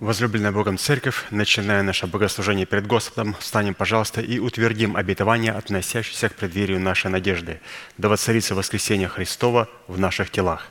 Возлюбленная 0.00 0.52
Богом 0.52 0.78
Церковь, 0.78 1.24
начиная 1.32 1.82
наше 1.82 2.06
богослужение 2.06 2.66
перед 2.66 2.86
Господом, 2.86 3.34
станем, 3.40 3.74
пожалуйста, 3.74 4.20
и 4.20 4.38
утвердим 4.38 4.96
обетование, 4.96 5.50
относящееся 5.50 6.28
к 6.28 6.36
преддверию 6.36 6.78
нашей 6.78 7.10
надежды, 7.10 7.60
да 7.96 8.08
воцарится 8.08 8.54
воскресение 8.54 9.08
Христова 9.08 9.68
в 9.88 9.98
наших 9.98 10.30
телах. 10.30 10.68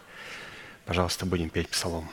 Пожалуйста, 0.86 1.26
будем 1.26 1.50
петь 1.50 1.68
псалом. 1.68 2.10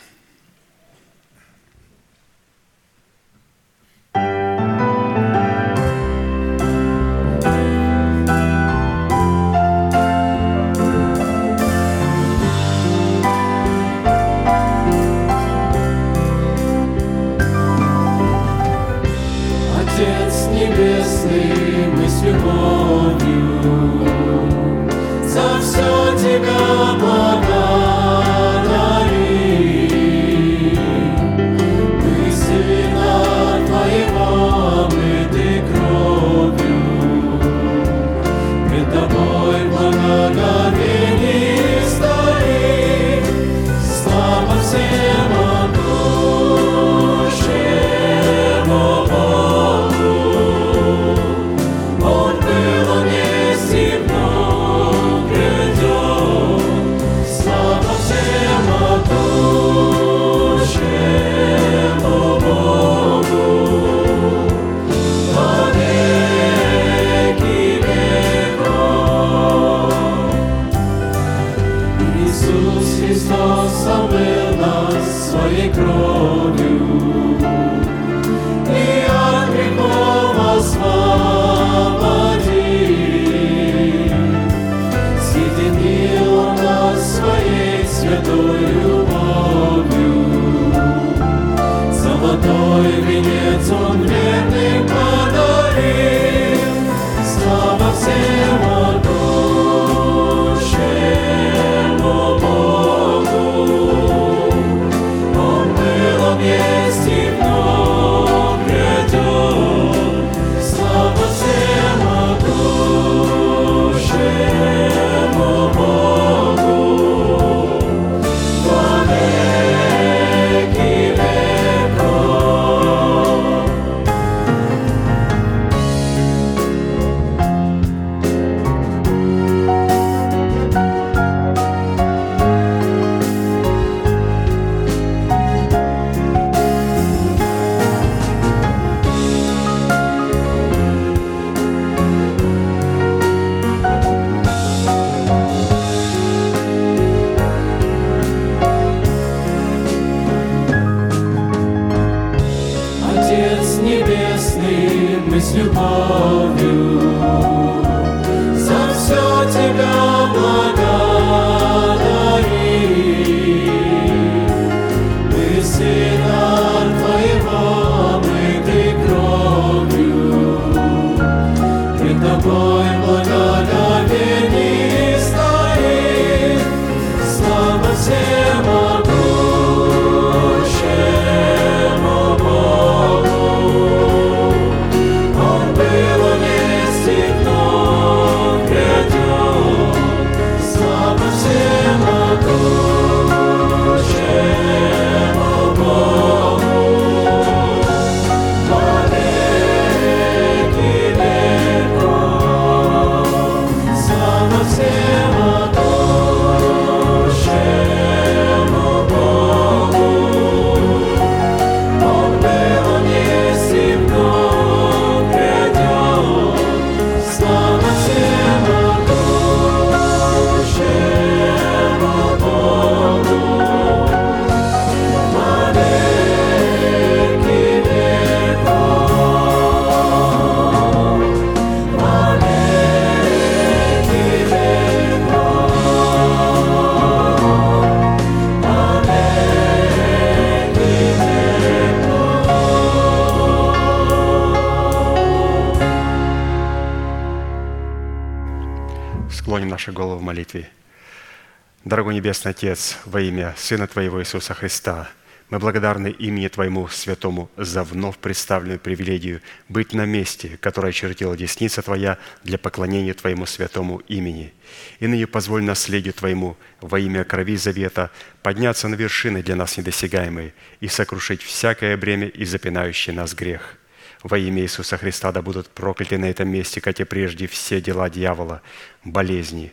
Дорогой 251.84 252.14
Небесный 252.14 252.50
Отец, 252.50 252.98
во 253.04 253.20
имя 253.20 253.54
Сына 253.56 253.86
Твоего 253.86 254.20
Иисуса 254.20 254.54
Христа, 254.54 255.08
мы 255.50 255.58
благодарны 255.60 256.08
имени 256.08 256.48
Твоему 256.48 256.88
Святому 256.88 257.50
за 257.56 257.84
вновь 257.84 258.18
представленную 258.18 258.80
привилегию 258.80 259.42
быть 259.68 259.92
на 259.92 260.06
месте, 260.06 260.58
которое 260.60 260.88
очертила 260.88 261.36
десница 261.36 261.82
Твоя 261.82 262.18
для 262.42 262.58
поклонения 262.58 263.14
Твоему 263.14 263.46
святому 263.46 263.98
имени. 264.08 264.52
И 264.98 265.06
ныне 265.06 265.26
позволь 265.26 265.62
наследию 265.62 266.14
Твоему 266.14 266.56
во 266.80 266.98
имя 266.98 267.22
крови 267.22 267.56
завета 267.56 268.10
подняться 268.42 268.88
на 268.88 268.96
вершины 268.96 269.42
для 269.42 269.54
нас 269.54 269.76
недосягаемые 269.76 270.54
и 270.80 270.88
сокрушить 270.88 271.42
всякое 271.42 271.96
бремя 271.96 272.26
и 272.26 272.44
запинающий 272.44 273.12
нас 273.12 273.34
грех. 273.34 273.76
Во 274.24 274.38
имя 274.38 274.62
Иисуса 274.62 274.96
Христа 274.96 275.30
да 275.32 275.42
будут 275.42 275.68
прокляты 275.68 276.16
на 276.16 276.24
этом 276.24 276.48
месте, 276.48 276.80
как 276.80 276.98
и 276.98 277.04
прежде, 277.04 277.46
все 277.46 277.80
дела 277.82 278.08
дьявола, 278.08 278.62
болезни, 279.04 279.72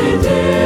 every 0.00 0.22
day. 0.22 0.59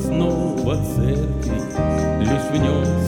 Основа 0.00 0.76
церкви, 0.96 1.60
лишь 2.20 2.50
в 2.50 2.56
нем 2.56 2.99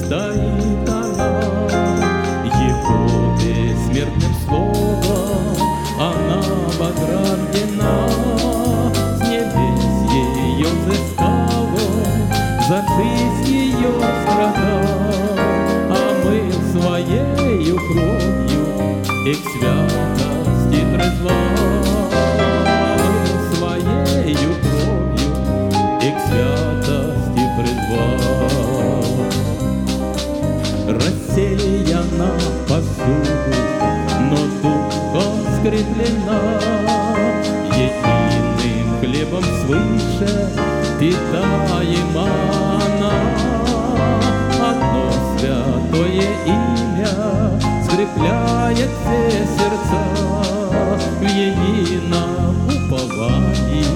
питаема 41.03 42.29
она. 42.87 43.15
Одно 44.71 45.05
святое 45.37 46.29
имя 46.47 47.15
скрепляет 47.85 48.91
все 49.03 49.19
сердца, 49.57 50.03
В 51.19 51.23
едином 51.25 52.55
уповании 52.69 53.91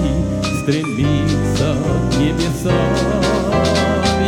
стремится 0.61 1.69
к 2.11 2.17
небесам. 2.17 2.91
В 4.03 4.27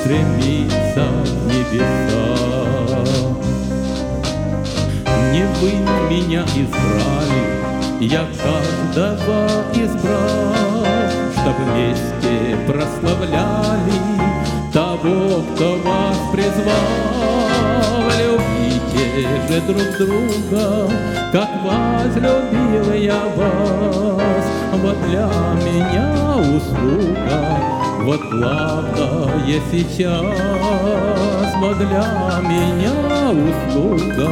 стремится 0.00 1.04
к 1.22 1.34
небесам. 1.46 3.06
Не 5.32 5.44
вы 5.60 5.70
меня 6.10 6.42
избрали, 6.42 7.42
я 8.00 8.22
каждого 8.94 9.64
избрал, 9.74 10.86
Чтоб 11.32 11.56
вместе 11.66 12.56
прославляли 12.66 13.98
того, 14.72 15.42
кто 15.54 15.76
вас 15.84 16.16
призвал. 16.32 16.74
Любите 18.18 19.04
же 19.48 19.60
друг 19.62 19.88
друга, 19.98 20.90
как 21.32 21.50
возлюбил 21.64 22.92
я 22.94 23.22
вас. 23.36 24.44
Вот 24.74 24.96
для 25.08 25.28
меня 25.64 26.10
услуга, 26.56 27.40
вот 28.02 28.20
главное 28.30 29.60
сейчас. 29.70 30.22
Вот 31.60 31.78
для 31.78 32.04
меня 32.42 32.94
услуга, 33.30 34.30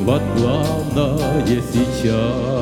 вот 0.00 0.22
главное 0.36 1.62
сейчас. 1.72 2.53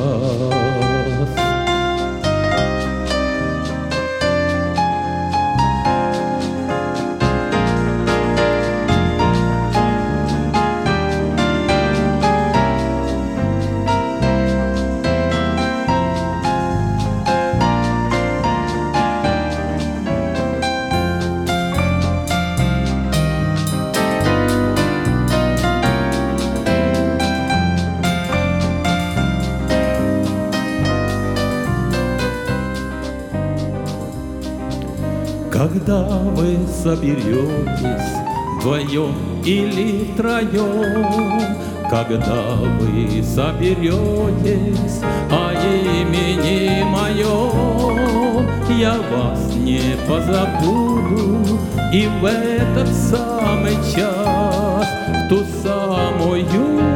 соберетесь 37.03 38.15
вдвоем 38.57 39.15
или 39.43 40.07
втроем, 40.13 41.57
когда 41.89 42.55
вы 42.79 43.21
соберетесь, 43.23 45.01
о 45.29 45.51
имени 45.53 46.83
моем 46.83 48.47
я 48.79 48.95
вас 49.11 49.53
не 49.55 49.97
позабуду, 50.07 51.59
и 51.93 52.07
в 52.21 52.25
этот 52.25 52.87
самый 52.87 53.75
час, 53.93 54.87
в 55.09 55.29
ту 55.29 55.43
самую 55.61 56.45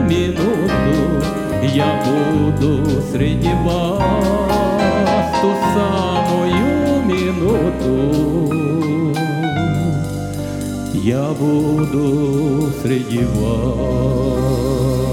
минуту 0.07 1.25
я 1.73 2.01
буду 2.05 3.01
среди 3.11 3.53
вас. 3.65 3.86
я 11.07 11.33
буду 11.39 12.69
среди 12.81 13.25
вас. 13.39 15.06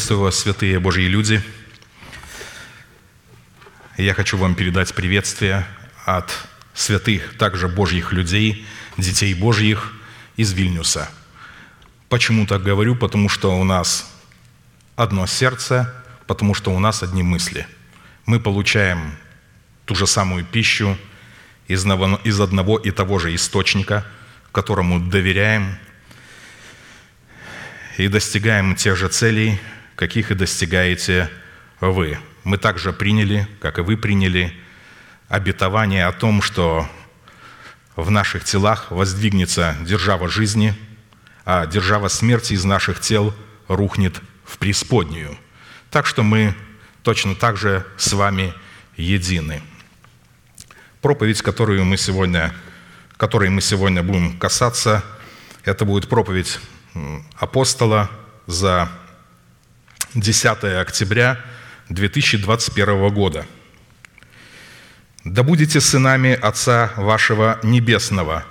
Приветствую 0.00 0.22
вас, 0.22 0.38
святые 0.38 0.80
Божьи 0.80 1.04
люди. 1.04 1.42
Я 3.98 4.14
хочу 4.14 4.38
вам 4.38 4.54
передать 4.54 4.94
приветствие 4.94 5.66
от 6.06 6.32
святых, 6.72 7.36
также 7.36 7.68
Божьих 7.68 8.10
людей, 8.14 8.66
детей 8.96 9.34
Божьих 9.34 9.92
из 10.36 10.54
Вильнюса. 10.54 11.10
Почему 12.08 12.46
так 12.46 12.62
говорю? 12.62 12.96
Потому 12.96 13.28
что 13.28 13.60
у 13.60 13.62
нас 13.62 14.10
одно 14.96 15.26
сердце, 15.26 15.94
потому 16.26 16.54
что 16.54 16.74
у 16.74 16.78
нас 16.78 17.02
одни 17.02 17.22
мысли. 17.22 17.66
Мы 18.24 18.40
получаем 18.40 19.18
ту 19.84 19.94
же 19.94 20.06
самую 20.06 20.46
пищу 20.46 20.96
из 21.68 21.84
одного- 21.84 22.78
и 22.78 22.90
того 22.90 23.18
же 23.18 23.34
источника, 23.34 24.06
которому 24.50 24.98
доверяем– 24.98 25.76
и 28.00 28.08
достигаем 28.08 28.74
тех 28.74 28.96
же 28.96 29.08
целей, 29.08 29.60
каких 30.00 30.30
и 30.30 30.34
достигаете 30.34 31.28
вы. 31.78 32.18
Мы 32.42 32.56
также 32.56 32.90
приняли, 32.90 33.46
как 33.60 33.78
и 33.78 33.82
вы 33.82 33.98
приняли, 33.98 34.50
обетование 35.28 36.06
о 36.06 36.12
том, 36.12 36.40
что 36.40 36.88
в 37.96 38.10
наших 38.10 38.44
телах 38.44 38.90
воздвигнется 38.90 39.76
держава 39.82 40.26
жизни, 40.30 40.74
а 41.44 41.66
держава 41.66 42.08
смерти 42.08 42.54
из 42.54 42.64
наших 42.64 42.98
тел 42.98 43.34
рухнет 43.68 44.22
в 44.46 44.56
преисподнюю. 44.56 45.36
Так 45.90 46.06
что 46.06 46.22
мы 46.22 46.54
точно 47.02 47.34
так 47.34 47.58
же 47.58 47.86
с 47.98 48.14
вами 48.14 48.54
едины. 48.96 49.60
Проповедь, 51.02 51.42
которую 51.42 51.84
мы 51.84 51.98
сегодня, 51.98 52.54
которой 53.18 53.50
мы 53.50 53.60
сегодня 53.60 54.02
будем 54.02 54.38
касаться, 54.38 55.04
это 55.66 55.84
будет 55.84 56.08
проповедь 56.08 56.58
апостола 57.38 58.10
за 58.46 58.90
10 60.14 60.64
октября 60.80 61.38
2021 61.88 63.10
года. 63.10 63.46
«Да 65.24 65.44
будете 65.44 65.80
сынами 65.80 66.32
Отца 66.32 66.92
вашего 66.96 67.60
Небесного, 67.62 68.44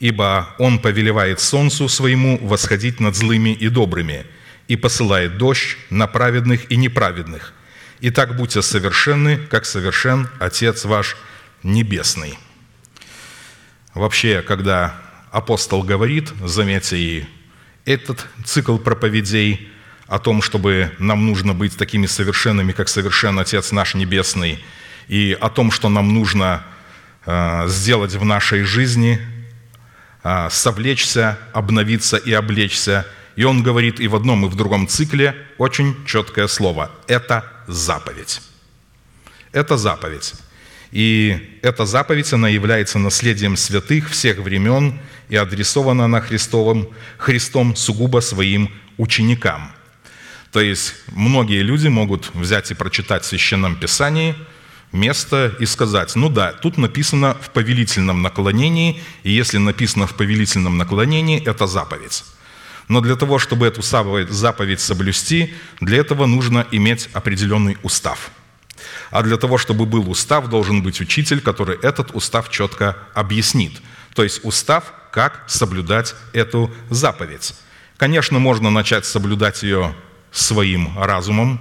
ибо 0.00 0.48
Он 0.58 0.80
повелевает 0.80 1.38
солнцу 1.38 1.88
своему 1.88 2.38
восходить 2.44 2.98
над 2.98 3.14
злыми 3.14 3.50
и 3.50 3.68
добрыми, 3.68 4.26
и 4.66 4.74
посылает 4.74 5.38
дождь 5.38 5.76
на 5.90 6.08
праведных 6.08 6.72
и 6.72 6.76
неправедных. 6.76 7.54
И 8.00 8.10
так 8.10 8.36
будьте 8.36 8.60
совершенны, 8.60 9.36
как 9.36 9.64
совершен 9.64 10.28
Отец 10.40 10.84
ваш 10.86 11.16
Небесный». 11.62 12.36
Вообще, 13.94 14.42
когда 14.42 15.00
апостол 15.30 15.84
говорит, 15.84 16.32
заметьте, 16.42 16.96
и 16.98 17.26
этот 17.84 18.26
цикл 18.44 18.76
проповедей 18.76 19.70
о 20.06 20.18
том, 20.18 20.40
чтобы 20.42 20.92
нам 20.98 21.26
нужно 21.26 21.54
быть 21.54 21.76
такими 21.76 22.06
совершенными, 22.06 22.72
как 22.72 22.88
совершен 22.88 23.38
Отец 23.38 23.72
наш 23.72 23.94
Небесный, 23.94 24.64
и 25.08 25.36
о 25.40 25.48
том, 25.48 25.70
что 25.70 25.88
нам 25.88 26.14
нужно 26.14 26.62
э, 27.24 27.64
сделать 27.68 28.14
в 28.14 28.24
нашей 28.24 28.62
жизни, 28.62 29.20
э, 30.22 30.48
совлечься, 30.50 31.38
обновиться 31.52 32.16
и 32.16 32.32
облечься. 32.32 33.06
И 33.34 33.44
он 33.44 33.62
говорит 33.62 34.00
и 34.00 34.08
в 34.08 34.16
одном, 34.16 34.46
и 34.46 34.48
в 34.48 34.54
другом 34.54 34.88
цикле 34.88 35.34
очень 35.58 35.96
четкое 36.06 36.46
слово– 36.46 36.90
это 37.06 37.44
заповедь. 37.66 38.40
Это 39.52 39.76
заповедь. 39.76 40.34
И 40.92 41.58
эта 41.62 41.84
заповедь, 41.84 42.32
она 42.32 42.48
является 42.48 42.98
наследием 42.98 43.56
святых 43.56 44.08
всех 44.10 44.38
времен 44.38 44.98
и 45.28 45.36
адресована 45.36 46.04
она 46.04 46.20
Христовым, 46.20 46.88
Христом 47.18 47.74
сугубо 47.74 48.20
своим 48.20 48.70
ученикам. 48.96 49.75
То 50.52 50.60
есть 50.60 50.94
многие 51.08 51.62
люди 51.62 51.88
могут 51.88 52.34
взять 52.34 52.70
и 52.70 52.74
прочитать 52.74 53.24
в 53.24 53.26
Священном 53.26 53.76
Писании 53.76 54.34
место 54.92 55.54
и 55.60 55.66
сказать, 55.66 56.14
ну 56.16 56.28
да, 56.28 56.52
тут 56.52 56.78
написано 56.78 57.36
в 57.40 57.50
повелительном 57.50 58.22
наклонении, 58.22 59.02
и 59.22 59.30
если 59.30 59.58
написано 59.58 60.06
в 60.06 60.14
повелительном 60.14 60.78
наклонении, 60.78 61.42
это 61.44 61.66
заповедь. 61.66 62.24
Но 62.88 63.00
для 63.00 63.16
того, 63.16 63.38
чтобы 63.38 63.66
эту 63.66 63.82
заповедь 63.82 64.80
соблюсти, 64.80 65.52
для 65.80 65.98
этого 65.98 66.26
нужно 66.26 66.66
иметь 66.70 67.08
определенный 67.12 67.76
устав– 67.82 68.30
а 69.10 69.22
для 69.22 69.36
того, 69.36 69.58
чтобы 69.58 69.86
был 69.86 70.10
устав, 70.10 70.48
должен 70.48 70.82
быть 70.82 71.00
учитель, 71.00 71.40
который 71.40 71.78
этот 71.80 72.14
устав 72.14 72.50
четко 72.50 72.96
объяснит. 73.14 73.72
То 74.14 74.22
есть 74.22 74.44
устав, 74.44 74.92
как 75.12 75.44
соблюдать 75.46 76.14
эту 76.32 76.70
заповедь. 76.90 77.54
Конечно, 77.96 78.38
можно 78.38 78.70
начать 78.70 79.06
соблюдать 79.06 79.62
ее 79.62 79.94
своим 80.36 80.90
разумом, 80.98 81.60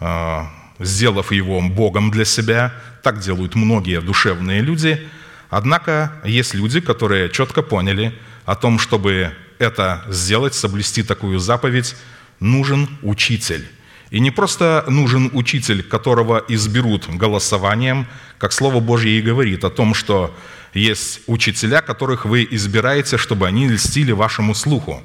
э, 0.00 0.42
сделав 0.78 1.32
его 1.32 1.60
Богом 1.60 2.10
для 2.10 2.24
себя. 2.24 2.74
Так 3.02 3.20
делают 3.20 3.54
многие 3.54 4.00
душевные 4.00 4.60
люди. 4.60 5.08
Однако 5.50 6.12
есть 6.24 6.54
люди, 6.54 6.80
которые 6.80 7.30
четко 7.30 7.62
поняли 7.62 8.18
о 8.44 8.54
том, 8.54 8.78
чтобы 8.78 9.32
это 9.58 10.04
сделать, 10.08 10.54
соблюсти 10.54 11.02
такую 11.02 11.38
заповедь, 11.38 11.94
нужен 12.40 12.88
учитель. 13.02 13.68
И 14.10 14.20
не 14.20 14.30
просто 14.30 14.84
нужен 14.88 15.30
учитель, 15.32 15.82
которого 15.82 16.44
изберут 16.48 17.08
голосованием, 17.08 18.06
как 18.38 18.52
Слово 18.52 18.80
Божье 18.80 19.18
и 19.18 19.22
говорит 19.22 19.64
о 19.64 19.70
том, 19.70 19.94
что 19.94 20.34
есть 20.74 21.20
учителя, 21.26 21.80
которых 21.80 22.24
вы 22.24 22.46
избираете, 22.50 23.16
чтобы 23.16 23.46
они 23.46 23.68
льстили 23.68 24.12
вашему 24.12 24.54
слуху. 24.54 25.02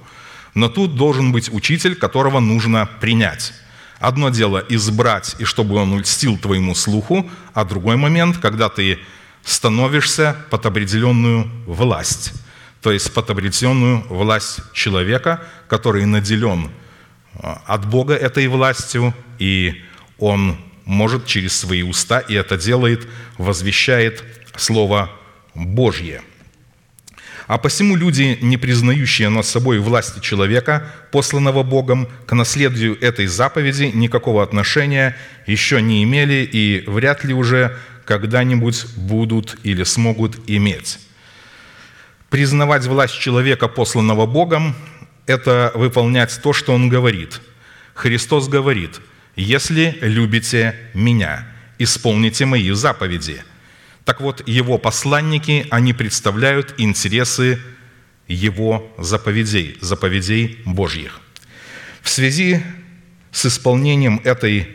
Но 0.58 0.70
тут 0.70 0.96
должен 0.96 1.32
быть 1.32 1.54
учитель, 1.54 1.94
которого 1.94 2.40
нужно 2.40 2.90
принять. 3.00 3.54
Одно 4.00 4.30
дело 4.30 4.66
избрать, 4.70 5.36
и 5.38 5.44
чтобы 5.44 5.76
он 5.76 6.00
льстил 6.00 6.36
твоему 6.36 6.74
слуху, 6.74 7.30
а 7.54 7.64
другой 7.64 7.96
момент, 7.96 8.40
когда 8.40 8.68
ты 8.68 8.98
становишься 9.44 10.36
под 10.50 10.66
определенную 10.66 11.48
власть, 11.68 12.34
то 12.82 12.92
есть 12.92 13.14
под 13.14 13.30
определенную 13.30 14.04
власть 14.10 14.62
человека, 14.74 15.44
который 15.68 16.08
наделен 16.08 16.72
от 17.68 17.86
Бога 17.88 18.16
этой 18.16 18.48
властью, 18.48 19.14
и 19.38 19.84
он 20.18 20.58
может 20.86 21.28
через 21.28 21.56
свои 21.56 21.84
уста, 21.84 22.18
и 22.18 22.34
это 22.34 22.58
делает, 22.58 23.08
возвещает 23.38 24.24
Слово 24.56 25.12
Божье. 25.54 26.24
А 27.48 27.58
посему 27.58 27.96
люди, 27.96 28.38
не 28.42 28.58
признающие 28.58 29.30
над 29.30 29.46
собой 29.46 29.80
власти 29.80 30.20
человека, 30.20 30.92
посланного 31.12 31.64
Богом, 31.64 32.10
к 32.26 32.36
наследию 32.36 33.00
этой 33.00 33.26
заповеди 33.28 33.90
никакого 33.94 34.44
отношения 34.44 35.16
еще 35.46 35.82
не 35.82 36.04
имели 36.04 36.48
и 36.52 36.84
вряд 36.88 37.24
ли 37.24 37.34
уже 37.34 37.78
когда-нибудь 38.06 38.86
будут 38.98 39.58
или 39.64 39.84
смогут 39.84 40.38
иметь. 40.48 41.00
Признавать 42.30 42.86
власть 42.86 43.18
человека, 43.18 43.70
посланного 43.70 44.26
Богом, 44.26 44.76
это 45.26 45.72
выполнять 45.74 46.38
то, 46.44 46.52
что 46.52 46.74
Он 46.74 46.90
говорит. 46.90 47.40
Христос 47.94 48.50
говорит, 48.50 49.00
«Если 49.38 49.98
любите 50.02 50.76
Меня, 50.94 51.48
исполните 51.80 52.46
Мои 52.46 52.72
заповеди». 52.72 53.42
Так 54.08 54.22
вот, 54.22 54.42
Его 54.48 54.78
посланники, 54.78 55.68
они 55.70 55.92
представляют 55.92 56.76
интересы 56.78 57.60
Его 58.30 58.90
заповедей, 58.98 59.78
заповедей 59.82 60.60
Божьих. 60.64 61.20
В 62.02 62.08
связи 62.08 62.62
с 63.34 63.48
исполнением 63.48 64.22
этой 64.24 64.70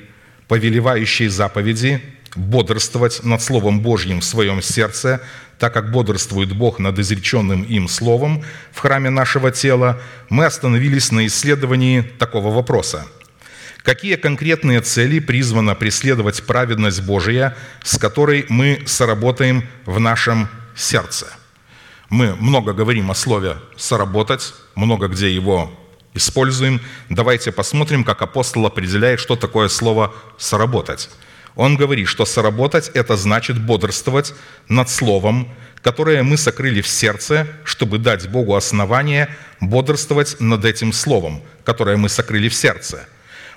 повелевающей 0.49 1.29
заповеди 1.29 2.03
бодрствовать 2.37 3.25
над 3.25 3.41
Словом 3.41 3.81
Божьим 3.81 4.21
в 4.21 4.25
своем 4.25 4.61
сердце, 4.61 5.23
так 5.59 5.73
как 5.73 5.93
бодрствует 5.93 6.53
Бог 6.53 6.79
над 6.79 6.99
изреченным 6.99 7.63
им 7.63 7.89
Словом 7.89 8.45
в 8.71 8.81
храме 8.81 9.09
нашего 9.09 9.51
тела, 9.51 9.99
мы 10.29 10.45
остановились 10.45 11.11
на 11.11 11.27
исследовании 11.27 12.03
такого 12.03 12.55
вопроса. 12.55 13.07
Какие 13.83 14.15
конкретные 14.15 14.81
цели 14.81 15.19
призвана 15.19 15.75
преследовать 15.75 16.45
праведность 16.45 17.03
Божия, 17.03 17.57
с 17.83 17.99
которой 17.99 18.47
мы 18.49 18.83
соработаем 18.87 19.67
в 19.87 19.99
нашем 19.99 20.49
сердце? 20.77 21.27
Мы 22.09 22.37
много 22.37 22.75
говорим 22.75 23.11
о 23.11 23.15
слове 23.15 23.57
«соработать», 23.77 24.55
много 24.77 25.09
где 25.09 25.35
его 25.35 25.77
используем. 26.15 26.81
Давайте 27.09 27.51
посмотрим, 27.51 28.05
как 28.05 28.23
апостол 28.23 28.67
определяет, 28.67 29.19
что 29.19 29.35
такое 29.35 29.69
слово 29.69 30.15
«соработать». 30.39 31.11
Он 31.57 31.77
говорит, 31.77 32.07
что 32.07 32.25
соработать– 32.25 32.89
это 32.95 33.17
значит 33.17 33.61
бодрствовать 33.61 34.33
над 34.69 34.89
словом, 34.89 35.49
которое 35.83 36.23
мы 36.23 36.37
сокрыли 36.37 36.81
в 36.83 36.89
сердце, 36.89 37.49
чтобы 37.65 37.99
дать 37.99 38.29
Богу 38.29 38.55
основание 38.55 39.29
бодрствовать 39.61 40.37
над 40.39 40.65
этим 40.65 40.93
словом, 40.93 41.43
которое 41.65 41.97
мы 41.97 42.09
сокрыли 42.09 42.49
в 42.49 42.55
сердце. 42.55 43.07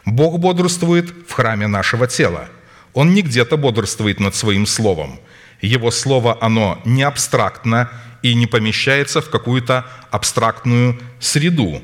Бог 0.06 0.40
бодрствует 0.40 1.10
в 1.28 1.34
храме 1.34 1.68
нашего 1.68 2.08
тела. 2.08 2.50
Он 2.94 3.14
не 3.14 3.22
где-то 3.22 3.58
бодрствует 3.58 4.20
над 4.20 4.36
своим 4.36 4.66
словом. 4.66 5.20
Его 5.62 5.92
слово, 5.92 6.38
оно 6.42 6.82
не 6.86 7.04
абстрактно 7.04 7.90
и 8.22 8.36
не 8.36 8.48
помещается 8.48 9.22
в 9.22 9.30
какую-то 9.30 9.86
абстрактную 10.12 11.00
среду. 11.20 11.82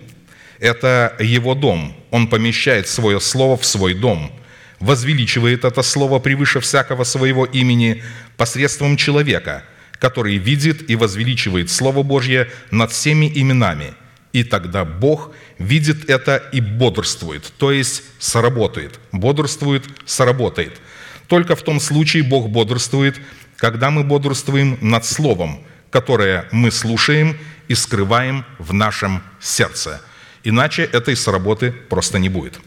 Это 0.59 1.15
Его 1.19 1.55
дом. 1.55 1.95
Он 2.11 2.27
помещает 2.27 2.87
свое 2.87 3.19
слово 3.19 3.57
в 3.57 3.65
свой 3.65 3.93
дом, 3.93 4.31
возвеличивает 4.79 5.65
это 5.65 5.81
слово 5.81 6.19
превыше 6.19 6.59
всякого 6.59 7.03
своего 7.03 7.45
имени 7.45 8.03
посредством 8.37 8.97
человека, 8.97 9.63
который 9.99 10.37
видит 10.37 10.89
и 10.89 10.95
возвеличивает 10.95 11.69
Слово 11.69 12.03
Божье 12.03 12.49
над 12.71 12.91
всеми 12.91 13.31
именами. 13.33 13.93
И 14.33 14.43
тогда 14.43 14.85
Бог 14.85 15.31
видит 15.57 16.09
это 16.09 16.37
и 16.53 16.61
бодрствует, 16.61 17.51
то 17.57 17.71
есть 17.71 18.03
сработает. 18.19 18.99
Бодрствует, 19.11 19.83
сработает. 20.05 20.79
Только 21.27 21.55
в 21.55 21.61
том 21.63 21.79
случае 21.79 22.23
Бог 22.23 22.49
бодрствует, 22.49 23.19
когда 23.57 23.89
мы 23.89 24.03
бодрствуем 24.03 24.77
над 24.81 25.05
Словом, 25.05 25.63
которое 25.89 26.45
мы 26.51 26.71
слушаем 26.71 27.37
и 27.67 27.75
скрываем 27.75 28.45
в 28.57 28.73
нашем 28.73 29.21
сердце. 29.39 30.01
Иначе 30.43 30.83
этой 30.83 31.15
сработы 31.15 31.71
просто 31.71 32.17
не 32.17 32.29
будет. 32.29 32.59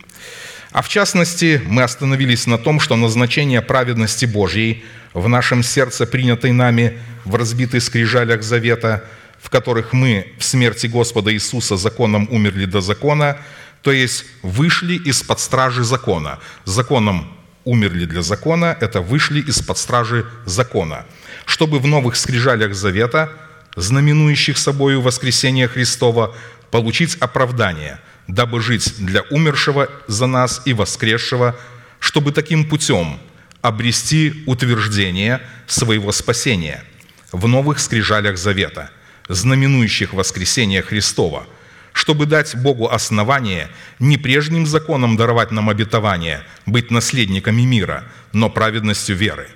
А 0.71 0.83
в 0.83 0.89
частности, 0.89 1.63
мы 1.67 1.83
остановились 1.83 2.47
на 2.47 2.59
том, 2.59 2.81
что 2.81 2.97
назначение 2.97 3.63
праведности 3.63 4.27
Божьей 4.27 4.85
в 5.13 5.29
нашем 5.29 5.63
сердце, 5.63 6.07
принятой 6.07 6.53
нами 6.53 6.99
в 7.25 7.37
разбитых 7.37 7.83
скрижалях 7.83 8.43
завета, 8.43 9.05
в 9.45 9.51
которых 9.51 9.93
мы 9.93 10.33
в 10.39 10.43
смерти 10.43 10.87
Господа 10.87 11.31
Иисуса 11.31 11.77
законом 11.77 12.27
умерли 12.31 12.65
до 12.65 12.81
закона, 12.81 13.37
то 13.83 13.93
есть 13.93 14.25
вышли 14.43 14.95
из-под 14.95 15.39
стражи 15.39 15.85
закона. 15.85 16.39
Законом 16.65 17.31
умерли 17.65 18.07
для 18.07 18.23
закона, 18.23 18.75
это 18.81 19.03
вышли 19.03 19.43
из-под 19.43 19.77
стражи 19.77 20.25
закона, 20.47 21.05
чтобы 21.45 21.79
в 21.79 21.87
новых 21.87 22.17
скрижалях 22.17 22.75
завета, 22.75 23.31
знаменующих 23.77 24.57
собою 24.57 25.03
воскресение 25.03 25.69
Христова, 25.69 26.35
получить 26.71 27.17
оправдание, 27.21 28.01
дабы 28.27 28.63
жить 28.63 28.95
для 28.99 29.21
умершего 29.31 29.91
за 30.07 30.27
нас 30.27 30.63
и 30.65 30.73
воскресшего, 30.73 31.55
чтобы 31.99 32.33
таким 32.33 32.67
путем 32.67 33.21
обрести 33.61 34.43
утверждение 34.47 35.43
своего 35.67 36.13
спасения 36.13 36.83
в 37.31 37.47
новых 37.47 37.79
скрижалях 37.79 38.39
завета, 38.39 38.91
знаменующих 39.29 40.13
воскресение 40.13 40.83
Христова– 40.83 41.47
чтобы 41.95 42.27
дать 42.27 42.57
Богу 42.57 42.91
основание 42.91 43.69
не 44.01 44.19
прежним 44.19 44.67
законом 44.67 45.17
даровать 45.17 45.53
нам 45.53 45.71
обетование, 45.71 46.43
быть 46.67 46.91
наследниками 46.91 47.63
мира, 47.63 48.05
но 48.33 48.51
праведностью 48.51 49.17
веры, 49.17 49.47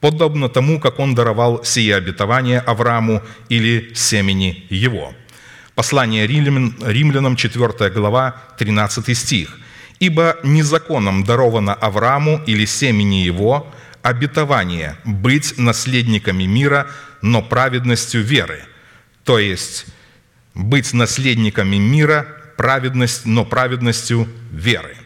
подобно 0.00 0.48
тому, 0.48 0.80
как 0.80 1.00
Он 1.00 1.14
даровал 1.14 1.64
сие 1.64 1.96
обетование 1.96 2.60
Аврааму 2.60 3.20
или 3.48 3.92
семени 3.94 4.64
его. 4.70 5.12
Послание 5.74 6.26
римлянам, 6.26 7.36
4 7.36 7.90
глава, 7.90 8.42
13 8.58 9.16
стих. 9.18 9.58
«Ибо 9.98 10.36
не 10.44 10.62
законом 10.62 11.24
даровано 11.24 11.74
Аврааму 11.74 12.40
или 12.46 12.64
семени 12.64 13.16
его 13.16 13.66
обетование 14.02 14.96
быть 15.04 15.58
наследниками 15.58 16.44
мира, 16.44 16.86
но 17.22 17.42
праведностью 17.42 18.22
веры». 18.22 18.62
То 19.28 19.38
есть 19.38 19.84
быть 20.54 20.94
наследниками 20.94 21.76
мира, 21.76 22.26
праведность, 22.56 23.26
но 23.26 23.44
праведностью 23.44 24.26
веры. 24.50 24.96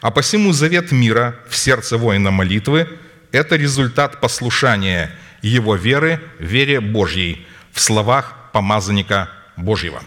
А 0.00 0.10
посему 0.10 0.52
завет 0.52 0.92
мира 0.92 1.36
в 1.46 1.54
сердце 1.54 1.98
воина 1.98 2.30
молитвы– 2.30 2.88
это 3.32 3.56
результат 3.56 4.18
послушания 4.18 5.14
его 5.42 5.74
веры, 5.76 6.22
вере 6.38 6.80
Божьей, 6.80 7.46
в 7.70 7.80
словах 7.80 8.48
помазанника 8.54 9.28
Божьего. 9.58 10.02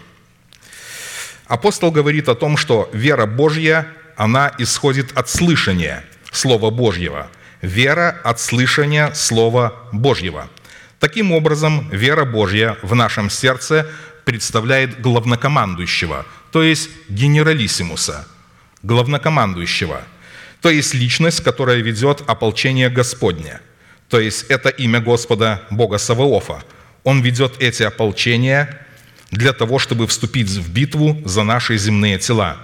Апостол 1.46 1.92
говорит 1.92 2.28
о 2.28 2.34
том, 2.34 2.56
что 2.56 2.90
вера 2.92 3.26
Божья, 3.26 3.86
она 4.16 4.52
исходит 4.58 5.16
от 5.16 5.28
слышания 5.28 6.04
Слова 6.32 6.70
Божьего. 6.70 7.30
Вера 7.62 8.20
от 8.24 8.40
слышания 8.40 9.12
Слова 9.12 9.76
Божьего. 9.92 10.48
Таким 11.00 11.32
образом, 11.32 11.88
вера 11.90 12.26
Божья 12.26 12.76
в 12.82 12.94
нашем 12.94 13.30
сердце 13.30 13.86
представляет 14.26 15.00
главнокомандующего, 15.00 16.26
то 16.52 16.62
есть 16.62 16.90
генералиссимуса, 17.08 18.28
главнокомандующего, 18.82 20.02
то 20.60 20.68
есть 20.68 20.92
личность, 20.92 21.42
которая 21.42 21.78
ведет 21.78 22.22
ополчение 22.26 22.90
Господне, 22.90 23.60
то 24.10 24.20
есть 24.20 24.44
это 24.50 24.68
имя 24.68 25.00
Господа 25.00 25.62
Бога 25.70 25.96
Саваофа. 25.96 26.62
Он 27.02 27.22
ведет 27.22 27.54
эти 27.62 27.82
ополчения 27.82 28.86
для 29.30 29.54
того, 29.54 29.78
чтобы 29.78 30.06
вступить 30.06 30.50
в 30.50 30.70
битву 30.70 31.16
за 31.24 31.44
наши 31.44 31.78
земные 31.78 32.18
тела, 32.18 32.58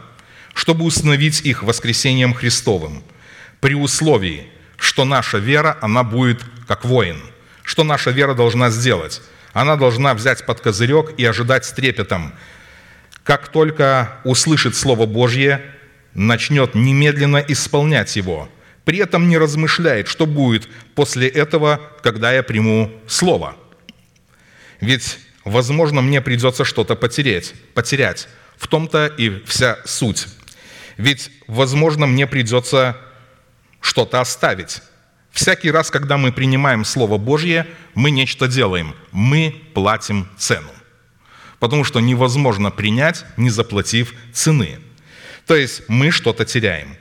чтобы 0.53 0.85
установить 0.85 1.41
их 1.41 1.63
воскресением 1.63 2.35
Христовым, 2.35 3.03
при 3.61 3.75
условии, 3.75 4.47
что 4.77 5.07
наша 5.07 5.39
вера, 5.39 5.79
она 5.81 6.03
будет 6.03 6.43
как 6.69 6.85
воин. 6.85 7.23
Что 7.67 7.85
наша 7.85 8.11
вера 8.13 8.35
должна 8.35 8.71
сделать? 8.71 9.21
она 9.57 9.77
должна 9.77 10.13
взять 10.13 10.45
под 10.45 10.61
козырек 10.61 11.15
и 11.17 11.25
ожидать 11.25 11.65
с 11.65 11.73
трепетом. 11.73 12.35
Как 13.25 13.49
только 13.49 14.19
услышит 14.23 14.77
Слово 14.77 15.07
Божье, 15.07 15.63
начнет 16.13 16.75
немедленно 16.75 17.39
исполнять 17.39 18.17
его. 18.17 18.51
При 18.85 18.99
этом 18.99 19.29
не 19.29 19.39
размышляет, 19.39 20.09
что 20.09 20.27
будет 20.27 20.69
после 20.95 21.27
этого, 21.27 21.81
когда 22.03 22.35
я 22.35 22.43
приму 22.43 22.93
Слово. 23.07 23.57
Ведь, 24.83 25.19
возможно, 25.47 26.03
мне 26.03 26.21
придется 26.21 26.67
что-то 26.67 26.95
потерять. 26.95 27.55
потерять. 27.73 28.29
В 28.59 28.69
том-то 28.69 29.07
и 29.07 29.43
вся 29.47 29.79
суть. 29.87 30.27
Ведь, 30.99 31.31
возможно, 31.47 32.07
мне 32.07 32.27
придется 32.27 32.99
что-то 33.81 34.21
оставить. 34.21 34.83
Всякий 35.37 35.71
раз, 35.71 35.91
когда 35.91 36.17
мы 36.17 36.33
принимаем 36.33 36.83
Слово 36.83 37.19
Божье, 37.19 37.67
мы 37.95 38.11
нечто 38.11 38.49
делаем. 38.49 38.95
Мы 39.13 39.55
платим 39.75 40.27
цену. 40.39 40.71
Потому 41.59 41.85
что 41.85 42.01
невозможно 42.01 42.71
принять, 42.71 43.27
не 43.37 43.51
заплатив 43.51 44.15
цены. 44.33 44.79
То 45.47 45.55
есть 45.55 45.83
мы 45.89 46.11
что-то 46.11 46.47
теряем. 46.47 46.97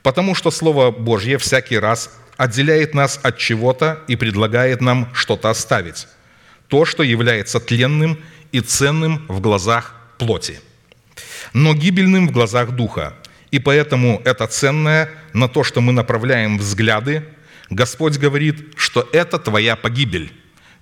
Потому 0.00 0.36
что 0.36 0.52
Слово 0.52 0.92
Божье 0.92 1.38
всякий 1.38 1.76
раз 1.76 2.16
отделяет 2.36 2.94
нас 2.94 3.18
от 3.20 3.38
чего-то 3.38 4.00
и 4.06 4.14
предлагает 4.14 4.80
нам 4.80 5.08
что-то 5.12 5.50
оставить. 5.50 6.06
То, 6.68 6.84
что 6.84 7.02
является 7.02 7.58
тленным 7.58 8.16
и 8.52 8.60
ценным 8.60 9.26
в 9.26 9.40
глазах 9.40 9.96
плоти, 10.18 10.60
но 11.52 11.74
гибельным 11.74 12.28
в 12.28 12.30
глазах 12.30 12.70
духа. 12.70 13.14
И 13.50 13.58
поэтому 13.58 14.22
это 14.24 14.46
ценное 14.46 15.10
на 15.32 15.48
то, 15.48 15.64
что 15.64 15.80
мы 15.80 15.92
направляем 15.92 16.58
взгляды, 16.58 17.24
Господь 17.74 18.18
говорит, 18.18 18.74
что 18.76 19.08
это 19.12 19.38
твоя 19.38 19.76
погибель. 19.76 20.30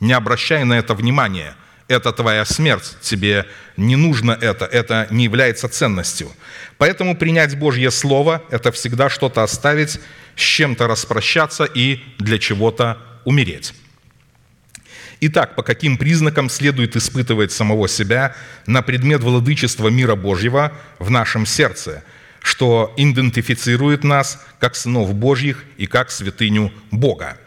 Не 0.00 0.12
обращай 0.12 0.64
на 0.64 0.76
это 0.76 0.94
внимания. 0.94 1.54
Это 1.86 2.12
твоя 2.12 2.44
смерть. 2.44 2.96
Тебе 3.00 3.46
не 3.76 3.94
нужно 3.94 4.32
это. 4.32 4.64
Это 4.64 5.06
не 5.10 5.24
является 5.24 5.68
ценностью. 5.68 6.32
Поэтому 6.78 7.16
принять 7.16 7.56
Божье 7.56 7.92
Слово– 7.92 8.42
это 8.50 8.72
всегда 8.72 9.08
что-то 9.08 9.44
оставить, 9.44 10.00
с 10.34 10.40
чем-то 10.40 10.88
распрощаться 10.88 11.64
и 11.64 12.00
для 12.18 12.38
чего-то 12.38 12.98
умереть. 13.24 13.72
Итак, 15.20 15.54
по 15.54 15.62
каким 15.62 15.96
признакам 15.96 16.48
следует 16.48 16.96
испытывать 16.96 17.52
самого 17.52 17.88
себя 17.88 18.34
на 18.66 18.82
предмет 18.82 19.20
владычества 19.20 19.88
мира 19.88 20.16
Божьего 20.16 20.72
в 20.98 21.08
нашем 21.10 21.46
сердце– 21.46 22.02
что 22.40 22.92
идентифицирует 22.96 24.04
нас 24.04 24.44
как 24.58 24.74
сынов 24.74 25.14
Божьих 25.14 25.64
и 25.76 25.86
как 25.86 26.10
святыню 26.10 26.72
Бога. 26.90 27.38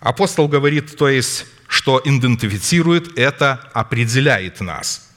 Апостол 0.00 0.48
говорит, 0.48 0.96
то 0.96 1.08
есть, 1.08 1.46
что 1.68 2.00
идентифицирует, 2.04 3.18
это 3.18 3.60
определяет 3.72 4.60
нас. 4.60 5.10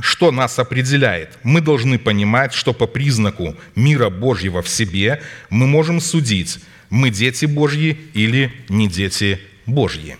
Что 0.00 0.30
нас 0.30 0.58
определяет? 0.58 1.38
Мы 1.42 1.60
должны 1.60 1.98
понимать, 1.98 2.52
что 2.52 2.72
по 2.72 2.86
признаку 2.86 3.56
мира 3.74 4.10
Божьего 4.10 4.62
в 4.62 4.68
себе 4.68 5.22
мы 5.50 5.66
можем 5.66 6.00
судить, 6.00 6.58
мы 6.90 7.10
дети 7.10 7.46
Божьи 7.46 7.98
или 8.14 8.52
не 8.68 8.88
дети 8.88 9.40
Божьи. 9.66 10.16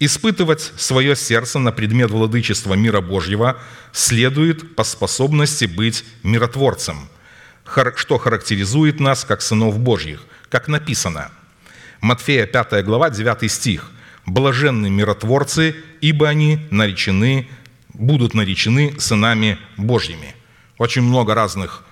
Испытывать 0.00 0.72
свое 0.76 1.14
сердце 1.14 1.58
на 1.58 1.70
предмет 1.70 2.10
владычества 2.10 2.74
мира 2.74 3.00
Божьего 3.00 3.56
следует 3.92 4.74
по 4.74 4.82
способности 4.82 5.66
быть 5.66 6.04
миротворцем, 6.22 7.08
что 7.96 8.18
характеризует 8.18 8.98
нас 8.98 9.24
как 9.24 9.40
сынов 9.40 9.78
Божьих, 9.78 10.22
как 10.48 10.66
написано. 10.68 11.30
Матфея 12.00 12.46
5 12.46 12.84
глава, 12.84 13.10
9 13.10 13.50
стих. 13.50 13.90
«Блаженны 14.26 14.88
миротворцы, 14.88 15.76
ибо 16.00 16.28
они 16.28 16.58
наречены, 16.70 17.46
будут 17.92 18.32
наречены 18.32 18.94
сынами 18.98 19.58
Божьими». 19.76 20.34
Очень 20.78 21.02
много 21.02 21.34
разных 21.34 21.84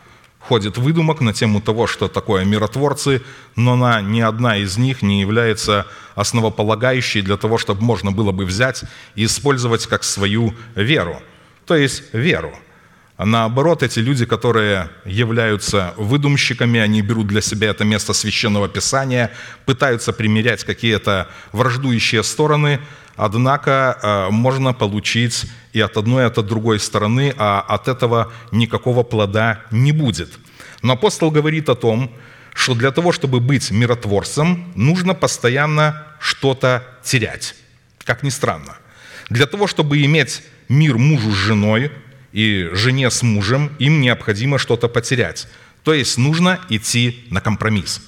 ходит 0.48 0.78
выдумок 0.78 1.20
на 1.20 1.32
тему 1.32 1.60
того, 1.60 1.86
что 1.86 2.08
такое 2.08 2.44
миротворцы, 2.44 3.22
но 3.56 3.76
на 3.76 4.00
ни 4.00 4.20
одна 4.20 4.56
из 4.56 4.76
них 4.76 5.02
не 5.02 5.20
является 5.20 5.86
основополагающей 6.14 7.22
для 7.22 7.36
того, 7.36 7.58
чтобы 7.58 7.82
можно 7.82 8.10
было 8.10 8.32
бы 8.32 8.44
взять 8.44 8.84
и 9.14 9.24
использовать 9.24 9.86
как 9.86 10.04
свою 10.04 10.54
веру. 10.74 11.22
То 11.66 11.76
есть 11.76 12.02
веру. 12.12 12.52
А 13.16 13.24
наоборот, 13.24 13.84
эти 13.84 14.00
люди, 14.00 14.24
которые 14.24 14.90
являются 15.04 15.94
выдумщиками, 15.96 16.80
они 16.80 17.02
берут 17.02 17.28
для 17.28 17.40
себя 17.40 17.68
это 17.68 17.84
место 17.84 18.14
священного 18.14 18.68
писания, 18.68 19.30
пытаются 19.64 20.12
примерять 20.12 20.64
какие-то 20.64 21.28
враждующие 21.52 22.24
стороны, 22.24 22.80
однако 23.16 23.98
э, 24.02 24.30
можно 24.30 24.72
получить 24.72 25.46
и 25.72 25.80
от 25.80 25.96
одной, 25.96 26.24
и 26.24 26.26
от 26.26 26.46
другой 26.46 26.80
стороны, 26.80 27.34
а 27.36 27.60
от 27.60 27.88
этого 27.88 28.32
никакого 28.50 29.02
плода 29.02 29.60
не 29.70 29.92
будет. 29.92 30.38
Но 30.82 30.94
апостол 30.94 31.30
говорит 31.30 31.68
о 31.68 31.74
том, 31.74 32.10
что 32.54 32.74
для 32.74 32.90
того, 32.90 33.12
чтобы 33.12 33.40
быть 33.40 33.70
миротворцем, 33.70 34.72
нужно 34.74 35.14
постоянно 35.14 36.06
что-то 36.20 36.84
терять. 37.02 37.54
Как 38.04 38.22
ни 38.22 38.30
странно. 38.30 38.76
Для 39.30 39.46
того, 39.46 39.66
чтобы 39.66 40.02
иметь 40.04 40.42
мир 40.68 40.98
мужу 40.98 41.30
с 41.30 41.34
женой 41.34 41.92
и 42.32 42.68
жене 42.72 43.10
с 43.10 43.22
мужем, 43.22 43.72
им 43.78 44.00
необходимо 44.00 44.58
что-то 44.58 44.88
потерять. 44.88 45.48
То 45.84 45.94
есть 45.94 46.18
нужно 46.18 46.60
идти 46.68 47.24
на 47.30 47.40
компромисс. 47.40 48.02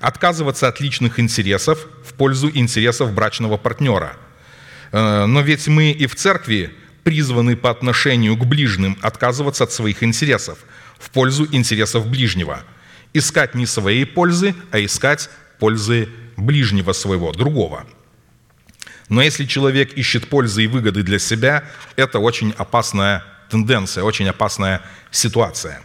Отказываться 0.00 0.68
от 0.68 0.80
личных 0.80 1.18
интересов 1.18 1.86
пользу 2.18 2.50
интересов 2.52 3.12
брачного 3.12 3.56
партнера. 3.56 4.16
Э, 4.92 5.26
Но 5.26 5.40
ведь 5.40 5.68
мы 5.68 5.90
и 5.90 6.06
в 6.06 6.14
церкви 6.14 6.74
призваны 7.04 7.56
по 7.56 7.70
отношению 7.70 8.36
к 8.36 8.44
ближним 8.44 8.98
отказываться 9.00 9.64
от 9.64 9.72
своих 9.72 10.02
интересов 10.02 10.58
в 10.98 11.10
пользу 11.10 11.48
интересов 11.50 12.06
ближнего. 12.06 12.64
Искать 13.14 13.54
не 13.54 13.64
своей 13.64 14.04
пользы, 14.04 14.54
а 14.70 14.78
искать 14.78 15.30
пользы 15.58 16.08
ближнего 16.36 16.92
своего, 16.92 17.32
другого– 17.32 17.86
но 19.08 19.22
если 19.22 19.46
человек 19.46 19.94
ищет 19.94 20.28
пользы 20.28 20.64
и 20.64 20.66
выгоды 20.66 21.02
для 21.02 21.18
себя, 21.18 21.64
это 21.96 22.18
очень 22.18 22.54
опасная 22.58 23.24
тенденция, 23.50 24.04
очень 24.04 24.28
опасная 24.28 24.82
ситуация. 25.10 25.80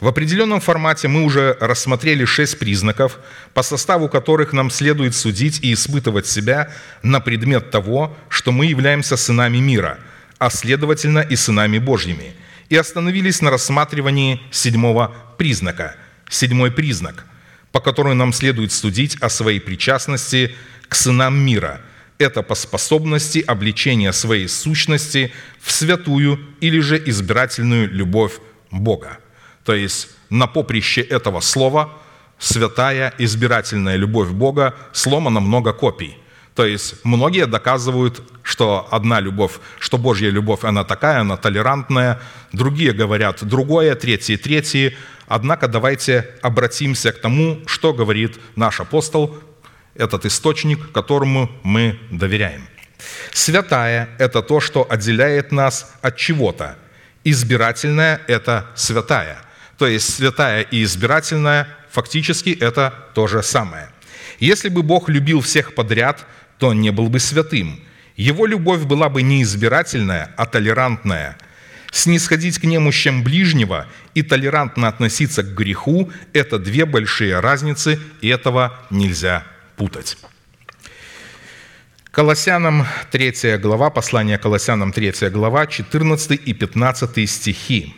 В 0.00 0.08
определенном 0.08 0.60
формате 0.60 1.08
мы 1.08 1.24
уже 1.24 1.56
рассмотрели 1.60 2.24
шесть 2.24 2.58
признаков, 2.58 3.18
по 3.54 3.62
составу 3.62 4.08
которых 4.08 4.52
нам 4.52 4.70
следует 4.70 5.14
судить 5.14 5.60
и 5.62 5.72
испытывать 5.72 6.26
себя 6.26 6.70
на 7.02 7.20
предмет 7.20 7.70
того, 7.70 8.16
что 8.28 8.52
мы 8.52 8.66
являемся 8.66 9.16
сынами 9.16 9.58
мира, 9.58 9.98
а 10.38 10.50
следовательно 10.50 11.20
и 11.20 11.34
сынами 11.34 11.78
Божьими. 11.78 12.34
И 12.68 12.76
остановились 12.76 13.40
на 13.40 13.50
рассматривании 13.50 14.42
седьмого 14.50 15.14
признака. 15.38 15.96
Седьмой 16.28 16.72
признак, 16.72 17.24
по 17.72 17.80
которому 17.80 18.14
нам 18.14 18.32
следует 18.32 18.72
судить 18.72 19.16
о 19.20 19.30
своей 19.30 19.60
причастности 19.60 20.54
к 20.88 20.94
сынам 20.94 21.38
мира– 21.38 21.80
это 22.18 22.42
по 22.42 22.54
способности 22.54 23.40
обличения 23.40 24.12
своей 24.12 24.48
сущности 24.48 25.32
в 25.60 25.70
святую 25.70 26.38
или 26.60 26.80
же 26.80 27.02
избирательную 27.04 27.90
любовь 27.90 28.38
Бога. 28.70 29.18
То 29.66 29.74
есть 29.74 30.08
на 30.30 30.46
поприще 30.46 31.02
этого 31.02 31.40
слова 31.40 31.90
святая 32.38 33.12
избирательная 33.18 33.96
любовь 33.96 34.30
Бога 34.30 34.74
сломано 34.92 35.40
много 35.40 35.72
копий. 35.72 36.16
То 36.54 36.64
есть 36.64 37.04
многие 37.04 37.46
доказывают, 37.46 38.22
что 38.42 38.86
одна 38.90 39.20
любовь, 39.20 39.58
что 39.78 39.98
Божья 39.98 40.30
любовь, 40.30 40.62
она 40.62 40.84
такая, 40.84 41.20
она 41.20 41.36
толерантная, 41.36 42.20
другие 42.52 42.92
говорят 42.92 43.44
другое, 43.44 43.94
третьи 43.96 44.36
третьи. 44.36 44.96
Однако 45.26 45.66
давайте 45.66 46.30
обратимся 46.42 47.12
к 47.12 47.20
тому, 47.20 47.60
что 47.66 47.92
говорит 47.92 48.38
наш 48.54 48.80
апостол 48.80 49.36
этот 49.96 50.24
источник, 50.26 50.92
которому 50.92 51.50
мы 51.64 51.98
доверяем. 52.10 52.68
Святая– 53.32 54.08
это 54.18 54.42
то, 54.42 54.60
что 54.60 54.86
отделяет 54.88 55.50
нас 55.50 55.92
от 56.02 56.16
чего-то. 56.16 56.78
Избирательная– 57.24 58.20
это 58.28 58.66
святая. 58.76 59.45
То 59.78 59.86
есть 59.86 60.14
святая 60.14 60.62
и 60.62 60.82
избирательная 60.82 61.68
фактически 61.90 62.50
это 62.50 62.94
то 63.14 63.26
же 63.26 63.42
самое. 63.42 63.90
Если 64.38 64.68
бы 64.68 64.82
Бог 64.82 65.08
любил 65.08 65.40
всех 65.40 65.74
подряд, 65.74 66.26
то 66.58 66.72
не 66.72 66.90
был 66.90 67.08
бы 67.08 67.20
святым. 67.20 67.80
Его 68.16 68.46
любовь 68.46 68.82
была 68.82 69.08
бы 69.08 69.22
не 69.22 69.42
избирательная, 69.42 70.32
а 70.36 70.46
толерантная. 70.46 71.36
Снисходить 71.92 72.58
к 72.58 72.64
немощам 72.64 73.22
ближнего 73.22 73.86
и 74.14 74.22
толерантно 74.22 74.88
относиться 74.88 75.42
к 75.42 75.54
греху– 75.54 76.10
это 76.32 76.58
две 76.58 76.84
большие 76.84 77.40
разницы, 77.40 77.98
и 78.20 78.28
этого 78.28 78.78
нельзя 78.90 79.44
путать. 79.76 80.18
Колоссянам 82.10 82.86
3 83.10 83.58
глава, 83.58 83.90
послание 83.90 84.38
Колоссянам 84.38 84.92
3 84.92 85.30
глава, 85.30 85.66
14 85.66 86.40
и 86.44 86.52
15 86.54 87.30
стихи. 87.30 87.94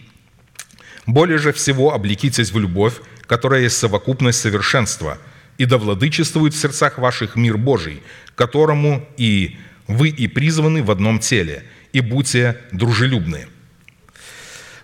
«Более 1.09 1.39
же 1.39 1.53
всего 1.53 1.93
облекитесь 1.93 2.53
в 2.53 2.59
любовь, 2.59 2.95
которая 3.27 3.63
есть 3.63 3.77
совокупность 3.77 4.39
совершенства, 4.39 5.19
и 5.57 5.65
да 5.65 5.77
владычествует 5.77 6.55
в 6.55 6.61
сердцах 6.61 6.99
ваших 6.99 7.35
мир 7.35 7.57
Божий, 7.57 8.01
которому 8.37 9.05
и 9.17 9.57
вы 9.89 10.11
и 10.11 10.29
призваны 10.29 10.85
в 10.85 10.91
одном 10.93 11.19
теле, 11.19 11.65
и 11.93 12.01
будьте 12.01 12.59
дружелюбны». 12.71 13.49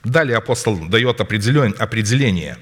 Далее 0.02 0.36
апостол 0.36 0.76
дает 0.88 1.20
определение. 1.20 2.56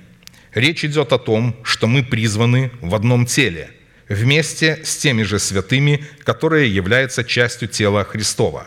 Речь 0.53 0.85
идет 0.85 1.15
о 1.15 1.19
том, 1.19 1.57
что 1.63 1.87
мы 1.87 2.03
призваны 2.03 2.71
в 2.83 2.95
одном 2.95 3.25
теле– 3.25 3.71
вместе 4.09 4.81
с 4.85 4.97
теми 4.97 5.23
же 5.23 5.39
святыми, 5.39 6.05
которые 6.25 6.75
являются 6.75 7.25
частью 7.25 7.69
тела 7.69 8.05
Христова, 8.05 8.67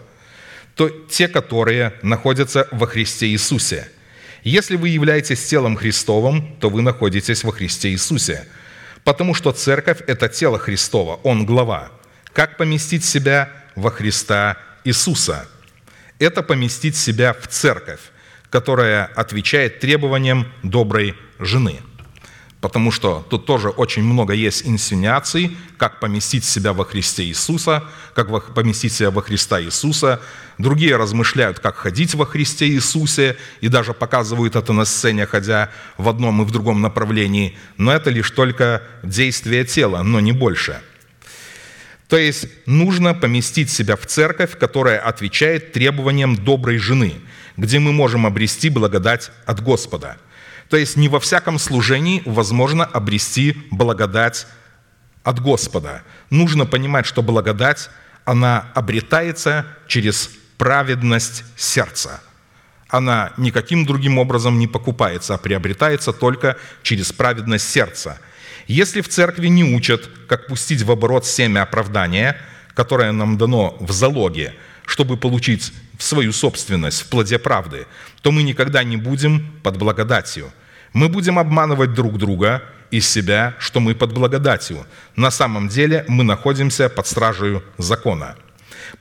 то 0.75 0.89
те, 0.89 1.27
которые 1.27 1.93
находятся 2.01 2.67
во 2.71 2.87
Христе 2.87 3.27
Иисусе. 3.27 3.87
Если 4.45 4.75
вы 4.75 4.89
являетесь 4.89 5.43
телом 5.43 5.75
Христовым, 5.75 6.55
то 6.59 6.69
вы 6.69 6.83
находитесь 6.83 7.43
во 7.43 7.51
Христе 7.51 7.89
Иисусе, 7.89 8.47
потому 9.03 9.33
что 9.33 9.51
церковь– 9.51 10.01
это 10.07 10.29
тело 10.29 10.59
Христова, 10.59 11.15
Он 11.23 11.47
глава. 11.47 11.89
Как 12.31 12.55
поместить 12.55 13.03
себя 13.03 13.49
во 13.75 13.89
Христа 13.89 14.57
Иисуса? 14.83 15.47
Это 16.19 16.43
поместить 16.43 16.95
себя 16.95 17.33
в 17.33 17.47
церковь, 17.47 18.01
которая 18.51 19.05
отвечает 19.15 19.79
требованиям 19.79 20.45
доброй 20.61 21.15
жены– 21.39 21.79
потому 22.66 22.89
что 22.89 23.24
тут 23.30 23.45
тоже 23.45 23.70
очень 23.70 24.01
много 24.01 24.34
есть 24.34 24.66
инсинуаций, 24.66 25.55
как 25.78 25.99
поместить 25.99 26.43
себя 26.43 26.74
во 26.74 26.84
Христе 26.84 27.24
Иисуса, 27.24 27.84
как 28.16 28.55
поместить 28.55 28.91
себя 28.91 29.11
во 29.11 29.22
Христа 29.22 29.61
Иисуса. 29.61 30.20
Другие 30.57 30.95
размышляют, 30.95 31.59
как 31.59 31.76
ходить 31.76 32.16
во 32.16 32.26
Христе 32.26 32.68
Иисусе, 32.70 33.38
и 33.61 33.68
даже 33.68 33.93
показывают 33.93 34.55
это 34.55 34.74
на 34.74 34.86
сцене, 34.86 35.28
ходя 35.28 35.70
в 35.99 36.09
одном 36.09 36.41
и 36.41 36.45
в 36.45 36.49
другом 36.49 36.82
направлении. 36.82 37.55
Но 37.78 37.91
это 37.91 38.09
лишь 38.09 38.32
только 38.32 38.82
действие 39.03 39.63
тела, 39.63 40.01
но 40.01 40.20
не 40.20 40.32
больше. 40.32 40.82
То 42.07 42.18
есть 42.18 42.47
нужно 42.66 43.13
поместить 43.13 43.70
себя 43.70 43.95
в 43.95 44.07
церковь, 44.07 44.57
которая 44.57 44.97
отвечает 44.97 45.72
требованиям 45.72 46.36
доброй 46.36 46.80
жены, 46.80 47.13
где 47.57 47.78
мы 47.78 47.91
можем 47.91 48.26
обрести 48.26 48.72
благодать 48.72 49.30
от 49.45 49.61
Господа– 49.61 50.18
то 50.70 50.78
есть 50.78 50.97
не 50.97 51.09
во 51.09 51.20
всяком 51.20 51.59
служении 51.59 52.24
возможно 52.26 52.86
обрести 52.86 53.57
благодать 53.72 54.47
от 55.24 55.39
Господа. 55.39 56.03
Нужно 56.30 56.66
понимать, 56.66 57.05
что 57.05 57.22
благодать, 57.22 57.89
она 58.26 58.72
обретается 58.74 59.66
через 59.88 60.30
праведность 60.57 61.43
сердца. 61.55 62.22
Она 62.88 63.34
никаким 63.38 63.86
другим 63.86 64.18
образом 64.18 64.59
не 64.59 64.68
покупается, 64.68 65.36
а 65.36 65.38
приобретается 65.38 66.13
только 66.13 66.57
через 66.84 67.11
праведность 67.11 67.70
сердца. 67.70 68.20
Если 68.68 69.01
в 69.01 69.09
церкви 69.09 69.47
не 69.47 69.63
учат, 69.76 70.09
как 70.28 70.47
пустить 70.47 70.82
в 70.82 70.91
оборот 70.91 71.26
семя 71.26 71.63
оправдания, 71.63 72.38
которое 72.74 73.11
нам 73.11 73.38
дано 73.38 73.78
в 73.80 73.91
залоге, 73.91 74.55
чтобы 74.86 75.17
получить 75.17 75.73
в 75.97 76.03
свою 76.03 76.31
собственность 76.31 77.01
в 77.01 77.09
плоде 77.09 77.39
правды, 77.39 77.88
то 78.21 78.31
мы 78.31 78.43
никогда 78.43 78.83
не 78.83 78.97
будем 78.97 79.51
под 79.63 79.77
благодатью. 79.77 80.51
Мы 80.93 81.09
будем 81.09 81.38
обманывать 81.39 81.93
друг 81.93 82.17
друга 82.17 82.63
и 82.91 83.01
себя, 83.01 83.55
что 83.59 83.79
мы 83.79 83.95
под 83.95 84.13
благодатью. 84.13 84.86
На 85.15 85.31
самом 85.31 85.67
деле 85.67 86.05
мы 86.07 86.23
находимся 86.23 86.89
под 86.89 87.07
стражей 87.07 87.61
закона. 87.77 88.36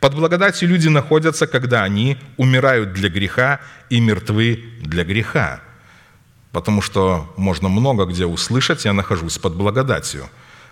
Под 0.01 0.15
благодатью 0.15 0.69
люди 0.69 0.89
находятся, 0.89 1.47
когда 1.47 1.85
они 1.85 2.17
умирают 2.37 2.93
для 2.93 3.09
греха 3.09 3.61
и 3.91 4.01
мертвы 4.01 4.65
для 4.81 5.05
греха. 5.05 5.61
Потому 6.53 6.81
что 6.83 7.33
можно 7.37 7.69
много 7.69 8.05
где 8.07 8.27
услышать, 8.27 8.85
я 8.85 8.93
нахожусь 8.93 9.39
под 9.39 9.55
благодатью. 9.55 10.29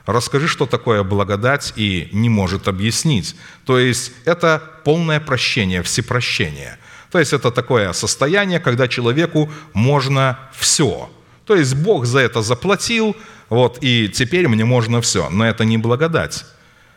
Расскажи, 0.06 0.48
что 0.48 0.66
такое 0.66 1.02
благодать, 1.04 1.72
и 1.76 2.08
не 2.12 2.28
может 2.28 2.68
объяснить. 2.68 3.36
То 3.64 3.78
есть 3.78 4.12
это 4.24 4.62
полное 4.84 5.20
прощение, 5.20 5.82
всепрощение. 5.82 6.78
То 7.10 7.18
есть 7.18 7.32
это 7.32 7.50
такое 7.50 7.92
состояние, 7.92 8.58
когда 8.58 8.88
человеку 8.88 9.50
можно 9.74 10.38
все. 10.54 11.10
То 11.46 11.56
есть 11.56 11.74
Бог 11.74 12.06
за 12.06 12.20
это 12.20 12.42
заплатил, 12.42 13.16
вот, 13.48 13.78
и 13.80 14.08
теперь 14.08 14.48
мне 14.48 14.64
можно 14.64 15.00
все. 15.00 15.28
Но 15.30 15.46
это 15.46 15.64
не 15.64 15.78
благодать. 15.78 16.46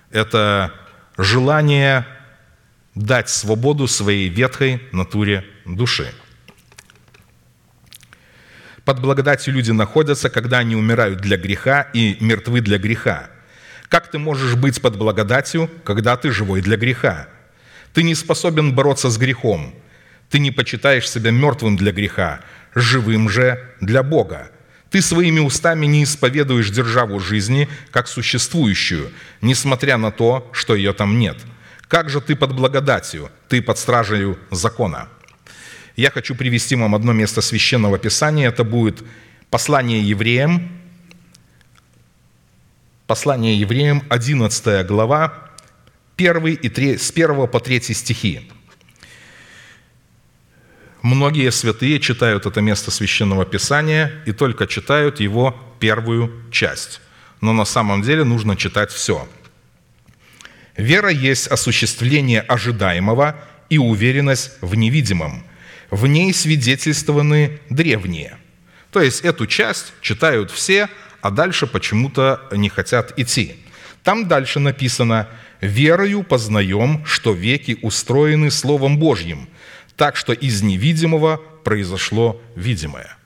Это 0.10 0.72
желание 1.18 2.08
дать 2.96 3.30
свободу 3.30 3.88
своей 3.88 4.30
ветхой 4.30 4.82
натуре 4.92 5.46
души. 5.66 6.14
Под 8.86 9.02
благодатью 9.02 9.56
люди 9.56 9.72
находятся, 9.72 10.30
когда 10.30 10.60
они 10.60 10.76
умирают 10.76 11.20
для 11.20 11.38
греха 11.38 11.88
и 11.94 12.18
мертвы 12.20 12.62
для 12.62 12.78
греха. 12.78 13.32
Как 13.90 14.12
ты 14.12 14.20
можешь 14.20 14.56
быть 14.56 14.80
под 14.80 14.96
благодатью, 14.96 15.70
когда 15.84 16.16
ты 16.18 16.32
живой 16.32 16.62
для 16.62 16.78
греха? 16.78 17.28
Ты 17.94 18.04
не 18.04 18.14
способен 18.14 18.76
бороться 18.76 19.10
с 19.10 19.18
грехом. 19.18 19.74
Ты 20.30 20.38
не 20.38 20.52
почитаешь 20.52 21.10
себя 21.10 21.32
мертвым 21.32 21.78
для 21.78 21.92
греха, 21.92 22.42
живым 22.76 23.28
же 23.28 23.60
для 23.82 24.04
Бога. 24.04 24.52
Ты 24.92 25.02
своими 25.02 25.40
устами 25.40 25.88
не 25.88 26.04
исповедуешь 26.04 26.70
державу 26.70 27.20
жизни 27.20 27.68
как 27.92 28.08
существующую, 28.08 29.12
несмотря 29.42 29.98
на 29.98 30.12
то, 30.12 30.48
что 30.54 30.76
ее 30.76 30.94
там 30.94 31.18
нет. 31.18 31.38
Как 31.88 32.10
же 32.10 32.22
ты 32.22 32.36
под 32.36 32.54
благодатью? 32.54 33.32
Ты 33.48 33.62
под 33.62 33.80
стражей 33.80 34.38
закона. 34.52 35.10
Я 35.96 36.12
хочу 36.12 36.36
привести 36.36 36.76
вам 36.76 36.94
одно 36.94 37.14
место 37.14 37.42
священного 37.42 37.98
писания. 37.98 38.50
Это 38.50 38.64
будет 38.64 39.04
послание 39.50 40.02
евреям, 40.02 40.70
послание 43.08 43.58
евреям, 43.58 44.04
11 44.10 44.86
глава, 44.86 45.52
1 46.18 46.46
и 46.48 46.70
3, 46.70 46.98
с 46.98 47.12
1 47.12 47.48
по 47.48 47.60
3 47.60 47.82
стихи. 47.94 48.52
Многие 51.02 51.52
святые 51.52 52.00
читают 52.00 52.46
это 52.46 52.62
место 52.62 52.92
священного 52.92 53.46
писания 53.46 54.12
и 54.26 54.32
только 54.32 54.68
читают 54.68 55.20
его 55.20 55.56
первую 55.80 56.32
часть. 56.52 57.00
Но 57.42 57.54
на 57.54 57.64
самом 57.64 58.02
деле 58.02 58.24
нужно 58.24 58.58
читать 58.58 58.92
все. 58.92 59.30
Вера 60.76 61.10
есть 61.10 61.48
осуществление 61.48 62.42
ожидаемого 62.42 63.36
и 63.70 63.78
уверенность 63.78 64.52
в 64.62 64.76
невидимом. 64.76 65.45
В 65.92 66.08
ней 66.08 66.34
свидетельствованы 66.34 67.60
древние. 67.70 68.38
То 68.92 69.02
есть 69.02 69.22
эту 69.22 69.46
часть 69.48 69.94
читают 70.02 70.52
все, 70.52 70.90
а 71.22 71.32
дальше 71.32 71.68
почему-то 71.68 72.42
не 72.52 72.70
хотят 72.70 73.18
идти. 73.18 73.56
Там 74.04 74.28
дальше 74.28 74.60
написано 74.60 75.28
«Верою 75.62 76.24
познаем, 76.24 77.06
что 77.06 77.34
веки 77.34 77.78
устроены 77.82 78.52
Словом 78.52 79.00
Божьим, 79.00 79.50
так 79.96 80.16
что 80.16 80.34
из 80.34 80.62
невидимого 80.62 81.38
произошло 81.64 82.42
видимое». 82.56 83.18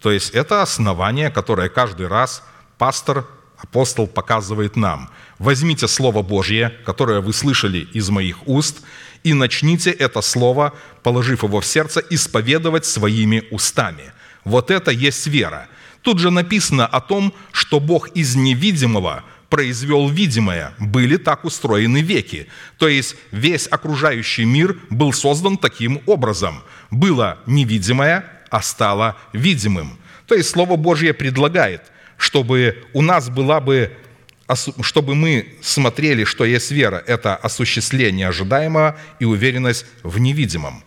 То 0.00 0.10
есть 0.10 0.30
это 0.30 0.62
основание, 0.62 1.30
которое 1.30 1.68
каждый 1.68 2.06
раз 2.06 2.42
пастор, 2.78 3.26
апостол 3.58 4.06
показывает 4.06 4.76
нам. 4.76 5.10
Возьмите 5.38 5.86
Слово 5.86 6.22
Божье, 6.22 6.72
которое 6.84 7.20
вы 7.20 7.32
слышали 7.32 7.86
из 7.92 8.08
моих 8.08 8.48
уст, 8.48 8.82
и 9.22 9.34
начните 9.34 9.90
это 9.90 10.22
Слово, 10.22 10.72
положив 11.02 11.42
его 11.42 11.60
в 11.60 11.66
сердце, 11.66 12.02
исповедовать 12.10 12.86
своими 12.86 13.44
устами. 13.50 14.12
Вот 14.44 14.70
это 14.70 14.90
есть 14.90 15.26
вера. 15.26 15.68
Тут 16.02 16.20
же 16.20 16.30
написано 16.30 16.86
о 16.86 17.00
том, 17.00 17.34
что 17.52 17.80
Бог 17.80 18.08
из 18.10 18.36
невидимого 18.36 19.24
произвел 19.50 20.08
видимое. 20.08 20.72
Были 20.78 21.16
так 21.16 21.44
устроены 21.44 22.00
веки. 22.00 22.46
То 22.78 22.88
есть 22.88 23.16
весь 23.30 23.66
окружающий 23.66 24.44
мир 24.44 24.78
был 24.90 25.12
создан 25.12 25.56
таким 25.58 26.00
образом. 26.06 26.62
Было 26.90 27.38
невидимое, 27.46 28.24
а 28.50 28.62
стало 28.62 29.16
видимым. 29.32 29.98
То 30.26 30.34
есть 30.34 30.50
Слово 30.50 30.76
Божье 30.76 31.12
предлагает, 31.12 31.82
чтобы 32.16 32.84
у 32.92 33.02
нас 33.02 33.28
была 33.28 33.60
бы 33.60 33.92
чтобы 34.80 35.14
мы 35.14 35.56
смотрели, 35.60 36.24
что 36.24 36.44
есть 36.44 36.70
вера, 36.70 37.02
это 37.06 37.34
осуществление 37.34 38.28
ожидаемого 38.28 38.98
и 39.18 39.24
уверенность 39.24 39.86
в 40.02 40.18
невидимом. 40.18 40.84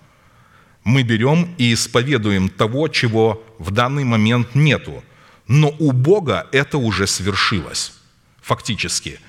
Мы 0.83 1.03
берем 1.03 1.53
и 1.57 1.73
исповедуем 1.73 2.49
того, 2.49 2.87
чего 2.87 3.43
в 3.59 3.71
данный 3.71 4.05
момент 4.05 4.55
нету. 4.55 5.03
Но 5.47 5.75
у 5.79 5.91
Бога 5.91 6.47
это 6.51 6.77
уже 6.77 7.05
свершилось, 7.05 7.93
фактически. 8.41 9.19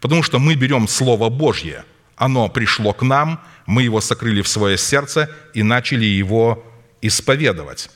Потому 0.00 0.22
что 0.22 0.38
мы 0.38 0.54
берем 0.54 0.88
Слово 0.88 1.28
Божье, 1.28 1.84
оно 2.16 2.48
пришло 2.48 2.92
к 2.92 3.02
нам, 3.02 3.40
мы 3.66 3.82
его 3.82 4.00
сокрыли 4.00 4.40
в 4.42 4.48
свое 4.48 4.78
сердце 4.78 5.30
и 5.52 5.62
начали 5.62 6.04
его 6.04 6.64
исповедовать. 7.02 7.90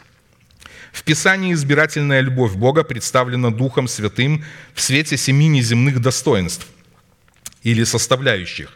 В 0.93 1.03
Писании 1.03 1.53
избирательная 1.53 2.21
любовь 2.21 2.55
Бога 2.55 2.83
представлена 2.83 3.51
Духом 3.51 3.89
Святым 3.89 4.45
в 4.75 4.81
свете 4.81 5.17
семи 5.17 5.49
неземных 5.49 6.01
достоинств 6.01 6.67
или 7.63 7.85
составляющих 7.85 8.71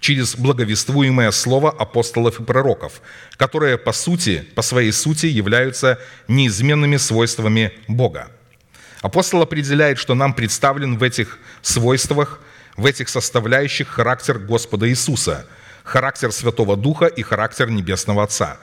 через 0.00 0.36
благовествуемое 0.36 1.30
слово 1.30 1.70
апостолов 1.70 2.40
и 2.40 2.44
пророков, 2.44 3.00
которые 3.36 3.78
по 3.78 3.92
сути, 3.92 4.46
по 4.54 4.62
своей 4.62 4.92
сути 4.92 5.26
являются 5.26 5.98
неизменными 6.28 6.96
свойствами 6.96 7.72
Бога. 7.88 8.30
Апостол 9.02 9.42
определяет, 9.42 9.98
что 9.98 10.14
нам 10.14 10.34
представлен 10.34 10.98
в 10.98 11.02
этих 11.02 11.38
свойствах, 11.62 12.40
в 12.76 12.86
этих 12.86 13.08
составляющих 13.08 13.88
характер 13.88 14.38
Господа 14.38 14.88
Иисуса, 14.88 15.46
характер 15.84 16.32
Святого 16.32 16.76
Духа 16.76 17.06
и 17.06 17.22
характер 17.22 17.70
Небесного 17.70 18.22
Отца. 18.24 18.58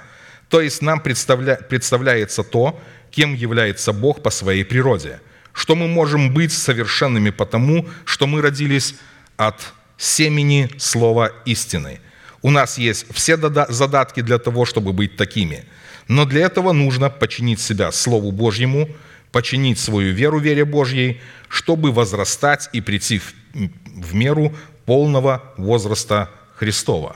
То 0.53 0.61
есть 0.61 0.83
нам 0.83 0.99
представля... 0.99 1.55
представляется 1.55 2.43
то, 2.43 2.79
кем 3.09 3.33
является 3.33 3.91
Бог 3.91 4.21
по 4.21 4.29
своей 4.29 4.63
природе, 4.63 5.19
что 5.51 5.75
мы 5.75 5.87
можем 5.87 6.31
быть 6.31 6.53
совершенными 6.53 7.31
потому, 7.31 7.87
что 8.05 8.27
мы 8.27 8.39
родились 8.39 8.93
от 9.35 9.73
семени 9.97 10.69
слова 10.77 11.31
истины. 11.45 12.01
У 12.43 12.51
нас 12.51 12.77
есть 12.77 13.07
все 13.11 13.35
задатки 13.35 14.21
для 14.21 14.37
того, 14.37 14.65
чтобы 14.65 14.93
быть 14.93 15.17
такими. 15.17 15.65
Но 16.07 16.25
для 16.25 16.45
этого 16.45 16.71
нужно 16.71 17.09
подчинить 17.09 17.59
себя 17.59 17.91
Слову 17.91 18.31
Божьему, 18.31 18.89
подчинить 19.31 19.79
свою 19.79 20.13
веру 20.13 20.37
вере 20.37 20.65
Божьей, 20.65 21.19
чтобы 21.49 21.91
возрастать 21.91 22.69
и 22.73 22.81
прийти 22.81 23.17
в, 23.17 23.33
в 23.55 24.13
меру 24.13 24.55
полного 24.85 25.51
возраста 25.57 26.29
Христова. 26.57 27.15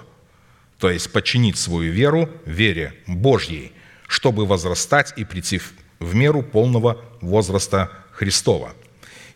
То 0.79 0.89
есть 0.89 1.11
подчинить 1.11 1.57
свою 1.57 1.91
веру 1.91 2.29
вере 2.45 2.93
Божьей, 3.07 3.73
чтобы 4.07 4.45
возрастать 4.45 5.13
и 5.15 5.25
прийти 5.25 5.59
в 5.99 6.15
меру 6.15 6.43
полного 6.43 7.03
возраста 7.21 7.91
Христова. 8.11 8.73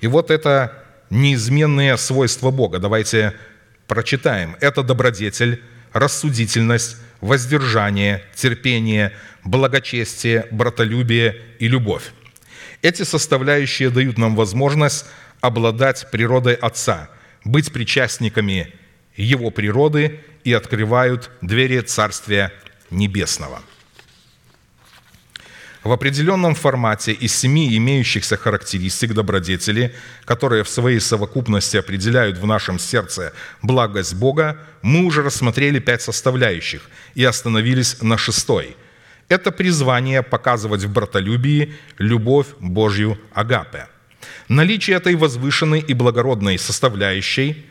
И 0.01 0.07
вот 0.07 0.31
это 0.31 0.83
неизменные 1.09 1.97
свойства 1.97 2.51
Бога. 2.51 2.79
Давайте 2.79 3.33
прочитаем. 3.87 4.55
Это 4.61 4.83
добродетель, 4.83 5.61
рассудительность, 5.93 6.97
воздержание, 7.19 8.23
терпение, 8.35 9.13
благочестие, 9.43 10.47
братолюбие 10.51 11.41
и 11.59 11.67
любовь. 11.67 12.13
Эти 12.81 13.03
составляющие 13.03 13.89
дают 13.89 14.17
нам 14.17 14.35
возможность 14.35 15.05
обладать 15.39 16.09
природой 16.11 16.53
Отца, 16.53 17.09
быть 17.43 17.71
причастниками 17.71 18.73
Его 19.16 19.51
природы 19.51 20.20
и 20.43 20.53
открывают 20.53 21.30
двери 21.41 21.80
Царствия 21.82 22.51
Небесного– 22.89 23.62
в 25.84 25.91
определенном 25.91 26.53
формате 26.53 27.12
из 27.12 27.36
семи 27.36 27.76
имеющихся 27.76 28.38
характеристик 28.38 29.14
добродетели, 29.14 29.95
которые 30.26 30.64
в 30.64 30.70
своей 30.70 30.99
совокупности 30.99 31.76
определяют 31.76 32.38
в 32.38 32.45
нашем 32.45 32.78
сердце 32.78 33.34
благость 33.64 34.14
Бога, 34.14 34.59
мы 34.84 35.05
уже 35.05 35.24
рассмотрели 35.24 35.80
пять 35.80 36.03
составляющих 36.03 36.84
и 37.16 37.24
остановились 37.24 37.99
на 38.03 38.20
шестой. 38.20 38.78
Это 39.28 39.51
призвание 39.51 40.22
показывать 40.22 40.84
в 40.84 40.93
братолюбии 40.93 41.74
любовь 41.97 42.47
Божью 42.59 43.18
Агапе. 43.34 43.88
Наличие 44.49 44.97
этой 44.97 45.16
возвышенной 45.16 45.80
и 45.80 45.95
благородной 45.95 46.59
составляющей 46.59 47.66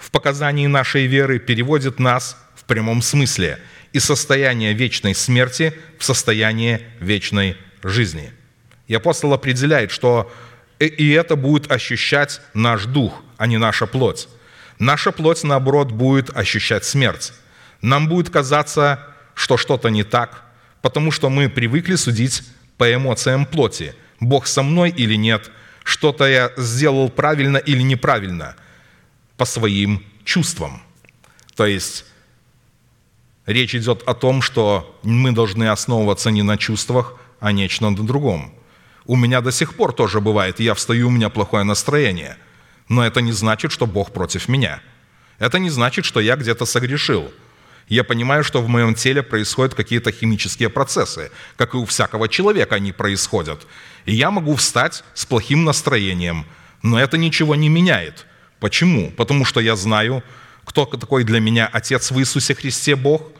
в 0.00 0.10
показании 0.10 0.66
нашей 0.66 1.06
веры 1.06 1.38
переводит 1.38 2.00
нас 2.00 2.36
в 2.56 2.64
прямом 2.64 3.02
смысле– 3.02 3.60
из 3.92 4.04
состояния 4.04 4.72
вечной 4.72 5.14
смерти 5.14 5.74
в 5.98 6.04
состояние 6.04 6.82
вечной 7.00 7.56
жизни. 7.82 8.32
И 8.86 8.94
апостол 8.94 9.32
определяет, 9.32 9.90
что 9.90 10.32
и 10.78 11.10
это 11.10 11.36
будет 11.36 11.70
ощущать 11.70 12.40
наш 12.54 12.86
дух, 12.86 13.22
а 13.36 13.46
не 13.46 13.58
наша 13.58 13.86
плоть. 13.86 14.28
Наша 14.78 15.12
плоть, 15.12 15.44
наоборот, 15.44 15.92
будет 15.92 16.34
ощущать 16.34 16.84
смерть. 16.84 17.32
Нам 17.82 18.08
будет 18.08 18.30
казаться, 18.30 19.06
что 19.34 19.56
что-то 19.56 19.88
не 19.88 20.04
так, 20.04 20.42
потому 20.80 21.10
что 21.10 21.28
мы 21.28 21.48
привыкли 21.48 21.96
судить 21.96 22.42
по 22.78 22.92
эмоциям 22.92 23.44
плоти. 23.44 23.94
Бог 24.20 24.46
со 24.46 24.62
мной 24.62 24.90
или 24.90 25.14
нет, 25.14 25.50
что-то 25.84 26.26
я 26.26 26.50
сделал 26.56 27.10
правильно 27.10 27.58
или 27.58 27.82
неправильно, 27.82 28.56
по 29.40 29.46
своим 29.46 30.04
чувствам. 30.24 30.82
То 31.56 31.64
есть 31.64 32.04
Речь 33.46 33.74
идет 33.74 34.02
о 34.06 34.12
том, 34.12 34.42
что 34.42 35.00
мы 35.02 35.32
должны 35.32 35.70
основываться 35.70 36.30
не 36.30 36.42
на 36.42 36.58
чувствах, 36.58 37.14
а 37.40 37.52
нечто 37.52 37.88
на 37.88 37.96
другом. 37.96 38.52
У 39.06 39.16
меня 39.16 39.40
до 39.40 39.50
сих 39.50 39.76
пор 39.76 39.94
тоже 39.94 40.20
бывает, 40.20 40.60
я 40.60 40.74
встаю, 40.74 41.08
у 41.08 41.10
меня 41.10 41.30
плохое 41.30 41.64
настроение. 41.64 42.36
Но 42.88 43.02
это 43.02 43.22
не 43.22 43.32
значит, 43.32 43.72
что 43.72 43.86
Бог 43.86 44.12
против 44.12 44.46
меня. 44.46 44.82
Это 45.38 45.58
не 45.58 45.70
значит, 45.70 46.04
что 46.04 46.20
я 46.20 46.36
где-то 46.36 46.66
согрешил. 46.66 47.32
Я 47.88 48.04
понимаю, 48.04 48.44
что 48.44 48.60
в 48.60 48.68
моем 48.68 48.94
теле 48.94 49.22
происходят 49.22 49.74
какие-то 49.74 50.12
химические 50.12 50.68
процессы, 50.68 51.30
как 51.56 51.72
и 51.72 51.78
у 51.78 51.86
всякого 51.86 52.28
человека 52.28 52.74
они 52.74 52.92
происходят. 52.92 53.66
И 54.04 54.14
я 54.14 54.30
могу 54.30 54.54
встать 54.54 55.02
с 55.14 55.24
плохим 55.24 55.64
настроением, 55.64 56.44
но 56.82 57.00
это 57.00 57.16
ничего 57.16 57.54
не 57.54 57.70
меняет. 57.70 58.26
Почему? 58.60 59.10
Потому 59.10 59.44
что 59.44 59.60
я 59.60 59.74
знаю, 59.74 60.22
кто 60.64 60.84
такой 60.84 61.24
для 61.24 61.40
меня 61.40 61.66
Отец 61.66 62.10
в 62.10 62.20
Иисусе 62.20 62.54
Христе 62.54 62.94
Бог, 62.94 63.32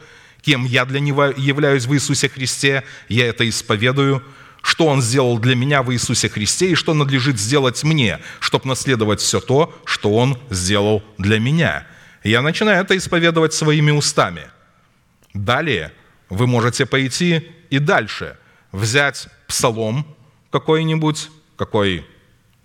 кем 0.43 0.65
я 0.65 0.85
для 0.87 1.01
Него 1.01 1.27
являюсь 1.27 1.85
в 1.85 1.95
Иисусе 1.95 2.29
Христе, 2.29 2.83
я 3.09 3.27
это 3.27 3.49
исповедую, 3.49 4.25
что 4.63 4.87
Он 4.87 5.03
сделал 5.03 5.39
для 5.39 5.55
меня 5.55 5.83
в 5.83 5.93
Иисусе 5.93 6.29
Христе 6.29 6.71
и 6.71 6.75
что 6.75 6.95
надлежит 6.95 7.39
сделать 7.39 7.85
мне, 7.85 8.19
чтобы 8.41 8.67
наследовать 8.67 9.21
все 9.21 9.41
то, 9.41 9.75
что 9.85 10.15
Он 10.15 10.39
сделал 10.49 11.05
для 11.19 11.39
меня. 11.39 11.87
Я 12.25 12.43
начинаю 12.43 12.83
это 12.83 12.97
исповедовать 12.97 13.53
своими 13.53 13.91
устами. 13.91 14.45
Далее 15.35 15.93
вы 16.29 16.47
можете 16.47 16.87
пойти 16.87 17.51
и 17.71 17.79
дальше, 17.79 18.37
взять 18.73 19.29
псалом 19.47 20.07
какой-нибудь, 20.51 21.29
какой 21.57 22.07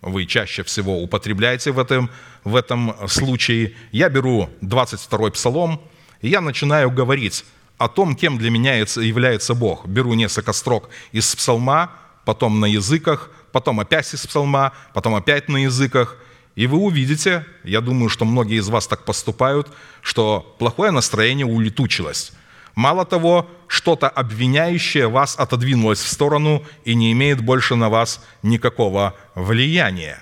вы 0.05 0.25
чаще 0.25 0.63
всего 0.63 1.01
употребляете 1.01 1.71
в 1.71 1.79
этом, 1.79 2.09
в 2.43 2.55
этом 2.55 2.95
случае. 3.07 3.73
Я 3.91 4.07
беру 4.07 4.49
22-й 4.61 5.31
псалом, 5.31 5.81
и 6.21 6.29
я 6.29 6.41
начинаю 6.41 6.91
говорить 6.91 7.43
о 7.77 7.89
том, 7.89 8.15
кем 8.15 8.37
для 8.37 8.51
меня 8.51 8.75
является 8.75 9.55
Бог. 9.55 9.87
Беру 9.87 10.13
несколько 10.13 10.53
строк 10.53 10.89
из 11.11 11.35
псалма, 11.35 11.91
потом 12.23 12.59
на 12.59 12.65
языках, 12.65 13.31
потом 13.51 13.79
опять 13.79 14.13
из 14.13 14.25
псалма, 14.25 14.73
потом 14.93 15.15
опять 15.15 15.49
на 15.49 15.57
языках. 15.57 16.17
И 16.53 16.67
вы 16.67 16.77
увидите, 16.77 17.45
я 17.63 17.81
думаю, 17.81 18.09
что 18.09 18.25
многие 18.25 18.59
из 18.59 18.69
вас 18.69 18.87
так 18.87 19.05
поступают, 19.05 19.67
что 20.01 20.55
плохое 20.59 20.91
настроение 20.91 21.47
улетучилось. 21.47 22.31
Мало 22.75 23.05
того, 23.05 23.49
что-то 23.67 24.09
обвиняющее 24.09 25.07
вас 25.07 25.35
отодвинулось 25.39 25.99
в 25.99 26.07
сторону 26.07 26.63
и 26.83 26.93
не 26.93 27.13
имеет 27.13 27.41
больше 27.41 27.75
на 27.75 27.89
вас 27.89 28.23
никакого 28.43 29.15
влияния. 29.33 30.21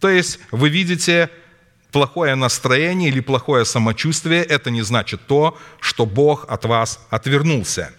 То 0.00 0.08
есть 0.08 0.40
вы 0.50 0.70
видите 0.70 1.28
плохое 1.92 2.34
настроение 2.34 3.10
или 3.10 3.20
плохое 3.20 3.66
самочувствие, 3.66 4.42
это 4.42 4.70
не 4.70 4.80
значит 4.82 5.26
то, 5.26 5.58
что 5.78 6.06
Бог 6.06 6.46
от 6.48 6.64
вас 6.64 7.06
отвернулся. 7.10 7.92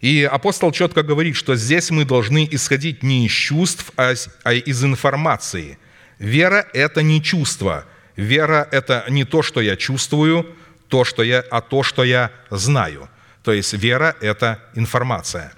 И 0.00 0.22
апостол 0.22 0.72
четко 0.72 1.02
говорит, 1.02 1.36
что 1.36 1.56
здесь 1.56 1.90
мы 1.90 2.04
должны 2.04 2.48
исходить 2.50 3.02
не 3.02 3.26
из 3.26 3.32
чувств, 3.32 3.92
а, 3.96 4.14
а 4.44 4.52
из 4.54 4.84
информации. 4.84 5.78
Вера– 6.18 6.66
это 6.72 7.02
не 7.02 7.22
чувство. 7.22 7.84
Вера– 8.16 8.68
это 8.70 9.04
не 9.08 9.24
то, 9.24 9.42
что 9.42 9.60
я 9.60 9.76
чувствую, 9.76 10.54
то, 10.88 11.04
что 11.04 11.22
я, 11.22 11.44
а 11.50 11.60
то, 11.60 11.82
что 11.82 12.04
я 12.04 12.30
знаю. 12.50 13.08
То 13.42 13.52
есть 13.52 13.72
вера– 13.72 14.16
это 14.20 14.58
информация. 14.74 15.52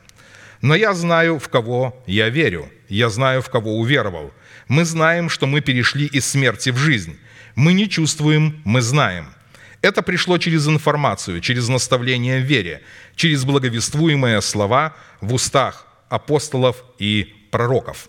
Но 0.61 0.75
я 0.75 0.95
знаю, 0.95 1.39
в 1.39 1.49
кого 1.49 2.03
я 2.07 2.29
верю. 2.29 2.71
Я 2.89 3.09
знаю, 3.09 3.41
в 3.41 3.49
кого 3.49 3.79
уверовал. 3.79 4.33
Мы 4.69 4.85
знаем, 4.85 5.29
что 5.29 5.47
мы 5.47 5.61
перешли 5.61 6.07
из 6.07 6.27
смерти 6.27 6.71
в 6.71 6.77
жизнь. 6.77 7.19
Мы 7.55 7.73
не 7.73 7.89
чувствуем, 7.89 8.61
мы 8.65 8.81
знаем. 8.81 9.27
Это 9.83 10.03
пришло 10.03 10.39
через 10.39 10.69
информацию, 10.69 11.41
через 11.41 11.69
наставление 11.69 12.41
в 12.41 12.45
вере, 12.45 12.83
через 13.17 13.45
благовествуемые 13.45 14.43
слова 14.43 14.95
в 15.21 15.33
устах 15.33 15.87
апостолов 16.09 16.85
и 16.99 17.35
пророков. 17.51 18.09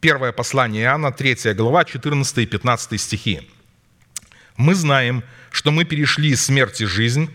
Первое 0.00 0.32
послание 0.32 0.84
Иоанна, 0.84 1.12
3 1.12 1.54
глава, 1.54 1.84
14 1.84 2.38
и 2.38 2.46
15 2.46 3.00
стихи. 3.00 3.48
«Мы 4.56 4.74
знаем, 4.74 5.24
что 5.50 5.70
мы 5.70 5.84
перешли 5.84 6.30
из 6.30 6.44
смерти 6.44 6.84
жизнь, 6.84 7.30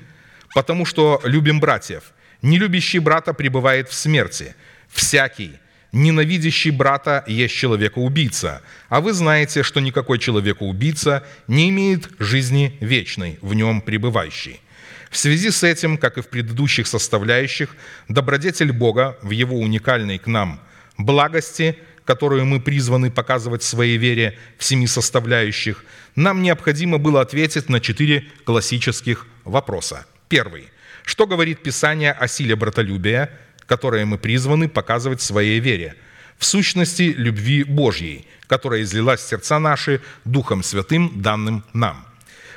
потому 0.54 0.86
что 0.86 1.22
любим 1.24 1.60
братьев. 1.60 2.14
Не 2.42 2.58
любящий 2.58 3.00
брата 3.00 3.34
пребывает 3.34 3.90
в 3.90 3.94
смерти. 3.94 4.56
Всякий, 4.90 5.54
ненавидящий 5.92 6.72
брата, 6.72 7.24
есть 7.28 7.56
человека-убийца. 7.56 8.62
А 8.88 9.02
вы 9.02 9.14
знаете, 9.14 9.64
что 9.64 9.82
никакой 9.82 10.20
человека-убийца 10.20 11.24
не 11.48 11.70
имеет 11.70 12.10
жизни 12.20 12.78
вечной, 12.80 13.38
в 13.42 13.54
нем 13.54 13.82
пребывающей. 13.82 14.62
В 15.12 15.18
связи 15.18 15.50
с 15.50 15.64
этим, 15.64 15.98
как 15.98 16.18
и 16.18 16.22
в 16.22 16.28
предыдущих 16.28 16.88
составляющих, 16.88 17.76
добродетель 18.08 18.72
Бога 18.72 19.18
в 19.22 19.32
Его 19.32 19.60
уникальной 19.60 20.20
к 20.20 20.28
нам 20.28 20.62
благости– 20.98 21.78
которую 22.10 22.44
мы 22.48 22.60
призваны 22.60 23.12
показывать 23.12 23.62
своей 23.62 23.98
вере 23.98 24.36
в 24.58 24.64
семи 24.64 24.88
составляющих, 24.88 25.86
нам 26.16 26.42
необходимо 26.42 26.98
было 26.98 27.22
ответить 27.22 27.70
на 27.70 27.80
четыре 27.80 28.26
классических 28.46 29.28
вопроса. 29.44 30.08
Первый. 30.28 30.70
Что 31.04 31.28
говорит 31.28 31.62
Писание 31.62 32.12
о 32.12 32.28
силе 32.28 32.56
братолюбия, 32.56 33.30
которое 33.68 34.06
мы 34.06 34.18
призваны 34.18 34.68
показывать 34.68 35.22
своей 35.22 35.60
вере? 35.60 35.94
В 36.40 36.46
сущности, 36.46 37.14
любви 37.16 37.64
Божьей, 37.64 38.26
которая 38.48 38.82
излилась 38.82 39.22
в 39.22 39.30
сердца 39.30 39.60
наши 39.60 40.02
Духом 40.26 40.64
Святым, 40.64 41.22
данным 41.22 41.64
нам. 41.74 42.04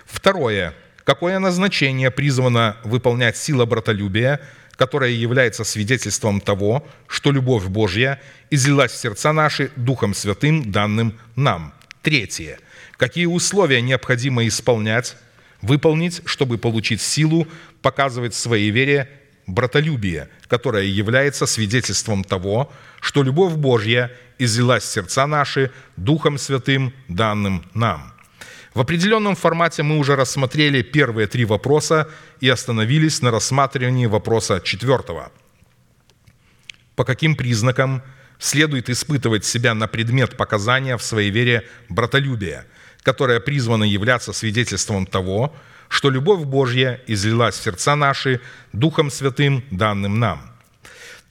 Второе. 0.06 0.72
Какое 1.04 1.38
назначение 1.38 2.10
призвано 2.10 2.78
выполнять 2.84 3.36
сила 3.36 3.66
братолюбия– 3.66 4.40
которая 4.82 5.10
является 5.10 5.62
свидетельством 5.62 6.40
того, 6.40 6.84
что 7.06 7.30
любовь 7.30 7.66
Божья 7.66 8.20
излилась 8.50 8.90
в 8.90 8.96
сердца 8.96 9.32
наши 9.32 9.70
Духом 9.76 10.12
Святым, 10.12 10.72
данным 10.72 11.16
нам. 11.36 11.72
Третье. 12.02 12.58
Какие 12.96 13.26
условия 13.26 13.80
необходимо 13.80 14.44
исполнять, 14.48 15.16
выполнить, 15.60 16.22
чтобы 16.24 16.58
получить 16.58 17.00
силу 17.00 17.46
показывать 17.80 18.34
в 18.34 18.38
своей 18.38 18.70
вере 18.70 19.08
братолюбие, 19.46 20.28
которое 20.48 20.86
является 20.86 21.46
свидетельством 21.46 22.24
того, 22.24 22.72
что 23.00 23.22
любовь 23.22 23.52
Божья 23.52 24.10
излилась 24.40 24.82
в 24.82 24.90
сердца 24.90 25.28
наши 25.28 25.70
Духом 25.96 26.38
Святым, 26.38 26.92
данным 27.06 27.64
нам. 27.72 28.11
В 28.74 28.80
определенном 28.80 29.36
формате 29.36 29.82
мы 29.82 29.98
уже 29.98 30.16
рассмотрели 30.16 30.80
первые 30.82 31.26
три 31.26 31.44
вопроса 31.44 32.08
и 32.40 32.48
остановились 32.48 33.20
на 33.20 33.30
рассматривании 33.30 34.06
вопроса 34.06 34.60
четвертого. 34.64 35.30
По 36.96 37.04
каким 37.04 37.36
признакам 37.36 38.02
следует 38.38 38.88
испытывать 38.88 39.44
себя 39.44 39.74
на 39.74 39.88
предмет 39.88 40.36
показания 40.36 40.96
в 40.96 41.02
своей 41.02 41.30
вере 41.30 41.68
братолюбия, 41.90 42.66
которое 43.02 43.40
призвано 43.40 43.84
являться 43.84 44.32
свидетельством 44.32 45.06
того, 45.06 45.54
что 45.88 46.08
любовь 46.08 46.44
Божья 46.44 47.00
излилась 47.06 47.56
в 47.58 47.62
сердца 47.62 47.94
наши 47.94 48.40
Духом 48.72 49.10
Святым, 49.10 49.64
данным 49.70 50.18
нам– 50.18 50.48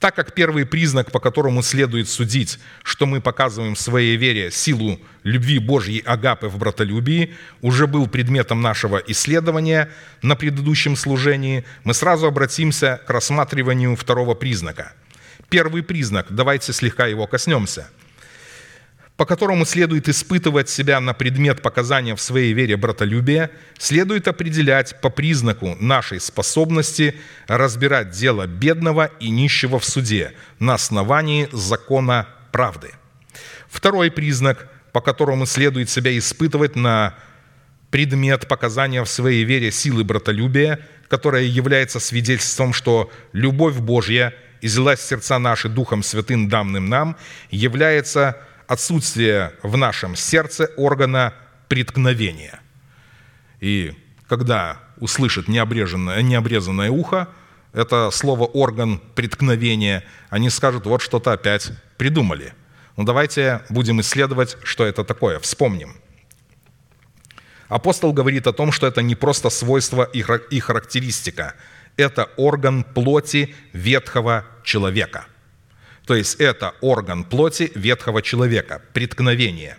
так 0.02 0.16
как 0.16 0.34
первый 0.34 0.66
признак, 0.66 1.12
по 1.12 1.20
которому 1.20 1.62
следует 1.62 2.08
судить, 2.08 2.58
что 2.82 3.06
мы 3.06 3.20
показываем 3.20 3.76
в 3.76 3.80
своей 3.80 4.16
вере 4.16 4.50
силу 4.50 4.98
любви 5.22 5.60
Божьей 5.60 6.00
агапы 6.00 6.48
в 6.48 6.58
братолюбии, 6.58 7.34
уже 7.60 7.86
был 7.86 8.08
предметом 8.08 8.60
нашего 8.60 8.96
исследования 8.96 9.90
на 10.20 10.34
предыдущем 10.34 10.96
служении, 10.96 11.64
мы 11.84 11.94
сразу 11.94 12.26
обратимся 12.26 13.00
к 13.06 13.10
рассматриванию 13.10 13.94
второго 13.94 14.34
признака. 14.34 14.92
Первый 15.48 15.84
признак, 15.84 16.26
давайте 16.30 16.72
слегка 16.72 17.06
его 17.06 17.28
коснемся– 17.28 17.88
по 19.22 19.26
которому 19.26 19.64
следует 19.64 20.08
испытывать 20.08 20.68
себя 20.68 20.98
на 20.98 21.14
предмет 21.14 21.62
показания 21.62 22.16
в 22.16 22.20
своей 22.20 22.52
вере 22.54 22.76
братолюбия, 22.76 23.52
следует 23.78 24.26
определять 24.26 25.00
по 25.00 25.10
признаку 25.10 25.76
нашей 25.78 26.18
способности 26.18 27.14
разбирать 27.46 28.10
дело 28.10 28.48
бедного 28.48 29.12
и 29.20 29.30
нищего 29.30 29.78
в 29.78 29.84
суде 29.84 30.32
на 30.58 30.74
основании 30.74 31.48
закона 31.52 32.26
правды. 32.50 32.90
Второй 33.68 34.10
признак, 34.10 34.68
по 34.90 35.00
которому 35.00 35.46
следует 35.46 35.88
себя 35.88 36.18
испытывать 36.18 36.74
на 36.74 37.14
предмет 37.92 38.48
показания 38.48 39.04
в 39.04 39.08
своей 39.08 39.44
вере 39.44 39.70
силы 39.70 40.02
братолюбия, 40.02 40.80
которая 41.06 41.44
является 41.44 42.00
свидетельством, 42.00 42.72
что 42.72 43.08
любовь 43.32 43.76
Божья 43.76 44.34
излилась 44.62 45.00
сердца 45.00 45.38
наши 45.38 45.68
Духом 45.68 46.02
Святым, 46.02 46.48
данным 46.48 46.88
нам, 46.88 47.16
является 47.52 48.36
отсутствие 48.72 49.52
в 49.62 49.76
нашем 49.76 50.16
сердце 50.16 50.70
органа 50.78 51.34
преткновения. 51.68 52.60
И 53.60 53.94
когда 54.26 54.80
услышат 54.96 55.46
необрезанное, 55.46 56.22
необрезанное 56.22 56.90
ухо, 56.90 57.28
это 57.74 58.10
слово 58.10 58.44
«орган 58.44 58.98
преткновения», 59.14 60.04
они 60.30 60.48
скажут, 60.48 60.86
вот 60.86 61.02
что-то 61.02 61.32
опять 61.32 61.72
придумали. 61.98 62.54
Ну 62.96 63.04
давайте 63.04 63.62
будем 63.68 64.00
исследовать, 64.00 64.56
что 64.62 64.86
это 64.86 65.04
такое. 65.04 65.38
Вспомним. 65.38 65.96
Апостол 67.68 68.12
говорит 68.14 68.46
о 68.46 68.52
том, 68.52 68.72
что 68.72 68.86
это 68.86 69.02
не 69.02 69.14
просто 69.14 69.50
свойство 69.50 70.02
и 70.04 70.60
характеристика. 70.60 71.54
Это 71.98 72.24
орган 72.36 72.84
плоти 72.84 73.54
ветхого 73.72 74.46
человека– 74.64 75.26
то 76.12 76.16
есть 76.16 76.34
это 76.34 76.74
орган 76.82 77.24
плоти 77.24 77.72
ветхого 77.74 78.20
человека, 78.20 78.82
преткновение. 78.92 79.78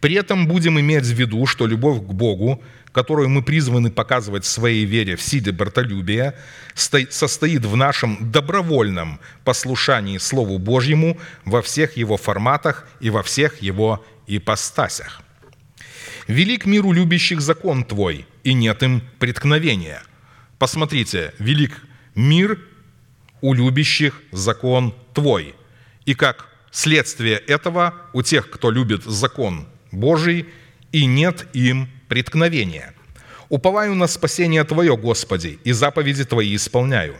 При 0.00 0.14
этом 0.14 0.46
будем 0.46 0.80
иметь 0.80 1.04
в 1.04 1.12
виду, 1.12 1.44
что 1.44 1.66
любовь 1.66 1.98
к 1.98 2.14
Богу, 2.14 2.62
которую 2.92 3.28
мы 3.28 3.42
призваны 3.42 3.90
показывать 3.90 4.44
в 4.46 4.48
своей 4.48 4.86
вере 4.86 5.16
в 5.16 5.20
силе 5.20 5.52
братолюбия, 5.52 6.34
сто- 6.74 7.10
состоит 7.10 7.66
в 7.66 7.76
нашем 7.76 8.30
добровольном 8.32 9.20
послушании 9.44 10.16
Слову 10.16 10.58
Божьему 10.58 11.18
во 11.44 11.60
всех 11.60 11.98
его 11.98 12.16
форматах 12.16 12.88
и 13.00 13.10
во 13.10 13.22
всех 13.22 13.60
его 13.60 14.02
ипостасях. 14.26 15.20
«Велик 16.26 16.64
миру 16.64 16.90
любящих 16.90 17.42
закон 17.42 17.84
Твой, 17.84 18.26
и 18.44 18.54
нет 18.54 18.82
им 18.82 19.02
преткновения». 19.18 20.02
Посмотрите, 20.58 21.34
велик 21.38 21.82
мир 22.14 22.58
у 23.40 23.54
любящих 23.54 24.20
закон 24.32 24.94
Твой. 25.14 25.54
И 26.06 26.14
как 26.14 26.48
следствие 26.70 27.36
этого 27.36 27.94
у 28.12 28.22
тех, 28.22 28.50
кто 28.50 28.70
любит 28.70 29.04
закон 29.04 29.66
Божий, 29.92 30.46
и 30.92 31.06
нет 31.06 31.46
им 31.52 31.88
преткновения. 32.08 32.94
Уповаю 33.48 33.94
на 33.94 34.06
спасение 34.06 34.64
Твое, 34.64 34.96
Господи, 34.96 35.58
и 35.64 35.72
заповеди 35.72 36.24
Твои 36.24 36.54
исполняю. 36.54 37.16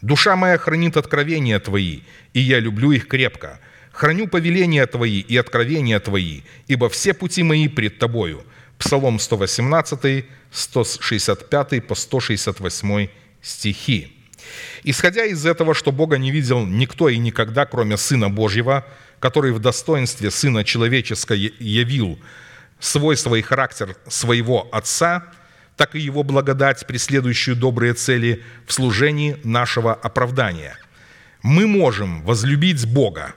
Душа 0.00 0.36
моя 0.36 0.58
хранит 0.58 0.96
откровения 0.96 1.58
Твои, 1.60 2.00
и 2.32 2.40
я 2.40 2.58
люблю 2.58 2.92
их 2.92 3.08
крепко. 3.08 3.60
Храню 3.92 4.26
повеления 4.26 4.86
Твои 4.86 5.20
и 5.20 5.36
откровения 5.36 6.00
Твои, 6.00 6.42
ибо 6.66 6.88
все 6.88 7.14
пути 7.14 7.42
мои 7.42 7.68
пред 7.68 7.98
Тобою. 7.98 8.44
Псалом 8.78 9.18
118, 9.18 10.24
165 10.50 11.86
по 11.86 11.94
168 11.94 13.08
стихи. 13.42 14.21
Исходя 14.84 15.24
из 15.24 15.46
этого, 15.46 15.74
что 15.74 15.92
Бога 15.92 16.18
не 16.18 16.30
видел 16.30 16.66
никто 16.66 17.08
и 17.08 17.18
никогда, 17.18 17.66
кроме 17.66 17.96
Сына 17.96 18.30
Божьего, 18.30 18.86
который 19.20 19.52
в 19.52 19.60
достоинстве 19.60 20.30
Сына 20.30 20.64
Человеческого 20.64 21.36
явил 21.36 22.18
свойства 22.80 23.36
и 23.36 23.42
характер 23.42 23.96
своего 24.08 24.68
Отца, 24.72 25.24
так 25.76 25.94
и 25.94 26.00
Его 26.00 26.22
благодать, 26.22 26.86
преследующую 26.86 27.56
добрые 27.56 27.94
цели 27.94 28.42
в 28.66 28.72
служении 28.72 29.36
нашего 29.44 29.94
оправдания. 29.94 30.76
Мы 31.42 31.66
можем 31.66 32.22
возлюбить 32.22 32.84
Бога 32.86 33.34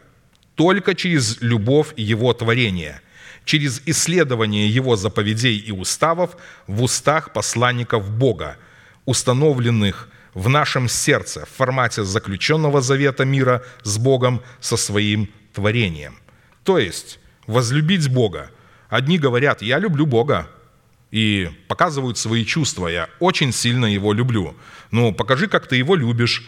только 0.56 0.96
через 0.96 1.42
любовь 1.42 1.94
Его 1.96 2.34
творения, 2.34 3.02
через 3.46 3.82
исследование 3.86 4.68
Его 4.68 4.96
заповедей 4.96 5.58
и 5.58 5.72
уставов 5.72 6.38
в 6.68 6.82
устах 6.84 7.34
посланников 7.34 8.10
Бога, 8.10 8.58
установленных 9.06 10.10
в 10.36 10.50
нашем 10.50 10.88
сердце 10.88 11.46
в 11.46 11.50
формате 11.50 12.04
заключенного 12.04 12.82
завета 12.82 13.26
мира 13.26 13.64
с 13.82 13.98
Богом 13.98 14.44
со 14.60 14.78
своим 14.78 15.30
творением. 15.54 16.20
То 16.64 16.78
есть 16.78 17.20
возлюбить 17.48 18.08
Бога. 18.10 18.52
Одни 18.90 19.18
говорят, 19.18 19.64
я 19.64 19.80
люблю 19.80 20.06
Бога, 20.06 20.48
и 21.12 21.50
показывают 21.68 22.18
свои 22.18 22.44
чувства, 22.44 22.88
я 22.88 23.10
очень 23.20 23.54
сильно 23.54 23.86
Его 23.86 24.12
люблю. 24.12 24.56
Ну, 24.92 25.14
покажи, 25.14 25.48
как 25.48 25.66
ты 25.68 25.78
Его 25.78 25.96
любишь. 25.96 26.44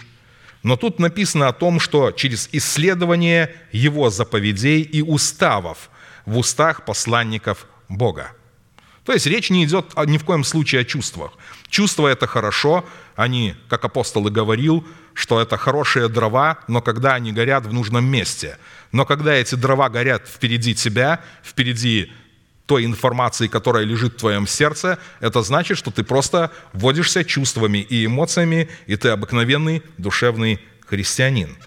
Но 0.62 0.76
тут 0.76 1.00
написано 1.00 1.48
о 1.48 1.54
том, 1.54 1.80
что 1.80 2.12
через 2.12 2.50
исследование 2.52 3.56
Его 3.72 4.10
заповедей 4.10 4.82
и 4.82 5.02
уставов 5.02 5.90
в 6.26 6.38
устах 6.38 6.84
посланников 6.84 7.66
Бога. 7.88 8.32
То 9.06 9.14
есть 9.14 9.26
речь 9.26 9.50
не 9.50 9.64
идет 9.64 9.94
ни 10.06 10.18
в 10.18 10.26
коем 10.26 10.44
случае 10.44 10.82
о 10.82 10.84
чувствах. 10.84 11.32
Чувства– 11.70 12.08
это 12.10 12.28
хорошо, 12.28 12.84
они, 13.18 13.56
как 13.68 13.84
апостол 13.84 14.28
и 14.28 14.32
говорил, 14.32 14.88
что 15.14 15.42
это 15.42 15.58
хорошие 15.58 16.08
дрова, 16.08 16.60
но 16.68 16.82
когда 16.82 17.16
они 17.16 17.34
горят 17.34 17.66
в 17.66 17.74
нужном 17.74 18.06
месте. 18.06 18.60
Но 18.92 19.06
когда 19.06 19.34
эти 19.34 19.56
дрова 19.56 19.90
горят 19.90 20.28
впереди 20.28 20.76
тебя, 20.76 21.20
впереди 21.44 22.12
той 22.68 22.86
информации, 22.86 23.48
которая 23.48 23.86
лежит 23.86 24.14
в 24.14 24.18
твоем 24.18 24.46
сердце, 24.46 25.00
это 25.20 25.42
значит, 25.42 25.80
что 25.80 25.90
ты 25.90 26.04
просто 26.04 26.52
вводишься 26.74 27.26
чувствами 27.26 27.80
и 27.80 28.06
эмоциями, 28.06 28.70
и 28.86 28.96
ты 28.96 29.10
обыкновенный 29.10 29.82
душевный 29.98 30.60
христианин. 30.86 31.58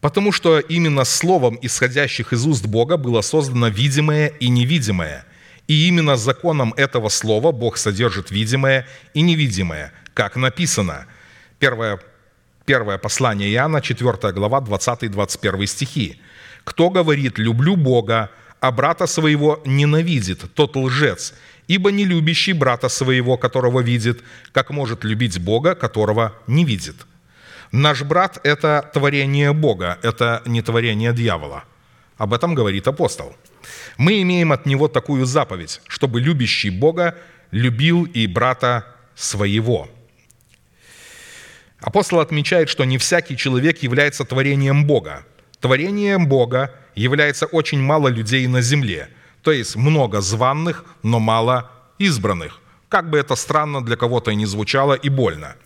Потому 0.00 0.30
что 0.30 0.60
именно 0.60 1.04
словом, 1.04 1.58
исходящих 1.60 2.32
из 2.32 2.46
уст 2.46 2.66
Бога, 2.66 2.96
было 2.96 3.20
создано 3.20 3.66
видимое 3.66 4.28
и 4.28 4.48
невидимое. 4.48 5.26
И 5.66 5.88
именно 5.88 6.16
законом 6.16 6.74
этого 6.76 7.08
слова 7.08 7.52
Бог 7.52 7.78
содержит 7.78 8.30
видимое 8.30 8.86
и 9.14 9.22
невидимое, 9.22 9.92
как 10.12 10.36
написано. 10.36 11.06
Первое, 11.58 12.00
первое 12.66 12.98
послание 12.98 13.50
Иоанна, 13.52 13.80
4 13.80 14.32
глава, 14.32 14.60
20-21 14.60 15.66
стихи. 15.66 16.20
«Кто 16.64 16.90
говорит, 16.90 17.38
люблю 17.38 17.76
Бога, 17.76 18.30
а 18.60 18.70
брата 18.72 19.06
своего 19.06 19.62
ненавидит, 19.64 20.52
тот 20.54 20.76
лжец, 20.76 21.34
ибо 21.66 21.90
не 21.90 22.04
любящий 22.04 22.52
брата 22.52 22.88
своего, 22.88 23.36
которого 23.36 23.80
видит, 23.80 24.22
как 24.52 24.70
может 24.70 25.04
любить 25.04 25.38
Бога, 25.38 25.74
которого 25.74 26.32
не 26.46 26.64
видит». 26.64 26.96
Наш 27.72 28.02
брат– 28.02 28.38
это 28.44 28.88
творение 28.94 29.52
Бога, 29.52 29.98
это 30.02 30.42
не 30.46 30.62
творение 30.62 31.12
дьявола. 31.12 31.64
Об 32.18 32.32
этом 32.32 32.54
говорит 32.54 32.86
апостол. 32.86 33.34
Мы 33.96 34.22
имеем 34.22 34.52
от 34.52 34.66
него 34.66 34.88
такую 34.88 35.26
заповедь, 35.26 35.80
чтобы 35.86 36.20
любящий 36.20 36.70
Бога 36.70 37.16
любил 37.50 38.04
и 38.04 38.26
брата 38.26 38.86
своего. 39.14 39.88
Апостол 41.80 42.20
отмечает, 42.20 42.68
что 42.68 42.84
не 42.84 42.98
всякий 42.98 43.36
человек 43.36 43.82
является 43.82 44.24
творением 44.24 44.86
Бога. 44.86 45.24
Творением 45.60 46.26
Бога 46.26 46.74
является 46.94 47.46
очень 47.46 47.80
мало 47.80 48.08
людей 48.08 48.46
на 48.46 48.62
земле, 48.62 49.08
то 49.42 49.52
есть 49.52 49.76
много 49.76 50.20
званных, 50.20 50.84
но 51.02 51.20
мало 51.20 51.70
избранных. 51.98 52.60
Как 52.88 53.10
бы 53.10 53.18
это 53.18 53.34
странно 53.34 53.84
для 53.84 53.96
кого-то 53.96 54.30
и 54.30 54.34
не 54.34 54.46
звучало 54.46 54.94
и 54.94 55.08
больно– 55.08 55.56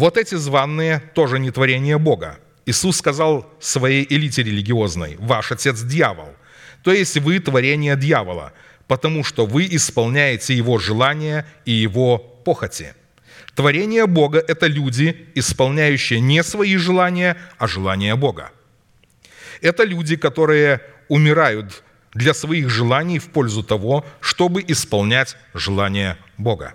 вот 0.00 0.16
эти 0.16 0.34
званные 0.34 1.00
тоже 1.14 1.38
не 1.38 1.50
творение 1.50 1.98
Бога. 1.98 2.38
Иисус 2.64 2.96
сказал 2.96 3.46
своей 3.60 4.06
элите 4.08 4.42
религиозной, 4.42 5.16
ваш 5.18 5.52
отец 5.52 5.82
дьявол. 5.82 6.30
То 6.82 6.92
есть 6.92 7.18
вы 7.18 7.38
творение 7.40 7.96
дьявола, 7.96 8.52
потому 8.86 9.24
что 9.24 9.46
вы 9.46 9.66
исполняете 9.70 10.54
его 10.54 10.78
желания 10.78 11.46
и 11.64 11.72
его 11.72 12.18
похоти. 12.18 12.94
Творение 13.54 14.06
Бога– 14.06 14.42
это 14.48 14.66
люди, 14.66 15.26
исполняющие 15.34 16.20
не 16.20 16.42
свои 16.42 16.76
желания, 16.76 17.36
а 17.58 17.66
желания 17.66 18.14
Бога. 18.16 18.50
Это 19.60 19.84
люди, 19.84 20.16
которые 20.16 20.80
умирают 21.08 21.82
для 22.14 22.34
своих 22.34 22.70
желаний 22.70 23.18
в 23.18 23.28
пользу 23.28 23.62
того, 23.62 24.06
чтобы 24.20 24.64
исполнять 24.66 25.36
желания 25.54 26.16
Бога. 26.38 26.74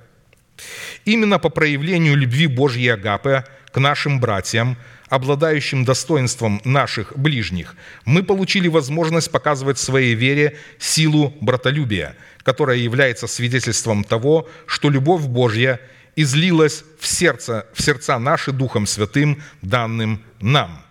Именно 1.05 1.39
по 1.39 1.49
проявлению 1.49 2.15
любви 2.15 2.47
Божьей 2.47 2.89
Агапы 2.89 3.43
к 3.71 3.79
нашим 3.79 4.19
братьям, 4.19 4.77
обладающим 5.09 5.85
достоинством 5.85 6.61
наших 6.63 7.17
ближних, 7.17 7.75
мы 8.05 8.23
получили 8.23 8.67
возможность 8.67 9.31
показывать 9.31 9.77
своей 9.77 10.15
вере 10.15 10.57
силу 10.79 11.33
братолюбия, 11.41 12.15
которая 12.43 12.77
является 12.77 13.27
свидетельством 13.27 14.03
того, 14.03 14.49
что 14.65 14.89
любовь 14.89 15.23
Божья 15.23 15.79
излилась 16.15 16.83
в, 16.99 17.07
сердце, 17.07 17.67
в 17.73 17.81
сердца 17.81 18.17
наши 18.19 18.51
Духом 18.51 18.87
Святым, 18.87 19.41
данным 19.61 20.23
нам. 20.39 20.81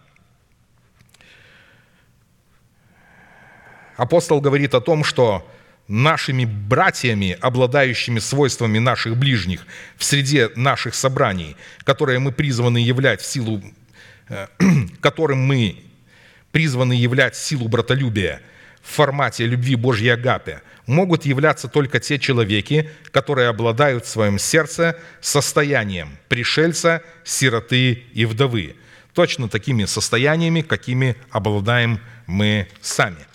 Апостол 3.96 4.40
говорит 4.40 4.74
о 4.74 4.80
том, 4.80 5.04
что 5.04 5.48
нашими 5.86 6.44
братьями, 6.44 7.36
обладающими 7.40 8.18
свойствами 8.18 8.78
наших 8.78 9.16
ближних 9.16 9.66
в 9.96 10.04
среде 10.04 10.50
наших 10.56 10.94
собраний, 10.94 11.56
которые 11.84 12.18
мы 12.18 12.32
призваны 12.32 12.78
являть 12.78 13.20
в 13.20 13.26
силу, 13.26 13.62
которым 15.00 15.38
мы 15.38 15.82
призваны 16.52 16.92
являть 16.92 17.36
силу 17.36 17.68
братолюбия 17.68 18.40
в 18.82 18.90
формате 18.90 19.46
любви 19.46 19.76
Божьей 19.76 20.10
Агапе, 20.10 20.62
могут 20.86 21.24
являться 21.24 21.68
только 21.68 22.00
те 22.00 22.18
человеки, 22.18 22.90
которые 23.10 23.48
обладают 23.48 24.04
в 24.04 24.08
своем 24.08 24.38
сердце 24.38 24.98
состоянием 25.20 26.16
пришельца, 26.28 27.02
сироты 27.24 28.04
и 28.12 28.24
вдовы. 28.24 28.76
Точно 29.14 29.48
такими 29.48 29.84
состояниями, 29.84 30.60
какими 30.60 31.16
обладаем 31.30 32.00
мы 32.26 32.68
сами– 32.80 33.18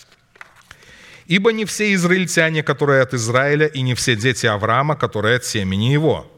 Ибо 1.30 1.52
не 1.52 1.64
все 1.64 1.94
израильтяне, 1.94 2.64
которые 2.64 3.02
от 3.02 3.14
Израиля, 3.14 3.68
и 3.68 3.82
не 3.82 3.94
все 3.94 4.16
дети 4.16 4.46
Авраама, 4.46 4.96
которые 4.96 5.36
от 5.36 5.44
семени 5.44 5.92
его. 5.92 6.28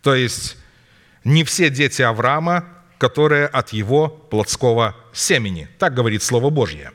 То 0.00 0.14
есть 0.14 0.56
не 1.24 1.42
все 1.42 1.70
дети 1.70 2.02
Авраама, 2.02 2.68
которые 3.02 3.46
от 3.46 3.72
его 3.72 4.08
плотского 4.08 4.94
семени. 5.12 5.68
Так 5.80 5.92
говорит 5.92 6.22
Слово 6.22 6.50
Божье. 6.50 6.92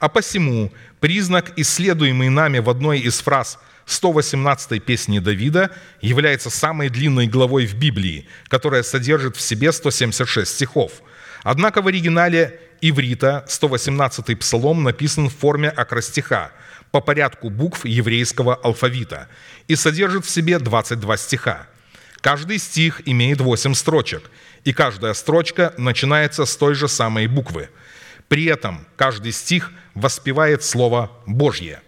А 0.00 0.08
посему 0.08 0.72
признак, 0.98 1.52
исследуемый 1.54 2.28
нами 2.28 2.58
в 2.58 2.68
одной 2.68 2.98
из 2.98 3.20
фраз 3.20 3.60
118-й 3.86 4.80
песни 4.80 5.20
Давида, 5.20 5.70
является 6.00 6.50
самой 6.50 6.88
длинной 6.88 7.28
главой 7.28 7.66
в 7.66 7.76
Библии, 7.76 8.26
которая 8.48 8.82
содержит 8.82 9.36
в 9.36 9.40
себе 9.40 9.70
176 9.70 10.50
стихов. 10.50 10.90
Однако 11.44 11.82
в 11.82 11.86
оригинале 11.86 12.58
иврита 12.80 13.44
118-й 13.46 14.34
псалом 14.34 14.82
написан 14.82 15.28
в 15.28 15.36
форме 15.36 15.68
акростиха 15.68 16.50
по 16.90 17.00
порядку 17.00 17.48
букв 17.48 17.84
еврейского 17.84 18.56
алфавита 18.56 19.28
и 19.68 19.76
содержит 19.76 20.24
в 20.24 20.30
себе 20.30 20.58
22 20.58 21.16
стиха. 21.16 21.68
Каждый 22.24 22.58
стих 22.58 23.02
имеет 23.04 23.42
8 23.42 23.74
строчек, 23.74 24.30
и 24.64 24.72
каждая 24.72 25.14
строчка 25.14 25.74
начинается 25.76 26.46
с 26.46 26.56
той 26.56 26.74
же 26.74 26.88
самой 26.88 27.26
буквы. 27.26 27.68
При 28.28 28.46
этом 28.46 28.86
каждый 28.96 29.32
стих 29.32 29.72
воспевает 29.94 30.64
Слово 30.64 31.12
Божье, 31.26 31.80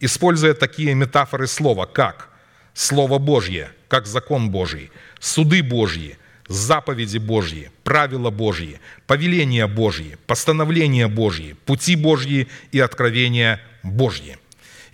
используя 0.00 0.54
такие 0.54 0.94
метафоры 0.94 1.46
слова, 1.46 1.86
как 1.86 2.28
Слово 2.74 3.18
Божье, 3.18 3.70
как 3.88 4.06
закон 4.06 4.50
Божий, 4.50 4.90
суды 5.20 5.62
Божьи, 5.62 6.16
заповеди 6.48 7.18
Божьи, 7.18 7.70
правила 7.84 8.30
Божьи, 8.30 8.80
повеления 9.06 9.66
Божьи, 9.66 10.16
постановления 10.26 11.08
Божьи, 11.08 11.54
пути 11.66 11.96
Божьи 11.96 12.48
и 12.72 12.80
откровения 12.80 13.60
Божьи. 13.82 14.38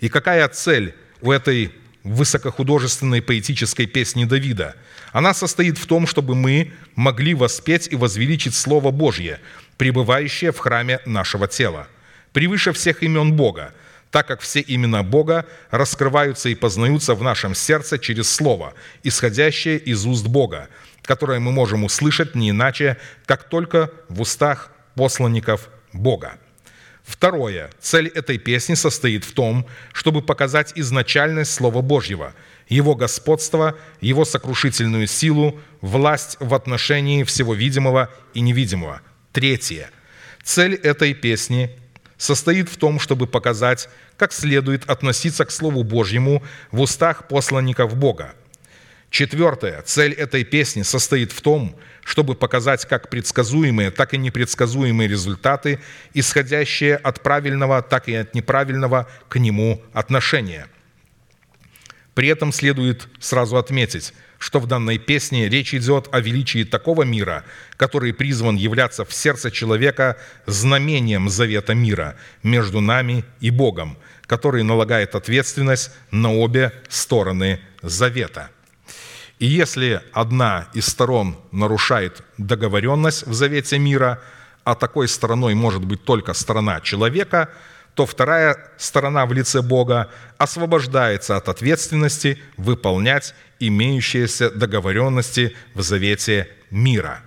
И 0.01 0.09
какая 0.09 0.47
цель 0.49 0.93
у 1.21 1.31
этой 1.31 1.71
высокохудожественной 2.03 3.21
поэтической 3.21 3.85
песни 3.85 4.25
Давида? 4.25 4.75
Она 5.11 5.33
состоит 5.33 5.77
в 5.77 5.85
том, 5.85 6.07
чтобы 6.07 6.35
мы 6.35 6.71
могли 6.95 7.33
воспеть 7.33 7.87
и 7.91 7.95
возвеличить 7.95 8.55
Слово 8.55 8.91
Божье, 8.91 9.39
пребывающее 9.77 10.51
в 10.51 10.59
храме 10.59 10.99
нашего 11.05 11.47
тела, 11.47 11.87
превыше 12.33 12.73
всех 12.73 13.01
имен 13.03 13.33
Бога, 13.33 13.73
так 14.11 14.27
как 14.27 14.41
все 14.41 14.63
имена 14.65 15.03
Бога 15.03 15.45
раскрываются 15.71 16.49
и 16.49 16.55
познаются 16.55 17.15
в 17.15 17.23
нашем 17.23 17.55
сердце 17.55 17.97
через 17.97 18.31
Слово, 18.31 18.73
исходящее 19.03 19.77
из 19.77 20.05
уст 20.05 20.27
Бога, 20.27 20.69
которое 21.03 21.39
мы 21.39 21.51
можем 21.51 21.83
услышать 21.83 22.35
не 22.35 22.51
иначе, 22.51 22.97
как 23.25 23.49
только 23.49 23.91
в 24.09 24.21
устах 24.21 24.71
посланников 24.95 25.69
Бога. 25.93 26.33
Второе. 27.03 27.71
Цель 27.79 28.07
этой 28.07 28.37
песни 28.37 28.75
состоит 28.75 29.25
в 29.25 29.33
том, 29.33 29.65
чтобы 29.93 30.21
показать 30.21 30.73
изначальность 30.75 31.51
Слова 31.51 31.81
Божьего, 31.81 32.33
Его 32.69 32.95
господство, 32.95 33.75
Его 33.99 34.23
сокрушительную 34.23 35.07
силу, 35.07 35.59
власть 35.81 36.37
в 36.39 36.53
отношении 36.53 37.23
всего 37.23 37.53
видимого 37.53 38.09
и 38.33 38.41
невидимого. 38.41 39.01
Третье. 39.33 39.89
Цель 40.43 40.75
этой 40.75 41.13
песни 41.13 41.71
состоит 42.17 42.69
в 42.69 42.77
том, 42.77 42.99
чтобы 42.99 43.27
показать, 43.27 43.89
как 44.17 44.31
следует 44.33 44.89
относиться 44.89 45.45
к 45.45 45.51
Слову 45.51 45.83
Божьему 45.83 46.43
в 46.71 46.81
устах 46.81 47.27
посланников 47.27 47.95
Бога. 47.95 48.33
Четвертое. 49.09 49.81
Цель 49.81 50.13
этой 50.13 50.43
песни 50.43 50.83
состоит 50.83 51.31
в 51.31 51.41
том, 51.41 51.75
чтобы 52.03 52.35
показать 52.35 52.85
как 52.85 53.09
предсказуемые, 53.09 53.89
так 53.89 54.13
и 54.13 54.17
непредсказуемые 54.17 55.07
результаты, 55.07 55.79
исходящие 56.13 56.95
от 56.97 57.23
правильного, 57.23 57.81
так 57.81 58.07
и 58.07 58.13
от 58.13 58.35
неправильного 58.35 59.07
к 59.27 59.39
нему 59.39 59.81
отношения. 59.93 60.67
При 62.19 62.27
этом 62.27 62.51
следует 62.51 63.07
сразу 63.21 63.55
отметить, 63.55 64.13
что 64.39 64.59
в 64.59 64.67
данной 64.67 64.97
песне 64.97 65.47
речь 65.47 65.73
идет 65.73 66.09
о 66.11 66.19
величии 66.19 66.65
такого 66.65 67.03
мира, 67.03 67.45
который 67.77 68.11
призван 68.11 68.57
являться 68.57 69.05
в 69.05 69.13
сердце 69.13 69.51
человека 69.51 70.17
знамением 70.45 71.29
завета 71.29 71.73
мира 71.73 72.17
между 72.43 72.81
нами 72.81 73.23
и 73.39 73.51
Богом, 73.51 73.97
который 74.25 74.63
налагает 74.63 75.15
ответственность 75.15 75.91
на 76.11 76.35
обе 76.35 76.73
стороны 76.89 77.61
завета– 77.81 78.49
и 79.39 79.45
если 79.45 80.01
одна 80.11 80.67
из 80.73 80.87
сторон 80.87 81.37
нарушает 81.53 82.23
договоренность 82.37 83.25
в 83.25 83.33
завете 83.33 83.79
мира, 83.79 84.21
а 84.65 84.75
такой 84.75 85.07
стороной 85.07 85.53
может 85.53 85.85
быть 85.85 86.03
только 86.03 86.33
сторона 86.33 86.81
человека, 86.81 87.49
то 87.93 88.05
вторая 88.05 88.57
сторона 88.77 89.25
в 89.25 89.33
лице 89.33 89.61
Бога 89.61 90.09
освобождается 90.37 91.35
от 91.35 91.49
ответственности 91.49 92.39
выполнять 92.57 93.33
имеющиеся 93.59 94.51
договоренности 94.51 95.55
в 95.73 95.81
завете 95.81 96.47
мира. 96.71 97.21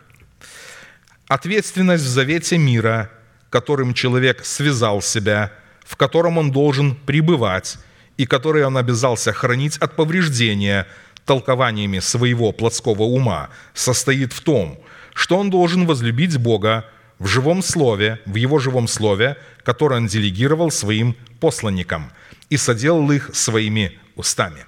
Ответственность 1.29 2.05
в 2.05 2.09
завете 2.09 2.59
мира, 2.59 3.11
которым 3.51 3.95
человек 3.95 4.45
связал 4.45 5.03
себя, 5.03 5.53
в 5.85 5.97
котором 5.97 6.39
он 6.39 6.53
должен 6.53 6.95
пребывать 6.95 7.79
и 8.17 8.27
который 8.27 8.65
он 8.65 8.77
обязался 8.77 9.33
хранить 9.33 9.77
от 9.79 9.97
повреждения– 9.97 10.87
толкованиями 11.25 12.01
своего 12.01 12.53
плотского 12.53 13.03
ума 13.03 13.51
состоит 13.75 14.33
в 14.33 14.41
том, 14.41 14.81
что 15.15 15.39
он 15.39 15.51
должен 15.51 15.87
возлюбить 15.87 16.37
Бога 16.39 16.85
в 17.23 17.29
живом 17.29 17.63
слове, 17.63 18.19
в 18.27 18.35
его 18.35 18.59
живом 18.59 18.89
слове, 18.89 19.37
которое 19.63 20.01
он 20.01 20.09
делегировал 20.09 20.73
своим 20.73 21.17
посланникам 21.39 22.11
и 22.51 22.57
соделал 22.57 23.13
их 23.13 23.31
своими 23.33 23.97
устами. 24.17 24.67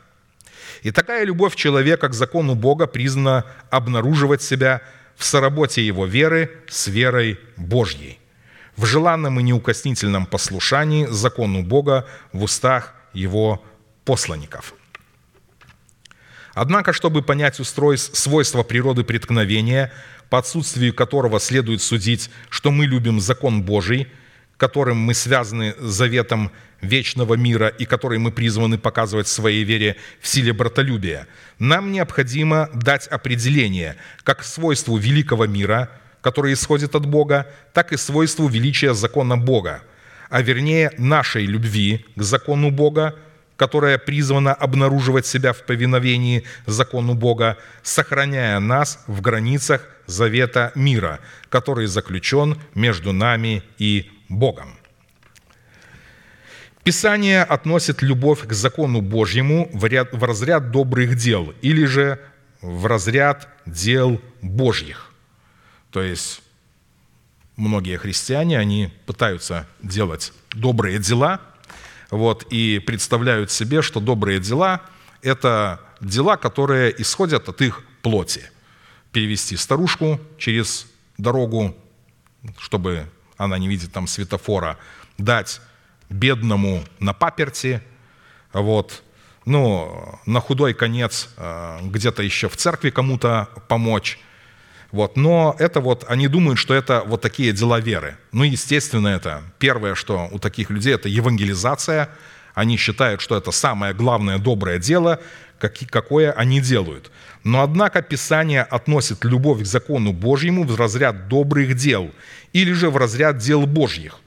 И 0.82 0.92
такая 0.92 1.24
любовь 1.24 1.56
человека 1.56 2.08
к 2.08 2.14
закону 2.14 2.54
Бога 2.54 2.86
признана 2.86 3.44
обнаруживать 3.70 4.40
себя 4.40 4.82
в 5.16 5.24
соработе 5.24 5.84
его 5.84 6.06
веры 6.06 6.48
с 6.68 6.86
верой 6.86 7.40
Божьей, 7.56 8.20
в 8.76 8.84
желанном 8.86 9.40
и 9.40 9.42
неукоснительном 9.42 10.24
послушании 10.24 11.06
закону 11.06 11.64
Бога 11.64 12.06
в 12.32 12.44
устах 12.44 12.94
его 13.12 13.64
посланников– 14.04 14.74
Однако, 16.54 16.92
чтобы 16.92 17.22
понять 17.22 17.58
устройство, 17.58 18.14
свойства 18.14 18.62
природы 18.62 19.02
преткновения, 19.02 19.92
по 20.34 20.38
отсутствию 20.38 20.92
которого 20.92 21.38
следует 21.38 21.80
судить, 21.80 22.28
что 22.50 22.72
мы 22.72 22.86
любим 22.86 23.20
закон 23.20 23.62
Божий, 23.62 24.08
которым 24.56 24.96
мы 24.96 25.14
связаны 25.14 25.76
заветом 25.78 26.50
вечного 26.80 27.34
мира 27.34 27.68
и 27.68 27.84
который 27.84 28.18
мы 28.18 28.32
призваны 28.32 28.76
показывать 28.76 29.28
в 29.28 29.30
своей 29.30 29.62
вере 29.62 29.94
в 30.20 30.26
силе 30.26 30.52
братолюбия, 30.52 31.28
нам 31.60 31.92
необходимо 31.92 32.68
дать 32.74 33.06
определение 33.06 33.94
как 34.24 34.42
свойству 34.42 34.96
великого 34.96 35.46
мира, 35.46 35.88
который 36.20 36.52
исходит 36.54 36.96
от 36.96 37.06
Бога, 37.06 37.46
так 37.72 37.92
и 37.92 37.96
свойству 37.96 38.48
величия 38.48 38.92
закона 38.92 39.36
Бога, 39.36 39.82
а 40.30 40.42
вернее 40.42 40.90
нашей 40.98 41.46
любви 41.46 42.06
к 42.16 42.22
закону 42.22 42.72
Бога, 42.72 43.14
которая 43.56 43.98
призвана 43.98 44.52
обнаруживать 44.52 45.26
себя 45.26 45.52
в 45.52 45.64
повиновении 45.64 46.44
закону 46.66 47.14
Бога, 47.14 47.56
сохраняя 47.82 48.58
нас 48.60 49.04
в 49.06 49.20
границах 49.20 49.88
завета 50.06 50.72
мира, 50.74 51.20
который 51.48 51.86
заключен 51.86 52.60
между 52.74 53.12
нами 53.12 53.62
и 53.78 54.10
Богом. 54.28 54.76
Писание 56.82 57.42
относит 57.42 58.02
любовь 58.02 58.46
к 58.46 58.52
закону 58.52 59.00
Божьему 59.00 59.70
в, 59.72 59.86
ряд, 59.86 60.12
в 60.12 60.22
разряд 60.22 60.70
добрых 60.70 61.16
дел 61.16 61.54
или 61.62 61.86
же 61.86 62.20
в 62.60 62.84
разряд 62.86 63.48
дел 63.64 64.20
Божьих. 64.42 65.10
То 65.90 66.02
есть 66.02 66.42
многие 67.56 67.96
христиане, 67.96 68.58
они 68.58 68.92
пытаются 69.06 69.66
делать 69.80 70.32
добрые 70.52 70.98
дела– 70.98 71.40
вот, 72.14 72.44
и 72.44 72.78
представляют 72.78 73.50
себе, 73.50 73.82
что 73.82 73.98
добрые 73.98 74.38
дела– 74.38 74.82
это 75.22 75.80
дела, 76.00 76.36
которые 76.36 76.94
исходят 77.02 77.48
от 77.48 77.60
их 77.60 77.82
плоти. 78.02 78.42
Перевести 79.10 79.56
старушку 79.56 80.20
через 80.38 80.86
дорогу, 81.18 81.76
чтобы 82.56 83.10
она 83.36 83.58
не 83.58 83.66
видит 83.66 83.92
там 83.92 84.06
светофора, 84.06 84.78
дать 85.18 85.60
бедному 86.08 86.84
на 87.00 87.14
паперти, 87.14 87.82
вот, 88.52 89.02
ну, 89.44 90.20
на 90.24 90.40
худой 90.40 90.72
конец 90.72 91.30
э, 91.36 91.80
где-то 91.82 92.22
еще 92.22 92.48
в 92.48 92.56
церкви 92.56 92.90
кому-то 92.90 93.48
помочь– 93.66 94.20
вот. 94.94 95.16
Но 95.16 95.56
это 95.58 95.80
вот, 95.80 96.04
они 96.06 96.28
думают, 96.28 96.56
что 96.56 96.72
это 96.72 97.02
вот 97.04 97.20
такие 97.20 97.52
дела 97.52 97.80
веры. 97.80 98.16
Ну, 98.30 98.44
естественно, 98.44 99.08
это 99.08 99.42
первое, 99.58 99.96
что 99.96 100.28
у 100.30 100.38
таких 100.38 100.70
людей, 100.70 100.94
это 100.94 101.08
евангелизация. 101.08 102.10
Они 102.54 102.76
считают, 102.76 103.20
что 103.20 103.36
это 103.36 103.50
самое 103.50 103.92
главное 103.92 104.38
доброе 104.38 104.78
дело, 104.78 105.18
какое 105.58 106.30
они 106.30 106.60
делают. 106.60 107.10
Но, 107.42 107.64
однако, 107.64 108.02
Писание 108.02 108.62
относит 108.62 109.24
любовь 109.24 109.62
к 109.62 109.66
закону 109.66 110.12
Божьему 110.12 110.62
в 110.62 110.76
разряд 110.76 111.26
добрых 111.26 111.74
дел 111.74 112.12
или 112.52 112.72
же 112.72 112.88
в 112.88 112.96
разряд 112.96 113.38
дел 113.38 113.66
Божьих. 113.66 114.20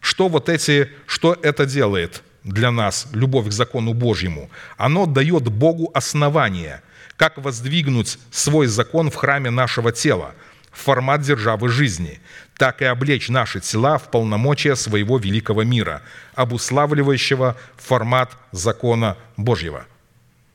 Что 0.00 0.28
вот 0.28 0.50
эти, 0.50 0.90
что 1.06 1.34
это 1.42 1.64
делает 1.64 2.22
для 2.44 2.70
нас, 2.70 3.06
любовь 3.14 3.48
к 3.48 3.52
закону 3.52 3.94
Божьему? 3.94 4.50
Оно 4.76 5.06
дает 5.06 5.44
Богу 5.48 5.90
основание– 5.94 6.82
как 7.20 7.36
воздвигнуть 7.36 8.18
свой 8.30 8.66
закон 8.66 9.10
в 9.10 9.14
храме 9.14 9.50
нашего 9.50 9.92
тела, 9.92 10.34
в 10.72 10.80
формат 10.80 11.20
державы 11.20 11.68
жизни, 11.68 12.18
так 12.56 12.80
и 12.80 12.86
облечь 12.86 13.28
наши 13.28 13.60
тела 13.60 13.98
в 13.98 14.10
полномочия 14.10 14.74
своего 14.74 15.18
великого 15.18 15.62
мира, 15.62 16.00
обуславливающего 16.34 17.58
формат 17.76 18.38
закона 18.52 19.18
Божьего. 19.36 19.84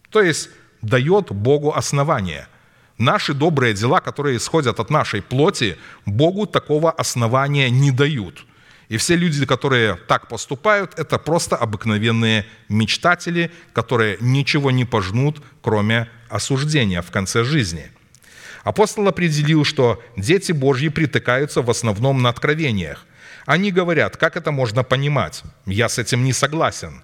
То 0.09 0.23
есть 0.23 0.49
дает 0.81 1.31
Богу 1.31 1.71
основание. 1.71 2.47
Наши 2.97 3.35
добрые 3.35 3.75
дела, 3.75 3.99
которые 3.99 4.37
исходят 4.37 4.79
от 4.79 4.89
нашей 4.89 5.21
плоти, 5.21 5.77
Богу 6.07 6.47
такого 6.47 6.91
основания 6.91 7.69
не 7.69 7.91
дают. 7.91 8.43
И 8.89 8.97
все 8.97 9.15
люди, 9.15 9.45
которые 9.45 9.97
так 10.07 10.27
поступают, 10.27 10.97
это 10.97 11.19
просто 11.19 11.55
обыкновенные 11.55 12.47
мечтатели, 12.69 13.51
которые 13.73 14.17
ничего 14.19 14.71
не 14.71 14.85
пожнут, 14.85 15.43
кроме 15.61 16.09
осуждения 16.35 17.01
в 17.01 17.11
конце 17.11 17.43
жизни. 17.43 17.91
Апостол 18.63 19.07
определил, 19.07 19.63
что 19.63 20.03
дети 20.17 20.51
Божьи 20.51 20.89
притыкаются 20.89 21.61
в 21.61 21.69
основном 21.69 22.21
на 22.21 22.29
откровениях. 22.29 23.05
Они 23.45 23.71
говорят, 23.71 24.17
как 24.17 24.35
это 24.35 24.51
можно 24.51 24.83
понимать? 24.83 25.43
Я 25.65 25.87
с 25.87 25.99
этим 25.99 26.23
не 26.23 26.33
согласен. 26.33 27.03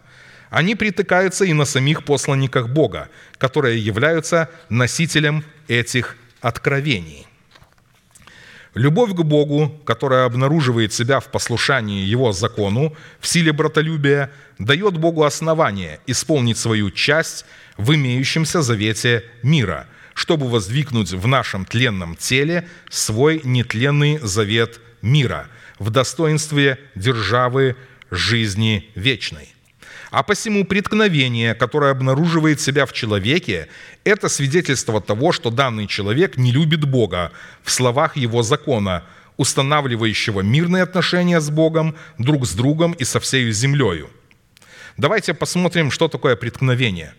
Они 0.50 0.76
притыкаются 0.76 1.46
и 1.46 1.54
на 1.54 1.66
самих 1.66 2.04
посланниках 2.04 2.68
Бога, 2.68 3.08
которые 3.38 3.80
являются 3.80 4.50
носителем 4.70 5.44
этих 5.68 6.18
откровений. 6.42 7.28
Любовь 8.74 9.12
к 9.12 9.22
Богу, 9.22 9.70
которая 9.86 10.26
обнаруживает 10.26 10.94
себя 10.94 11.20
в 11.20 11.26
послушании 11.26 12.06
Его 12.06 12.32
закону, 12.32 12.96
в 13.20 13.28
силе 13.28 13.52
братолюбия, 13.52 14.32
дает 14.60 14.98
Богу 14.98 15.24
основание 15.24 16.00
исполнить 16.08 16.58
свою 16.58 16.90
часть 16.90 17.46
в 17.82 17.96
имеющемся 17.96 18.62
завете 18.62 19.24
мира, 19.42 19.88
чтобы 20.14 20.48
воздвигнуть 20.48 21.12
в 21.12 21.28
нашем 21.28 21.66
тленном 21.66 22.16
теле 22.16 22.68
свой 22.90 23.42
нетленный 23.44 24.20
завет 24.20 24.80
мира 25.02 25.48
в 25.80 25.90
достоинстве 25.90 26.78
державы 26.94 27.76
жизни 28.12 28.90
вечной. 28.94 29.56
А 30.12 30.22
посему 30.22 30.66
преткновение, 30.66 31.56
которое 31.56 31.92
обнаруживает 31.92 32.62
себя 32.62 32.86
в 32.86 32.94
человеке, 32.94 33.68
это 34.04 34.30
свидетельство 34.30 35.02
того, 35.02 35.32
что 35.32 35.50
данный 35.50 35.88
человек 35.88 36.38
не 36.38 36.52
любит 36.52 36.86
Бога 36.86 37.32
в 37.64 37.72
словах 37.72 38.16
его 38.16 38.44
закона, 38.44 39.06
устанавливающего 39.38 40.42
мирные 40.42 40.84
отношения 40.84 41.40
с 41.40 41.50
Богом, 41.50 41.96
друг 42.20 42.46
с 42.46 42.54
другом 42.54 42.92
и 42.92 43.06
со 43.06 43.20
всей 43.20 43.52
землею. 43.52 44.10
Давайте 44.98 45.34
посмотрим, 45.34 45.90
что 45.90 46.10
такое 46.10 46.36
преткновение. 46.36 47.14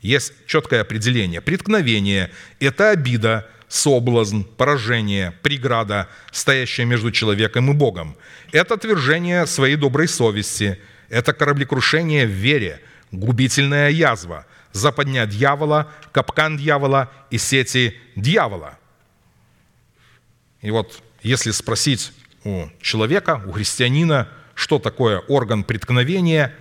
Есть 0.00 0.32
четкое 0.46 0.82
определение. 0.82 1.40
Преткновение– 1.40 2.30
это 2.60 2.90
обида, 2.90 3.48
соблазн, 3.68 4.42
поражение, 4.42 5.32
преграда, 5.42 6.08
стоящая 6.30 6.84
между 6.84 7.10
человеком 7.10 7.70
и 7.70 7.74
Богом. 7.74 8.16
Это 8.52 8.74
отвержение 8.74 9.46
своей 9.46 9.76
доброй 9.76 10.08
совести– 10.08 10.78
это 11.08 11.32
кораблекрушение 11.32 12.26
в 12.26 12.30
вере, 12.30 12.80
губительная 13.12 13.90
язва, 13.90 14.46
западня 14.72 15.26
дьявола, 15.26 15.92
капкан 16.12 16.56
дьявола 16.56 17.10
и 17.30 17.38
сети 17.38 17.96
дьявола. 18.16 18.78
И 20.62 20.70
вот 20.70 21.00
если 21.22 21.50
спросить 21.52 22.12
у 22.44 22.66
человека, 22.80 23.42
у 23.46 23.52
христианина, 23.52 24.28
что 24.54 24.78
такое 24.78 25.20
орган 25.20 25.64
преткновения, 25.64 26.54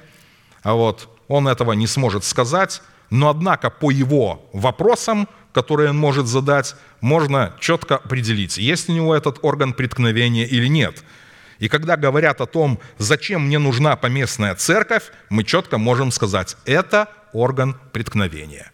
а 0.62 0.74
вот 0.74 1.10
он 1.28 1.48
этого 1.48 1.74
не 1.74 1.88
сможет 1.88 2.24
сказать, 2.24 2.82
но 3.10 3.30
однако 3.30 3.70
по 3.70 3.92
его 3.92 4.50
вопросам, 4.54 5.28
которые 5.54 5.90
он 5.90 5.98
может 5.98 6.28
задать, 6.28 6.76
можно 7.02 7.56
четко 7.60 7.98
определить, 7.98 8.58
есть 8.58 8.90
у 8.90 8.94
него 8.94 9.16
этот 9.16 9.40
орган 9.42 9.74
преткновения 9.74 10.46
или 10.46 10.68
нет– 10.68 11.04
и 11.60 11.70
когда 11.70 11.96
говорят 11.96 12.42
о 12.42 12.46
том, 12.46 12.80
зачем 12.98 13.48
мне 13.48 13.60
нужна 13.60 13.96
поместная 13.96 14.56
церковь, 14.56 15.04
мы 15.30 15.44
четко 15.44 15.78
можем 15.78 16.12
сказать, 16.12 16.58
это 16.66 17.10
орган 17.34 17.78
преткновения. 17.92 18.72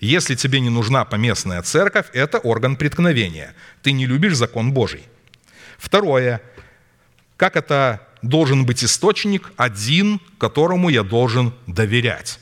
Если 0.00 0.34
тебе 0.34 0.60
не 0.60 0.70
нужна 0.70 1.04
поместная 1.04 1.62
церковь, 1.62 2.06
это 2.12 2.38
орган 2.38 2.76
преткновения. 2.76 3.54
Ты 3.82 3.92
не 3.92 4.06
любишь 4.06 4.36
закон 4.36 4.72
Божий. 4.72 5.04
Второе. 5.76 6.40
Как 7.36 7.56
это 7.56 8.06
должен 8.22 8.66
быть 8.66 8.82
источник 8.84 9.52
один, 9.56 10.20
которому 10.38 10.88
я 10.88 11.02
должен 11.02 11.52
доверять? 11.66 12.40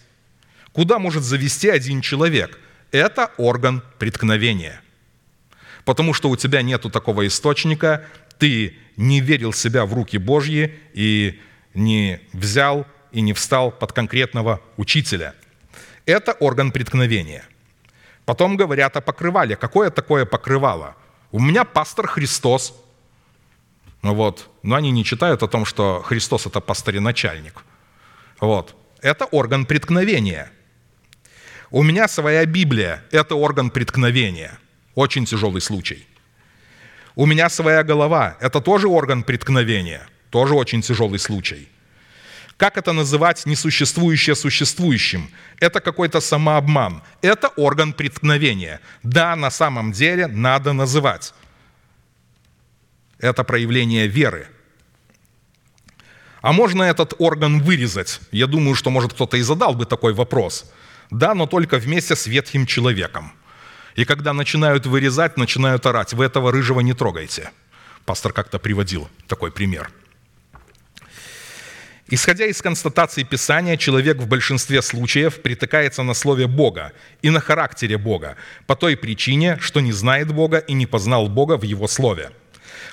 Куда 0.76 0.98
может 0.98 1.22
завести 1.22 1.70
один 1.70 2.02
человек? 2.02 2.58
Это 2.90 3.30
орган 3.38 3.82
преткновения. 3.98 4.82
Потому 5.86 6.12
что 6.12 6.28
у 6.28 6.36
тебя 6.36 6.60
нет 6.60 6.82
такого 6.92 7.26
источника, 7.26 8.04
ты 8.38 8.76
не 8.98 9.20
верил 9.20 9.54
себя 9.54 9.86
в 9.86 9.94
руки 9.94 10.18
Божьи 10.18 10.78
и 10.92 11.40
не 11.72 12.20
взял 12.34 12.86
и 13.10 13.22
не 13.22 13.32
встал 13.32 13.70
под 13.70 13.94
конкретного 13.94 14.60
учителя. 14.76 15.34
Это 16.04 16.32
орган 16.32 16.70
преткновения. 16.70 17.46
Потом 18.26 18.58
говорят 18.58 18.98
о 18.98 19.00
покрывале. 19.00 19.56
Какое 19.56 19.88
такое 19.88 20.26
покрывало? 20.26 20.94
У 21.32 21.40
меня 21.40 21.64
пастор 21.64 22.06
Христос. 22.06 22.74
Ну 24.02 24.12
вот. 24.12 24.50
Но 24.62 24.74
они 24.74 24.90
не 24.90 25.06
читают 25.06 25.42
о 25.42 25.48
том, 25.48 25.64
что 25.64 26.02
Христос– 26.02 26.44
это 26.48 26.60
пастор 26.60 26.96
и 26.96 26.98
начальник. 26.98 27.64
Вот. 28.40 28.76
Это 29.00 29.24
орган 29.24 29.64
преткновения. 29.64 30.52
У 31.70 31.82
меня 31.82 32.08
своя 32.08 32.46
Библия– 32.46 33.02
это 33.10 33.34
орган 33.34 33.70
преткновения. 33.70 34.58
Очень 34.94 35.26
тяжелый 35.26 35.60
случай– 35.60 36.06
у 37.16 37.24
меня 37.24 37.48
своя 37.48 37.82
голова. 37.82 38.36
Это 38.40 38.60
тоже 38.60 38.88
орган 38.88 39.22
преткновения. 39.22 40.06
Тоже 40.30 40.54
очень 40.54 40.82
тяжелый 40.82 41.18
случай. 41.18 41.66
Как 42.58 42.76
это 42.76 42.92
называть 42.92 43.46
несуществующее 43.46 44.36
существующим? 44.36 45.30
Это 45.58 45.80
какой-то 45.80 46.20
самообман. 46.20 47.02
Это 47.22 47.48
орган 47.56 47.94
преткновения. 47.94 48.80
Да, 49.02 49.34
на 49.34 49.50
самом 49.50 49.92
деле 49.92 50.26
надо 50.26 50.74
называть. 50.74 51.32
Это 53.18 53.44
проявление 53.44 54.08
веры. 54.08 54.46
А 56.42 56.52
можно 56.52 56.82
этот 56.82 57.14
орган 57.18 57.60
вырезать? 57.60 58.20
Я 58.30 58.46
думаю, 58.46 58.74
что, 58.74 58.90
может, 58.90 59.14
кто-то 59.14 59.38
и 59.38 59.42
задал 59.42 59.74
бы 59.74 59.86
такой 59.86 60.12
вопрос. 60.12 60.70
Да, 61.10 61.34
но 61.34 61.46
только 61.46 61.78
вместе 61.78 62.16
с 62.16 62.26
ветхим 62.26 62.66
человеком– 62.66 63.32
и 63.96 64.04
когда 64.04 64.34
начинают 64.34 64.86
вырезать, 64.86 65.38
начинают 65.38 65.86
орать, 65.86 66.12
вы 66.12 66.26
этого 66.26 66.52
рыжего 66.52 66.80
не 66.80 66.92
трогайте. 66.92 67.50
Пастор 68.04 68.32
как-то 68.32 68.58
приводил 68.58 69.08
такой 69.26 69.50
пример. 69.50 69.90
Исходя 72.08 72.46
из 72.46 72.62
констатации 72.62 73.24
Писания, 73.24 73.76
человек 73.76 74.18
в 74.18 74.28
большинстве 74.28 74.80
случаев 74.82 75.42
притыкается 75.42 76.04
на 76.04 76.14
слове 76.14 76.46
Бога 76.46 76.92
и 77.22 77.30
на 77.30 77.40
характере 77.40 77.96
Бога 77.96 78.36
по 78.66 78.76
той 78.76 78.96
причине, 78.96 79.58
что 79.60 79.80
не 79.80 79.92
знает 79.92 80.32
Бога 80.32 80.58
и 80.58 80.74
не 80.74 80.86
познал 80.86 81.28
Бога 81.28 81.56
в 81.56 81.62
Его 81.62 81.88
слове. 81.88 82.30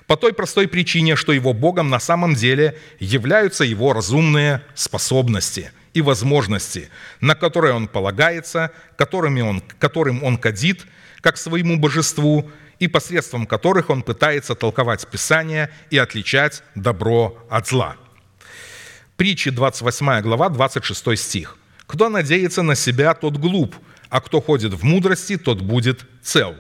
По 0.08 0.16
той 0.16 0.34
простой 0.34 0.68
причине, 0.68 1.16
что 1.16 1.32
его 1.32 1.54
Богом 1.54 1.90
на 1.90 2.00
самом 2.00 2.34
деле 2.34 2.80
являются 3.00 3.64
его 3.66 3.94
разумные 3.94 4.62
способности– 4.74 5.72
и 5.94 6.02
возможности, 6.02 6.90
на 7.22 7.36
которые 7.36 7.74
он 7.74 7.88
полагается, 7.88 8.72
которыми 8.98 9.42
он, 9.42 9.62
которым 9.80 10.24
он 10.24 10.38
кадит, 10.38 10.86
как 11.22 11.38
своему 11.38 11.78
божеству, 11.78 12.52
и 12.80 12.88
посредством 12.88 13.46
которых 13.46 13.90
он 13.90 14.02
пытается 14.02 14.56
толковать 14.56 15.08
Писание 15.08 15.70
и 15.90 15.98
отличать 15.98 16.64
добро 16.76 17.38
от 17.50 17.68
зла. 17.68 17.96
Притчи 19.16 19.52
28 19.52 20.22
глава, 20.22 20.50
26 20.50 21.18
стих. 21.18 21.58
«Кто 21.86 22.10
надеется 22.10 22.62
на 22.62 22.76
себя, 22.76 23.14
тот 23.14 23.38
глуп, 23.38 23.76
а 24.10 24.20
кто 24.20 24.42
ходит 24.42 24.74
в 24.74 24.84
мудрости, 24.84 25.38
тот 25.38 25.62
будет 25.62 26.06
цел». 26.22 26.56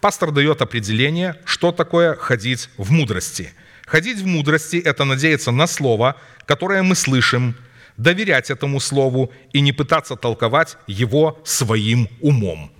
Пастор 0.00 0.32
дает 0.32 0.60
определение, 0.60 1.36
что 1.46 1.72
такое 1.72 2.16
ходить 2.16 2.68
в 2.76 2.90
мудрости. 2.90 3.54
Ходить 3.86 4.18
в 4.18 4.26
мудрости– 4.26 4.76
это 4.84 5.04
надеяться 5.04 5.50
на 5.50 5.66
слово, 5.66 6.16
которое 6.44 6.82
мы 6.82 6.94
слышим, 6.94 7.54
доверять 7.96 8.50
этому 8.50 8.80
слову 8.80 9.32
и 9.52 9.60
не 9.60 9.72
пытаться 9.72 10.16
толковать 10.16 10.76
его 10.86 11.40
своим 11.44 12.08
умом. 12.20 12.70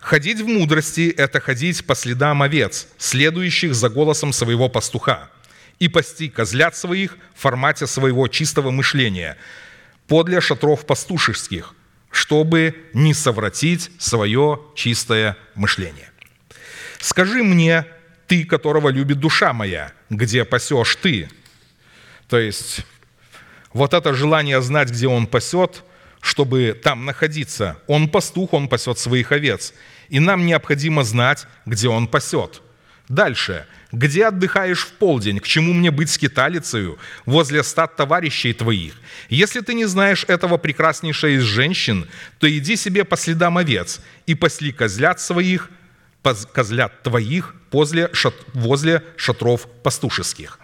Ходить 0.00 0.40
в 0.40 0.46
мудрости– 0.46 1.14
это 1.16 1.40
ходить 1.40 1.86
по 1.86 1.94
следам 1.94 2.42
овец, 2.42 2.88
следующих 2.96 3.74
за 3.74 3.90
голосом 3.90 4.32
своего 4.32 4.68
пастуха, 4.68 5.30
и 5.78 5.88
пасти 5.88 6.28
козлят 6.28 6.74
своих 6.74 7.18
в 7.34 7.40
формате 7.40 7.86
своего 7.86 8.26
чистого 8.26 8.70
мышления, 8.70 9.36
подле 10.08 10.40
шатров 10.40 10.86
пастушеских, 10.86 11.74
чтобы 12.10 12.74
не 12.94 13.12
совратить 13.12 13.90
свое 13.98 14.60
чистое 14.74 15.36
мышление. 15.54 16.10
Скажи 16.98 17.42
мне, 17.42 17.86
ты, 18.26 18.44
которого 18.44 18.88
любит 18.88 19.20
душа 19.20 19.52
моя, 19.52 19.92
где 20.08 20.44
пасешь 20.44 20.96
ты? 20.96 21.28
То 22.28 22.38
есть 22.38 22.86
вот 23.72 23.94
это 23.94 24.14
желание 24.14 24.60
знать, 24.62 24.90
где 24.90 25.08
он 25.08 25.26
пасет, 25.26 25.84
чтобы 26.20 26.78
там 26.82 27.04
находиться. 27.04 27.78
Он 27.86 28.08
пастух, 28.08 28.52
он 28.52 28.68
пасет 28.68 28.98
своих 28.98 29.32
овец. 29.32 29.74
И 30.08 30.20
нам 30.20 30.44
необходимо 30.44 31.04
знать, 31.04 31.46
где 31.66 31.88
он 31.88 32.08
пасет. 32.08 32.62
Дальше. 33.08 33.66
«Где 33.92 34.26
отдыхаешь 34.26 34.86
в 34.86 34.92
полдень? 34.92 35.40
К 35.40 35.46
чему 35.46 35.72
мне 35.72 35.90
быть 35.90 36.10
скиталицею 36.10 36.98
возле 37.26 37.64
стад 37.64 37.96
товарищей 37.96 38.52
твоих? 38.52 38.94
Если 39.28 39.60
ты 39.60 39.74
не 39.74 39.84
знаешь 39.86 40.24
этого 40.28 40.58
прекраснейшей 40.58 41.34
из 41.34 41.42
женщин, 41.42 42.08
то 42.38 42.48
иди 42.48 42.76
себе 42.76 43.04
по 43.04 43.16
следам 43.16 43.58
овец 43.58 44.00
и 44.26 44.36
пасли 44.36 44.70
козлят 44.70 45.20
своих, 45.20 45.70
поз- 46.22 46.46
козлят 46.46 47.02
твоих 47.02 47.56
возле, 47.72 48.08
шат- 48.12 48.46
возле 48.54 49.02
шатров 49.16 49.66
пастушеских. 49.82 50.60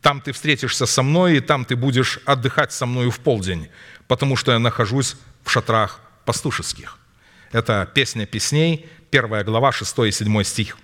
Там 0.00 0.20
ты 0.20 0.32
встретишься 0.32 0.86
со 0.86 1.02
мной, 1.02 1.36
и 1.36 1.40
там 1.40 1.64
ты 1.64 1.76
будешь 1.76 2.20
отдыхать 2.24 2.72
со 2.72 2.86
мною 2.86 3.10
в 3.10 3.18
полдень, 3.18 3.68
потому 4.06 4.36
что 4.36 4.52
я 4.52 4.58
нахожусь 4.58 5.16
в 5.44 5.50
шатрах 5.50 6.00
пастушеских». 6.24 6.98
Это 7.52 7.90
«Песня 7.94 8.26
песней», 8.26 8.88
первая 9.10 9.44
глава, 9.44 9.72
6 9.72 9.98
и 10.00 10.12
7 10.12 10.42
стих. 10.44 10.76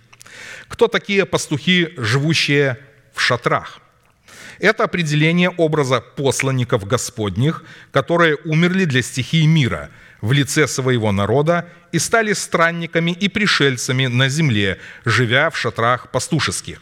Кто 0.68 0.88
такие 0.88 1.26
пастухи, 1.26 1.94
живущие 1.96 2.78
в 3.12 3.20
шатрах? 3.20 3.80
Это 4.58 4.84
определение 4.84 5.50
образа 5.50 6.00
посланников 6.00 6.86
Господних, 6.86 7.64
которые 7.90 8.36
умерли 8.44 8.84
для 8.84 9.02
стихии 9.02 9.46
мира 9.46 9.90
в 10.20 10.32
лице 10.32 10.66
своего 10.68 11.12
народа 11.12 11.68
и 11.92 11.98
стали 11.98 12.32
странниками 12.32 13.10
и 13.10 13.28
пришельцами 13.28 14.06
на 14.06 14.28
земле, 14.28 14.78
живя 15.04 15.50
в 15.50 15.58
шатрах 15.58 16.10
пастушеских. 16.10 16.80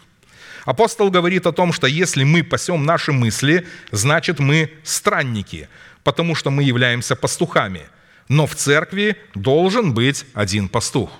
Апостол 0.65 1.11
говорит 1.11 1.47
о 1.47 1.53
том, 1.53 1.73
что 1.73 1.87
если 1.87 2.25
мы 2.25 2.45
пасем 2.45 2.85
наши 2.85 3.13
мысли, 3.13 3.67
значит 3.91 4.39
мы 4.39 4.73
странники, 4.85 5.69
потому 6.05 6.35
что 6.35 6.51
мы 6.51 6.63
являемся 6.63 7.17
пастухами. 7.17 7.83
Но 8.29 8.47
в 8.47 8.55
церкви 8.55 9.17
должен 9.35 9.93
быть 9.93 10.25
один 10.35 10.69
пастух. 10.69 11.11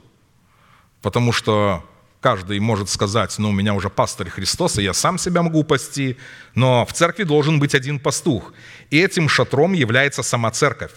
Потому 1.03 1.33
что 1.33 1.85
каждый 2.21 2.61
может 2.61 2.89
сказать, 2.89 3.35
ну, 3.39 3.51
у 3.51 3.53
меня 3.53 3.75
уже 3.75 3.91
пастырь 3.91 4.31
Христос, 4.31 4.79
и 4.79 4.85
я 4.85 4.95
сам 4.95 5.19
себя 5.19 5.43
могу 5.43 5.65
пасти, 5.65 6.17
но 6.55 6.87
в 6.87 6.93
церкви 6.93 7.25
должен 7.25 7.59
быть 7.59 7.75
один 7.75 7.99
пастух. 7.99 8.55
И 8.91 9.01
этим 9.01 9.29
шатром 9.29 9.73
является 9.73 10.23
сама 10.23 10.53
церковь. 10.53 10.93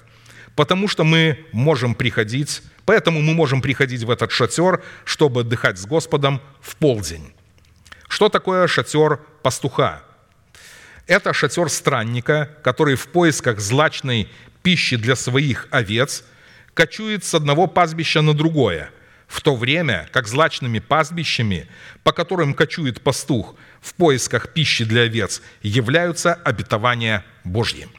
Потому 0.56 0.88
что 0.88 1.04
мы 1.04 1.40
можем 1.52 1.96
приходить, 1.96 2.62
поэтому 2.86 3.22
мы 3.22 3.34
можем 3.34 3.62
приходить 3.62 4.04
в 4.04 4.12
этот 4.12 4.32
шатер, 4.32 4.84
чтобы 5.04 5.42
отдыхать 5.42 5.80
с 5.80 5.86
Господом 5.88 6.40
в 6.62 6.76
полдень. 6.76 7.34
Что 8.16 8.30
такое 8.30 8.66
шатер 8.68 9.20
пастуха? 9.44 10.02
Это 11.06 11.34
шатер 11.34 11.70
странника, 11.70 12.50
который 12.64 12.96
в 12.96 13.10
поисках 13.10 13.60
злачной 13.60 14.30
пищи 14.64 14.96
для 14.96 15.18
своих 15.18 15.68
овец 15.70 16.24
кочует 16.74 17.26
с 17.26 17.34
одного 17.34 17.68
пастбища 17.68 18.22
на 18.22 18.34
другое, 18.34 18.90
в 19.28 19.42
то 19.42 19.54
время 19.54 20.08
как 20.14 20.30
злачными 20.30 20.80
пастбищами, 20.80 21.68
по 22.04 22.14
которым 22.14 22.54
кочует 22.54 23.02
пастух 23.02 23.54
в 23.82 23.94
поисках 23.96 24.54
пищи 24.54 24.86
для 24.86 25.02
овец, 25.02 25.42
являются 25.62 26.36
обетования 26.36 27.26
Божьи. 27.44 27.90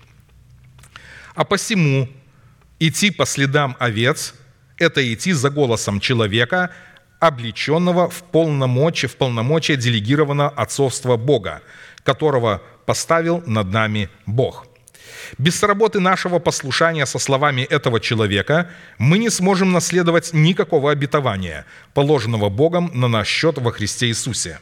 А 1.34 1.44
посему 1.44 2.08
идти 2.78 3.10
по 3.10 3.26
следам 3.26 3.76
овец– 3.78 4.32
это 4.78 5.12
идти 5.12 5.32
за 5.32 5.50
голосом 5.50 6.00
человека, 6.00 6.70
облеченного 7.20 8.08
в 8.08 8.22
полномочия, 8.22 9.06
в 9.06 9.16
полномочия 9.16 9.76
делегированного 9.76 10.50
отцовства 10.50 11.16
Бога, 11.16 11.62
которого 12.02 12.62
поставил 12.84 13.42
над 13.46 13.72
нами 13.72 14.08
Бог. 14.26 14.66
Без 15.38 15.62
работы 15.62 16.00
нашего 16.00 16.38
послушания 16.38 17.06
со 17.06 17.18
словами 17.18 17.62
этого 17.62 18.00
человека 18.00 18.70
мы 18.98 19.18
не 19.18 19.30
сможем 19.30 19.72
наследовать 19.72 20.32
никакого 20.32 20.92
обетования, 20.92 21.64
положенного 21.94 22.48
Богом 22.48 22.90
на 22.94 23.08
наш 23.08 23.28
счет 23.28 23.58
во 23.58 23.72
Христе 23.72 24.08
Иисусе. 24.08 24.60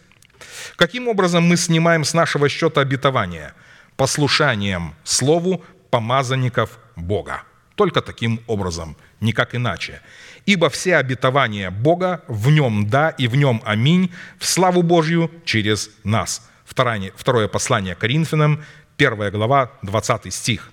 Каким 0.76 1.08
образом 1.08 1.44
мы 1.44 1.56
снимаем 1.56 2.04
с 2.04 2.14
нашего 2.14 2.48
счета 2.48 2.80
обетования? 2.80 3.54
Послушанием 3.96 4.94
Слову 5.04 5.62
помазанников 5.90 6.78
Бога. 6.96 7.42
Только 7.74 8.00
таким 8.00 8.40
образом, 8.46 8.96
никак 9.20 9.54
иначе. 9.54 10.00
Ибо 10.46 10.68
все 10.68 10.96
обетования 10.96 11.70
Бога 11.70 12.22
в 12.28 12.50
нем 12.50 12.88
да 12.88 13.10
и 13.10 13.28
в 13.28 13.34
нем 13.34 13.62
аминь, 13.64 14.12
в 14.38 14.46
славу 14.46 14.82
Божью 14.82 15.30
через 15.44 15.90
нас. 16.04 16.48
Второе, 16.64 17.12
второе 17.16 17.48
послание 17.48 17.94
Коринфянам, 17.94 18.62
1 18.98 19.30
глава, 19.30 19.72
20 19.82 20.32
стих. 20.32 20.70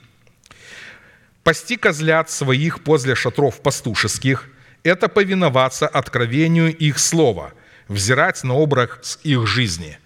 «Пасти 1.43 1.75
козлят 1.77 2.29
своих 2.29 2.85
возле 2.85 3.15
шатров 3.15 3.61
пастушеских– 3.61 4.49
это 4.83 5.07
повиноваться 5.07 5.87
откровению 5.87 6.75
их 6.75 6.99
слова, 6.99 7.53
взирать 7.87 8.43
на 8.43 8.53
образ 8.53 9.19
их 9.23 9.47
жизни». 9.47 9.97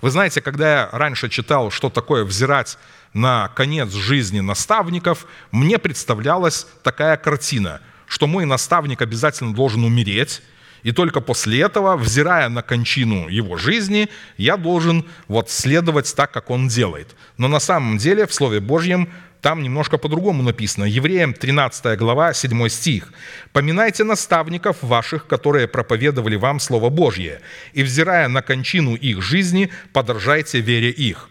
Вы 0.00 0.10
знаете, 0.10 0.42
когда 0.42 0.80
я 0.80 0.88
раньше 0.92 1.30
читал, 1.30 1.70
что 1.70 1.88
такое 1.88 2.24
взирать 2.24 2.76
на 3.14 3.48
конец 3.54 3.90
жизни 3.90 4.40
наставников, 4.40 5.26
мне 5.50 5.78
представлялась 5.78 6.66
такая 6.82 7.16
картина, 7.16 7.80
что 8.06 8.26
мой 8.26 8.44
наставник 8.44 9.02
обязательно 9.02 9.54
должен 9.54 9.84
умереть, 9.84 10.42
и 10.82 10.92
только 10.92 11.20
после 11.20 11.62
этого, 11.62 11.96
взирая 11.96 12.48
на 12.50 12.62
кончину 12.62 13.28
его 13.28 13.56
жизни, 13.56 14.08
я 14.36 14.56
должен 14.56 15.06
вот 15.28 15.50
следовать 15.50 16.14
так, 16.14 16.30
как 16.30 16.50
он 16.50 16.68
делает. 16.68 17.16
Но 17.38 17.48
на 17.48 17.58
самом 17.58 17.96
деле 17.96 18.26
в 18.26 18.34
Слове 18.34 18.60
Божьем 18.60 19.08
там 19.40 19.62
немножко 19.62 19.98
по-другому 19.98 20.42
написано. 20.42 20.84
Евреям 20.84 21.34
13 21.34 21.98
глава, 21.98 22.32
7 22.32 22.68
стих. 22.68 23.12
«Поминайте 23.52 24.04
наставников 24.04 24.82
ваших, 24.82 25.26
которые 25.26 25.68
проповедовали 25.68 26.36
вам 26.36 26.60
Слово 26.60 26.88
Божье, 26.88 27.40
и, 27.74 27.82
взирая 27.82 28.28
на 28.28 28.40
кончину 28.40 28.94
их 28.94 29.22
жизни, 29.22 29.70
подражайте 29.92 30.60
вере 30.60 30.90
их». 30.90 31.28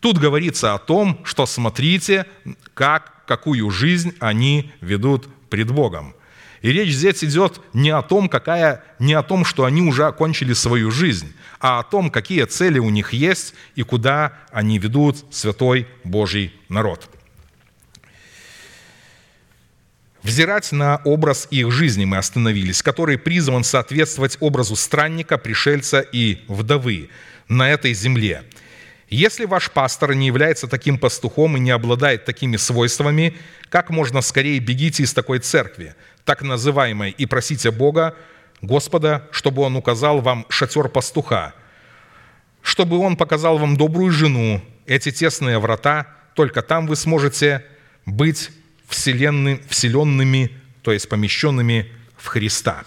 Тут 0.00 0.18
говорится 0.18 0.74
о 0.74 0.78
том, 0.78 1.20
что 1.24 1.46
смотрите, 1.46 2.26
как, 2.74 3.24
какую 3.26 3.70
жизнь 3.70 4.14
они 4.18 4.72
ведут 4.80 5.26
пред 5.52 5.70
Богом. 5.70 6.14
И 6.62 6.72
речь 6.72 6.94
здесь 6.94 7.22
идет 7.22 7.60
не 7.74 7.90
о 7.90 8.00
том, 8.00 8.30
какая, 8.30 8.82
не 8.98 9.12
о 9.12 9.22
том, 9.22 9.44
что 9.44 9.66
они 9.66 9.82
уже 9.82 10.06
окончили 10.06 10.54
свою 10.54 10.90
жизнь, 10.90 11.34
а 11.60 11.80
о 11.80 11.82
том, 11.82 12.10
какие 12.10 12.44
цели 12.46 12.78
у 12.78 12.88
них 12.88 13.12
есть 13.12 13.52
и 13.74 13.82
куда 13.82 14.32
они 14.50 14.78
ведут 14.78 15.26
святой 15.30 15.86
Божий 16.04 16.54
народ. 16.70 17.06
Взирать 20.22 20.72
на 20.72 21.02
образ 21.04 21.48
их 21.50 21.70
жизни 21.70 22.06
мы 22.06 22.16
остановились, 22.16 22.82
который 22.82 23.18
призван 23.18 23.62
соответствовать 23.62 24.38
образу 24.40 24.74
странника, 24.74 25.36
пришельца 25.36 26.00
и 26.00 26.38
вдовы 26.48 27.10
на 27.46 27.68
этой 27.68 27.92
земле. 27.92 28.44
Если 29.12 29.44
ваш 29.44 29.70
пастор 29.70 30.14
не 30.14 30.26
является 30.26 30.66
таким 30.66 30.96
пастухом 30.96 31.58
и 31.58 31.60
не 31.60 31.70
обладает 31.70 32.24
такими 32.24 32.56
свойствами, 32.56 33.36
как 33.68 33.90
можно 33.90 34.22
скорее 34.22 34.58
бегите 34.58 35.02
из 35.02 35.12
такой 35.12 35.38
церкви, 35.40 35.94
так 36.24 36.40
называемой, 36.40 37.10
и 37.10 37.26
просите 37.26 37.70
Бога, 37.70 38.16
Господа, 38.62 39.28
чтобы 39.30 39.60
Он 39.64 39.76
указал 39.76 40.22
вам 40.22 40.46
шатер 40.48 40.88
пастуха, 40.88 41.52
чтобы 42.62 42.96
Он 43.00 43.18
показал 43.18 43.58
вам 43.58 43.76
добрую 43.76 44.10
жену, 44.10 44.64
эти 44.86 45.10
тесные 45.10 45.58
врата, 45.58 46.06
только 46.34 46.62
там 46.62 46.86
вы 46.86 46.96
сможете 46.96 47.66
быть 48.06 48.48
вселенны, 48.88 49.60
вселенными, 49.68 50.58
то 50.80 50.90
есть 50.90 51.06
помещенными 51.10 51.92
в 52.16 52.28
Христа. 52.28 52.84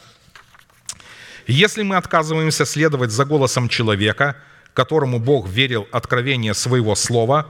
Если 1.45 1.83
мы 1.83 1.97
отказываемся 1.97 2.65
следовать 2.65 3.11
за 3.11 3.25
голосом 3.25 3.69
человека, 3.69 4.37
которому 4.75 5.19
Бог 5.19 5.47
верил 5.47 5.87
откровение 5.91 6.53
своего 6.53 6.93
слова, 6.93 7.47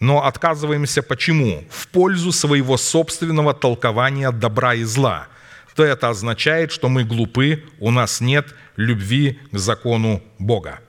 но 0.00 0.24
отказываемся 0.24 1.02
почему? 1.02 1.64
В 1.70 1.88
пользу 1.88 2.32
своего 2.32 2.78
собственного 2.78 3.52
толкования 3.52 4.30
добра 4.30 4.74
и 4.74 4.84
зла, 4.84 5.26
то 5.76 5.84
это 5.84 6.08
означает, 6.08 6.72
что 6.72 6.88
мы 6.88 7.04
глупы, 7.04 7.64
у 7.80 7.90
нас 7.90 8.22
нет 8.22 8.54
любви 8.76 9.38
к 9.52 9.58
закону 9.58 10.22
Бога 10.38 10.80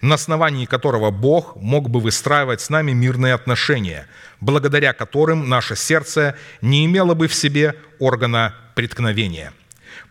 на 0.00 0.14
основании 0.14 0.66
которого 0.66 1.10
Бог 1.10 1.56
мог 1.56 1.90
бы 1.90 2.00
выстраивать 2.00 2.60
с 2.60 2.70
нами 2.70 2.92
мирные 2.92 3.34
отношения, 3.34 4.06
благодаря 4.40 4.92
которым 4.92 5.48
наше 5.48 5.76
сердце 5.76 6.36
не 6.60 6.84
имело 6.86 7.14
бы 7.14 7.28
в 7.28 7.34
себе 7.34 7.76
органа 7.98 8.54
преткновения. 8.74 9.52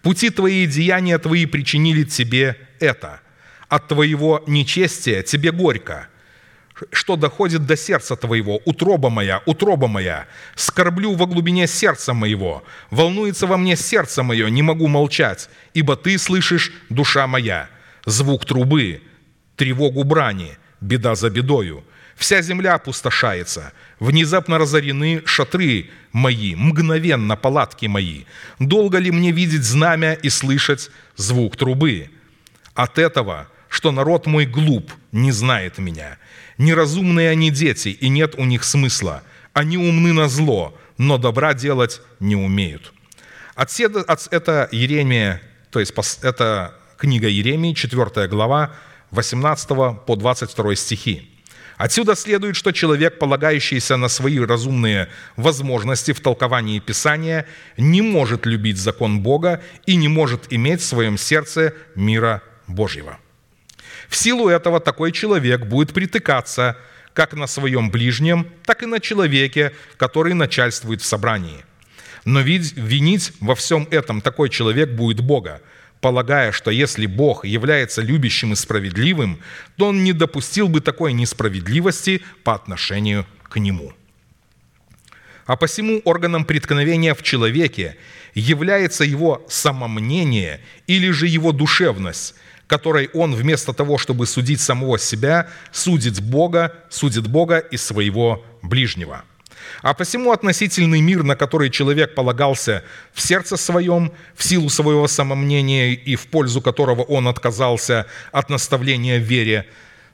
Пути 0.02 0.30
твои 0.30 0.64
и 0.64 0.68
деяния 0.68 1.18
твои 1.18 1.46
причинили 1.46 2.04
тебе 2.04 2.58
это. 2.80 3.22
От 3.70 3.88
твоего 3.88 4.44
нечестия 4.48 5.24
тебе 5.24 5.52
горько, 5.52 6.08
что 6.92 7.16
доходит 7.16 7.66
до 7.66 7.76
сердца 7.76 8.16
твоего, 8.16 8.62
утроба 8.66 9.10
моя, 9.10 9.42
утроба 9.46 9.88
моя, 9.88 10.28
скорблю 10.56 11.14
во 11.14 11.26
глубине 11.26 11.68
сердца 11.68 12.14
моего, 12.14 12.64
волнуется 12.92 13.48
во 13.48 13.58
мне 13.58 13.76
сердце 13.76 14.24
мое, 14.24 14.50
не 14.50 14.62
могу 14.62 14.88
молчать, 14.88 15.50
ибо 15.74 15.96
ты 15.96 16.18
слышишь, 16.18 16.74
душа 16.90 17.28
моя, 17.28 17.70
звук 18.06 18.46
трубы, 18.46 19.02
тревогу 19.56 20.04
брани, 20.04 20.58
беда 20.82 21.16
за 21.16 21.30
бедою. 21.30 21.84
Вся 22.16 22.42
земля 22.42 22.76
опустошается, 22.76 23.74
внезапно 24.00 24.58
разорены 24.58 25.22
шатры 25.26 25.90
мои, 26.14 26.56
мгновенно 26.56 27.36
палатки 27.36 27.88
мои. 27.88 28.24
Долго 28.60 29.00
ли 29.00 29.12
мне 29.12 29.32
видеть 29.32 29.64
знамя 29.64 30.14
и 30.14 30.30
слышать 30.30 30.92
звук 31.18 31.58
трубы? 31.58 32.10
от 32.76 33.00
этого, 33.00 33.48
что 33.76 33.92
народ 33.92 34.26
мой 34.26 34.46
глуп, 34.46 34.94
не 35.12 35.34
знает 35.34 35.80
меня. 35.80 36.18
Неразумные 36.58 37.30
они 37.30 37.52
дети, 37.52 37.90
и 37.90 38.08
нет 38.08 38.36
у 38.38 38.46
них 38.46 38.64
смысла. 38.64 39.22
Они 39.52 39.78
умны 39.78 40.14
на 40.14 40.30
зло, 40.30 40.78
но 40.98 41.18
добра 41.18 41.54
делать 41.54 42.02
не 42.22 42.38
умеют». 42.38 42.94
Отседа, 43.54 44.00
от, 44.00 44.28
это 44.32 44.70
Еремия, 44.72 45.42
то 45.72 45.82
есть 45.82 45.94
это 46.22 46.74
книга 46.98 47.28
Еремии, 47.28 47.74
4 47.74 48.30
глава, 48.30 48.72
18 49.12 49.68
по 50.06 50.16
22 50.16 50.76
стихи. 50.76 51.30
Отсюда 51.76 52.16
следует, 52.16 52.56
что 52.56 52.72
человек, 52.72 53.20
полагающийся 53.20 53.98
на 53.98 54.08
свои 54.08 54.40
разумные 54.40 55.10
возможности 55.36 56.14
в 56.14 56.22
толковании 56.22 56.80
Писания, 56.80 57.46
не 57.78 58.02
может 58.02 58.46
любить 58.46 58.78
закон 58.78 59.20
Бога 59.20 59.62
и 59.86 59.98
не 59.98 60.08
может 60.08 60.54
иметь 60.54 60.80
в 60.80 60.86
своем 60.86 61.18
сердце 61.18 61.74
мира 61.96 62.42
Божьего. 62.68 63.20
В 64.10 64.16
силу 64.16 64.48
этого 64.50 64.80
такой 64.80 65.12
человек 65.12 65.66
будет 65.66 65.94
притыкаться 65.94 66.78
как 67.14 67.34
на 67.34 67.48
своем 67.48 67.90
ближнем, 67.90 68.48
так 68.66 68.84
и 68.84 68.86
на 68.86 69.00
человеке, 69.00 69.72
который 69.98 70.34
начальствует 70.34 71.02
в 71.02 71.06
собрании. 71.06 71.64
Но 72.26 72.42
ведь 72.42 72.74
винить 72.76 73.32
во 73.40 73.56
всем 73.56 73.88
этом 73.92 74.20
такой 74.20 74.50
человек 74.50 74.90
будет 74.90 75.22
Бога, 75.22 75.62
полагая, 76.02 76.52
что 76.52 76.72
если 76.72 77.06
Бог 77.06 77.46
является 77.46 78.02
любящим 78.02 78.54
и 78.54 78.56
справедливым, 78.56 79.40
то 79.78 79.88
Он 79.88 80.04
не 80.04 80.12
допустил 80.12 80.68
бы 80.68 80.82
такой 80.82 81.14
несправедливости 81.14 82.22
по 82.44 82.54
отношению 82.54 83.26
к 83.44 83.58
Нему. 83.58 83.94
А 85.46 85.56
посему 85.56 86.02
органом 86.06 86.44
преткновения 86.44 87.14
в 87.14 87.22
человеке 87.22 87.98
является 88.34 89.04
его 89.04 89.46
самомнение 89.48 90.60
или 90.88 91.12
же 91.12 91.28
его 91.28 91.52
душевность, 91.52 92.36
которой 92.68 93.10
он 93.14 93.36
вместо 93.36 93.74
того, 93.74 93.98
чтобы 93.98 94.26
судить 94.26 94.62
самого 94.62 94.98
себя, 94.98 95.48
судит 95.72 96.22
Бога, 96.22 96.74
судит 96.90 97.28
Бога 97.28 97.58
и 97.60 97.78
своего 97.78 98.44
ближнего. 98.62 99.24
А 99.82 99.94
посему 99.94 100.32
относительный 100.32 101.02
мир, 101.02 101.24
на 101.24 101.36
который 101.36 101.70
человек 101.70 102.16
полагался 102.16 102.84
в 103.14 103.22
сердце 103.22 103.58
своем, 103.58 104.12
в 104.36 104.44
силу 104.44 104.70
своего 104.70 105.08
самомнения 105.08 105.94
и 105.94 106.16
в 106.16 106.28
пользу 106.28 106.62
которого 106.62 107.02
он 107.02 107.28
отказался 107.28 108.06
от 108.32 108.50
наставления 108.50 109.20
в 109.20 109.24
вере, 109.24 109.68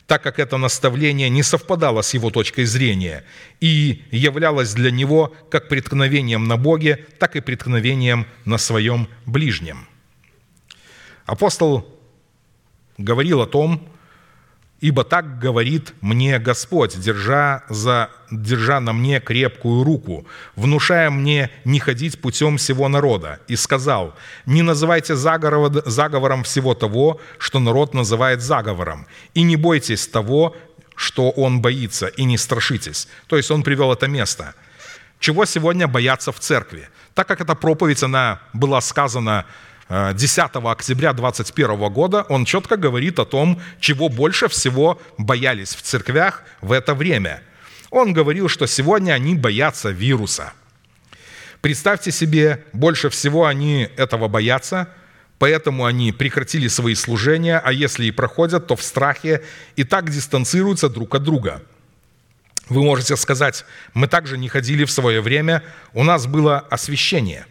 так 0.07 0.23
как 0.23 0.39
это 0.39 0.57
наставление 0.57 1.29
не 1.29 1.43
совпадало 1.43 2.01
с 2.01 2.13
его 2.13 2.31
точкой 2.31 2.65
зрения 2.65 3.23
и 3.61 4.03
являлось 4.11 4.73
для 4.73 4.91
него 4.91 5.33
как 5.49 5.69
преткновением 5.69 6.45
на 6.45 6.57
Боге, 6.57 7.05
так 7.17 7.35
и 7.35 7.41
преткновением 7.41 8.27
на 8.43 8.57
своем 8.57 9.07
ближнем. 9.25 9.87
Апостол 11.25 11.90
говорил 13.03 13.41
о 13.41 13.47
том, 13.47 13.87
«Ибо 14.79 15.03
так 15.03 15.37
говорит 15.37 15.93
мне 16.01 16.39
Господь, 16.39 16.99
держа, 16.99 17.63
за, 17.69 18.09
держа 18.31 18.79
на 18.79 18.93
мне 18.93 19.19
крепкую 19.19 19.83
руку, 19.83 20.25
внушая 20.55 21.11
мне 21.11 21.51
не 21.65 21.79
ходить 21.79 22.19
путем 22.19 22.57
всего 22.57 22.87
народа, 22.87 23.39
и 23.47 23.55
сказал, 23.55 24.15
не 24.47 24.63
называйте 24.63 25.13
заговор- 25.13 25.83
заговором 25.85 26.43
всего 26.43 26.73
того, 26.73 27.21
что 27.37 27.59
народ 27.59 27.93
называет 27.93 28.41
заговором, 28.41 29.05
и 29.35 29.43
не 29.43 29.55
бойтесь 29.55 30.07
того, 30.07 30.55
что 30.95 31.29
он 31.29 31.61
боится, 31.61 32.07
и 32.07 32.23
не 32.23 32.39
страшитесь». 32.39 33.07
То 33.27 33.37
есть 33.37 33.51
он 33.51 33.61
привел 33.61 33.93
это 33.93 34.07
место. 34.07 34.55
Чего 35.19 35.45
сегодня 35.45 35.87
боятся 35.87 36.31
в 36.31 36.39
церкви? 36.39 36.89
Так 37.13 37.27
как 37.27 37.41
эта 37.41 37.53
проповедь, 37.53 38.01
она 38.01 38.39
была 38.53 38.81
сказана 38.81 39.45
10 39.91 40.39
октября 40.53 41.11
2021 41.11 41.91
года 41.91 42.21
он 42.29 42.45
четко 42.45 42.77
говорит 42.77 43.19
о 43.19 43.25
том, 43.25 43.61
чего 43.81 44.07
больше 44.07 44.47
всего 44.47 45.01
боялись 45.17 45.75
в 45.75 45.81
церквях 45.81 46.43
в 46.61 46.71
это 46.71 46.95
время. 46.95 47.41
Он 47.89 48.13
говорил, 48.13 48.47
что 48.47 48.67
сегодня 48.67 49.11
они 49.11 49.35
боятся 49.35 49.89
вируса. 49.89 50.53
Представьте 51.59 52.11
себе, 52.11 52.63
больше 52.71 53.09
всего 53.09 53.45
они 53.45 53.89
этого 53.97 54.29
боятся, 54.29 54.87
поэтому 55.39 55.83
они 55.83 56.13
прекратили 56.13 56.69
свои 56.69 56.95
служения, 56.95 57.59
а 57.59 57.73
если 57.73 58.05
и 58.05 58.11
проходят, 58.11 58.67
то 58.67 58.77
в 58.77 58.83
страхе 58.83 59.43
и 59.75 59.83
так 59.83 60.09
дистанцируются 60.09 60.87
друг 60.87 61.15
от 61.15 61.23
друга. 61.23 61.63
Вы 62.69 62.81
можете 62.81 63.17
сказать, 63.17 63.65
мы 63.93 64.07
также 64.07 64.37
не 64.37 64.47
ходили 64.47 64.85
в 64.85 64.91
свое 64.91 65.19
время, 65.19 65.63
у 65.91 66.05
нас 66.05 66.27
было 66.27 66.59
освящение 66.59 67.45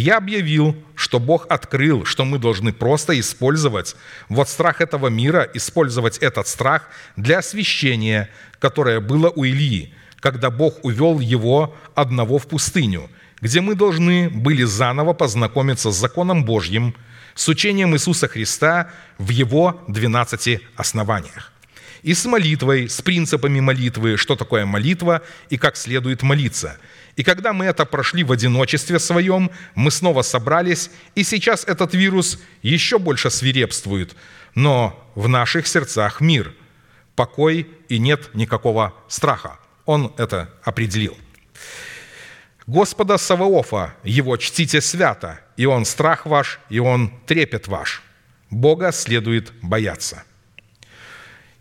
я 0.00 0.18
объявил, 0.18 0.76
что 0.94 1.18
Бог 1.18 1.46
открыл, 1.48 2.04
что 2.04 2.24
мы 2.24 2.38
должны 2.38 2.72
просто 2.72 3.18
использовать 3.18 3.96
вот 4.28 4.48
страх 4.48 4.82
этого 4.82 5.08
мира, 5.08 5.48
использовать 5.54 6.18
этот 6.18 6.48
страх 6.48 6.90
для 7.16 7.38
освящения, 7.38 8.28
которое 8.58 9.00
было 9.00 9.30
у 9.30 9.44
Илии, 9.44 9.94
когда 10.20 10.50
Бог 10.50 10.84
увел 10.84 11.18
его 11.18 11.74
одного 11.94 12.38
в 12.38 12.46
пустыню, 12.46 13.08
где 13.40 13.62
мы 13.62 13.74
должны 13.74 14.28
были 14.28 14.64
заново 14.64 15.14
познакомиться 15.14 15.90
с 15.90 15.96
законом 15.96 16.44
Божьим, 16.44 16.94
с 17.34 17.48
учением 17.48 17.94
Иисуса 17.94 18.28
Христа 18.28 18.90
в 19.16 19.30
его 19.30 19.82
12 19.88 20.60
основаниях. 20.76 21.52
И 22.02 22.12
с 22.12 22.24
молитвой, 22.26 22.88
с 22.88 23.00
принципами 23.00 23.60
молитвы, 23.60 24.16
что 24.16 24.36
такое 24.36 24.66
молитва 24.66 25.22
и 25.48 25.56
как 25.56 25.76
следует 25.76 26.22
молиться– 26.22 26.76
и 27.16 27.22
когда 27.22 27.54
мы 27.54 27.64
это 27.64 27.86
прошли 27.86 28.22
в 28.24 28.30
одиночестве 28.30 28.98
своем, 28.98 29.50
мы 29.74 29.90
снова 29.90 30.20
собрались, 30.20 30.90
и 31.14 31.24
сейчас 31.24 31.64
этот 31.64 31.94
вирус 31.94 32.38
еще 32.62 32.98
больше 32.98 33.30
свирепствует, 33.30 34.14
но 34.54 35.10
в 35.14 35.26
наших 35.26 35.66
сердцах 35.66 36.20
мир, 36.20 36.54
покой 37.14 37.68
и 37.88 37.98
нет 37.98 38.34
никакого 38.34 38.94
страха. 39.08 39.58
Он 39.86 40.12
это 40.18 40.50
определил. 40.62 41.16
Господа 42.66 43.16
Саваофа, 43.16 43.94
Его 44.04 44.36
чтите 44.36 44.82
свято, 44.82 45.40
и 45.56 45.64
Он 45.64 45.86
страх 45.86 46.26
ваш, 46.26 46.60
и 46.68 46.80
Он 46.80 47.10
трепет 47.24 47.66
ваш. 47.66 48.02
Бога 48.50 48.92
следует 48.92 49.52
бояться. 49.62 50.24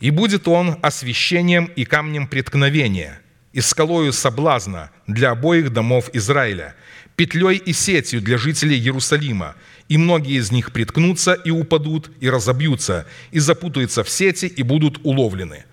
И 0.02 0.12
будет 0.12 0.50
Он 0.50 0.80
освящением 0.82 1.66
и 1.66 1.86
камнем 1.86 2.28
преткновения– 2.28 3.22
и 3.56 3.62
скалою 3.62 4.12
соблазна 4.12 4.92
для 5.08 5.32
обоих 5.32 5.72
домов 5.72 6.10
Израиля, 6.12 6.76
петлей 7.16 7.56
и 7.56 7.72
сетью 7.72 8.22
для 8.22 8.38
жителей 8.38 8.78
Иерусалима, 8.78 9.56
и 9.88 9.98
многие 9.98 10.38
из 10.40 10.52
них 10.52 10.74
приткнутся 10.74 11.34
и 11.34 11.52
упадут, 11.52 12.12
и 12.20 12.30
разобьются, 12.30 13.08
и 13.32 13.40
запутаются 13.40 14.04
в 14.04 14.10
сети, 14.10 14.46
и 14.46 14.62
будут 14.62 15.00
уловлены». 15.04 15.64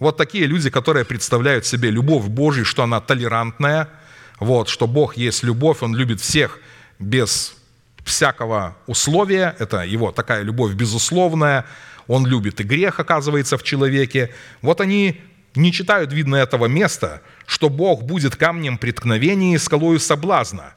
Вот 0.00 0.18
такие 0.18 0.44
люди, 0.44 0.68
которые 0.68 1.06
представляют 1.06 1.64
себе 1.64 1.90
любовь 1.90 2.26
Божью, 2.26 2.66
что 2.66 2.82
она 2.82 3.00
толерантная, 3.00 3.88
вот, 4.38 4.68
что 4.68 4.86
Бог 4.86 5.16
есть 5.16 5.44
любовь, 5.44 5.78
Он 5.80 5.96
любит 5.96 6.20
всех 6.20 6.58
без 6.98 7.56
всякого 8.04 8.76
условия, 8.86 9.56
это 9.58 9.80
его 9.80 10.12
такая 10.12 10.42
любовь 10.42 10.74
безусловная, 10.74 11.64
Он 12.06 12.26
любит 12.26 12.60
и 12.60 12.64
грех, 12.64 13.00
оказывается, 13.00 13.56
в 13.56 13.62
человеке. 13.62 14.30
Вот 14.60 14.82
они 14.82 15.22
не 15.56 15.72
читают, 15.72 16.12
видно, 16.12 16.36
этого 16.36 16.66
места, 16.66 17.22
что 17.46 17.68
Бог 17.68 18.02
будет 18.02 18.36
камнем 18.36 18.76
преткновения 18.76 19.54
и 19.54 19.58
скалою 19.58 20.00
соблазна, 20.00 20.74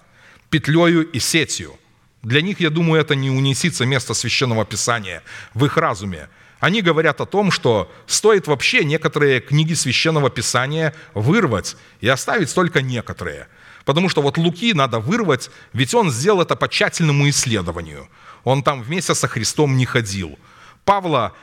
петлею 0.49 1.09
и 1.09 1.19
сетью. 1.19 1.79
Для 2.21 2.41
них, 2.41 2.59
я 2.59 2.69
думаю, 2.69 3.01
это 3.01 3.15
не 3.15 3.29
унесится 3.29 3.85
место 3.85 4.13
Священного 4.13 4.65
Писания 4.65 5.23
в 5.53 5.65
их 5.65 5.77
разуме. 5.77 6.29
Они 6.59 6.81
говорят 6.81 7.21
о 7.21 7.25
том, 7.25 7.51
что 7.51 7.91
стоит 8.07 8.47
вообще 8.47 8.83
некоторые 8.83 9.39
книги 9.39 9.73
Священного 9.73 10.29
Писания 10.29 10.93
вырвать 11.13 11.75
и 12.01 12.07
оставить 12.07 12.53
только 12.53 12.81
некоторые. 12.81 13.47
Потому 13.85 14.09
что 14.09 14.21
вот 14.21 14.37
Луки 14.37 14.73
надо 14.73 14.99
вырвать, 14.99 15.49
ведь 15.73 15.93
он 15.93 16.11
сделал 16.11 16.41
это 16.41 16.55
по 16.55 16.67
тщательному 16.67 17.29
исследованию. 17.29 18.09
Он 18.43 18.63
там 18.63 18.81
вместе 18.81 19.15
со 19.15 19.27
Христом 19.27 19.77
не 19.77 19.85
ходил– 19.85 20.37
Павла 20.87 21.33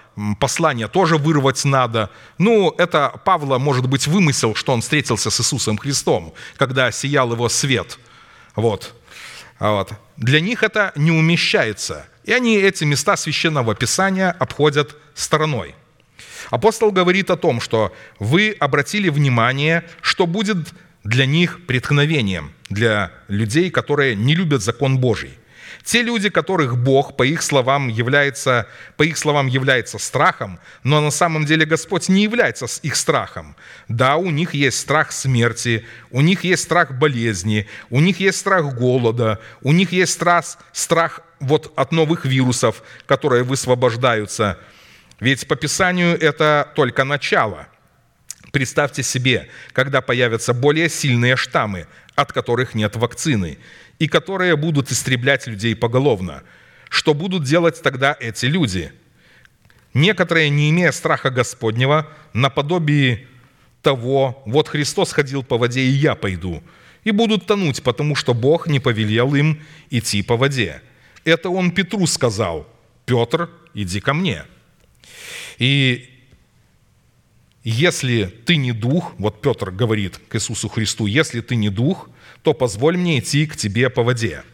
послание 0.41 0.89
тоже 0.89 1.19
вырвать 1.19 1.66
надо. 1.66 2.09
Ну, 2.39 2.75
это 2.79 3.21
Павла, 3.27 3.59
может 3.59 3.87
быть, 3.87 4.07
вымысел, 4.07 4.55
что 4.55 4.73
он 4.73 4.81
встретился 4.81 5.31
с 5.31 5.39
Иисусом 5.39 5.77
Христом, 5.77 6.33
когда 6.57 6.91
сиял 6.91 7.31
его 7.31 7.51
свет. 7.51 7.99
Вот. 8.57 8.95
А 9.59 9.73
вот. 9.73 9.93
Для 10.16 10.41
них 10.41 10.62
это 10.62 10.93
не 10.97 11.11
умещается. 11.11 12.07
И 12.25 12.33
они 12.33 12.57
эти 12.57 12.85
места 12.85 13.16
Священного 13.16 13.75
Писания 13.75 14.31
обходят 14.31 14.97
стороной. 15.15 15.75
Апостол 16.49 16.91
говорит 16.91 17.29
о 17.31 17.37
том, 17.37 17.61
что 17.61 17.93
вы 18.19 18.57
обратили 18.59 19.11
внимание, 19.11 19.85
что 20.01 20.27
будет 20.27 20.73
для 21.05 21.27
них 21.27 21.66
преткновением, 21.66 22.53
для 22.71 23.11
людей, 23.29 23.71
которые 23.71 24.16
не 24.16 24.35
любят 24.35 24.62
закон 24.62 24.97
Божий. 24.97 25.39
Те 25.85 26.01
люди, 26.02 26.31
которых 26.31 26.78
Бог, 26.78 27.15
по 27.15 27.24
их 27.24 27.43
словам, 27.43 27.89
является, 27.89 28.66
по 28.97 29.02
их 29.02 29.19
словам, 29.19 29.48
является 29.48 29.98
страхом, 29.98 30.59
но 30.82 31.02
на 31.02 31.11
самом 31.11 31.44
деле 31.44 31.66
Господь 31.66 32.09
не 32.09 32.23
является 32.23 32.66
их 32.82 32.97
страхом. 32.97 33.55
Да, 33.89 34.16
у 34.16 34.31
них 34.31 34.55
есть 34.55 34.78
страх 34.81 35.12
смерти, 35.12 35.85
у 36.11 36.23
них 36.23 36.43
есть 36.43 36.62
страх 36.62 36.98
болезни, 36.98 37.69
у 37.90 38.01
них 38.01 38.19
есть 38.19 38.39
страх 38.39 38.74
голода, 38.74 39.40
у 39.61 39.73
них 39.73 39.93
есть 39.93 40.15
страх, 40.15 40.56
страх 40.73 41.20
вот 41.39 41.70
от 41.77 41.93
новых 41.93 42.24
вирусов, 42.24 42.82
которые 43.05 43.43
высвобождаются. 43.43 44.59
Ведь 45.20 45.47
по 45.47 45.55
Писанию 45.55 46.19
это 46.19 46.73
только 46.74 47.05
начало. 47.05 47.66
Представьте 48.52 49.02
себе, 49.02 49.48
когда 49.73 50.01
появятся 50.01 50.55
более 50.55 50.89
сильные 50.89 51.36
штаммы, 51.36 51.89
от 52.15 52.32
которых 52.32 52.74
нет 52.74 52.97
вакцины, 52.97 53.59
и 53.99 54.09
которые 54.09 54.57
будут 54.57 54.91
истреблять 54.91 55.47
людей 55.47 55.74
поголовно. 55.74 56.43
Что 56.89 57.15
будут 57.15 57.45
делать 57.45 57.82
тогда 57.82 58.16
эти 58.19 58.47
люди? 58.47 58.93
Некоторые, 59.95 60.51
не 60.51 60.70
имея 60.70 60.93
страха 60.93 61.31
Господнего, 61.31 62.09
наподобие 62.32 63.27
того, 63.82 64.43
вот 64.47 64.69
Христос 64.69 65.12
ходил 65.12 65.43
по 65.43 65.59
воде, 65.59 65.82
и 65.82 65.89
я 65.89 66.15
пойду, 66.15 66.62
и 67.05 67.11
будут 67.11 67.47
тонуть, 67.47 67.82
потому 67.82 68.16
что 68.16 68.35
Бог 68.35 68.66
не 68.66 68.81
повелел 68.81 69.35
им 69.35 69.62
идти 69.91 70.23
по 70.23 70.36
воде. 70.36 70.82
Это 71.24 71.51
он 71.51 71.70
Петру 71.70 72.07
сказал, 72.07 72.69
Петр, 73.07 73.51
иди 73.74 74.01
ко 74.01 74.15
мне. 74.15 74.45
И 75.59 76.14
если 77.65 78.24
ты 78.27 78.57
не 78.57 78.73
дух, 78.73 79.15
вот 79.19 79.41
Петр 79.41 79.70
говорит 79.70 80.20
к 80.28 80.36
Иисусу 80.36 80.69
Христу, 80.69 81.07
если 81.07 81.41
ты 81.41 81.57
не 81.57 81.70
дух, 81.70 82.11
то 82.43 82.53
позволь 82.53 82.99
мне 82.99 83.19
идти 83.19 83.47
к 83.47 83.57
тебе 83.57 83.89
по 83.89 84.03
воде. 84.03 84.45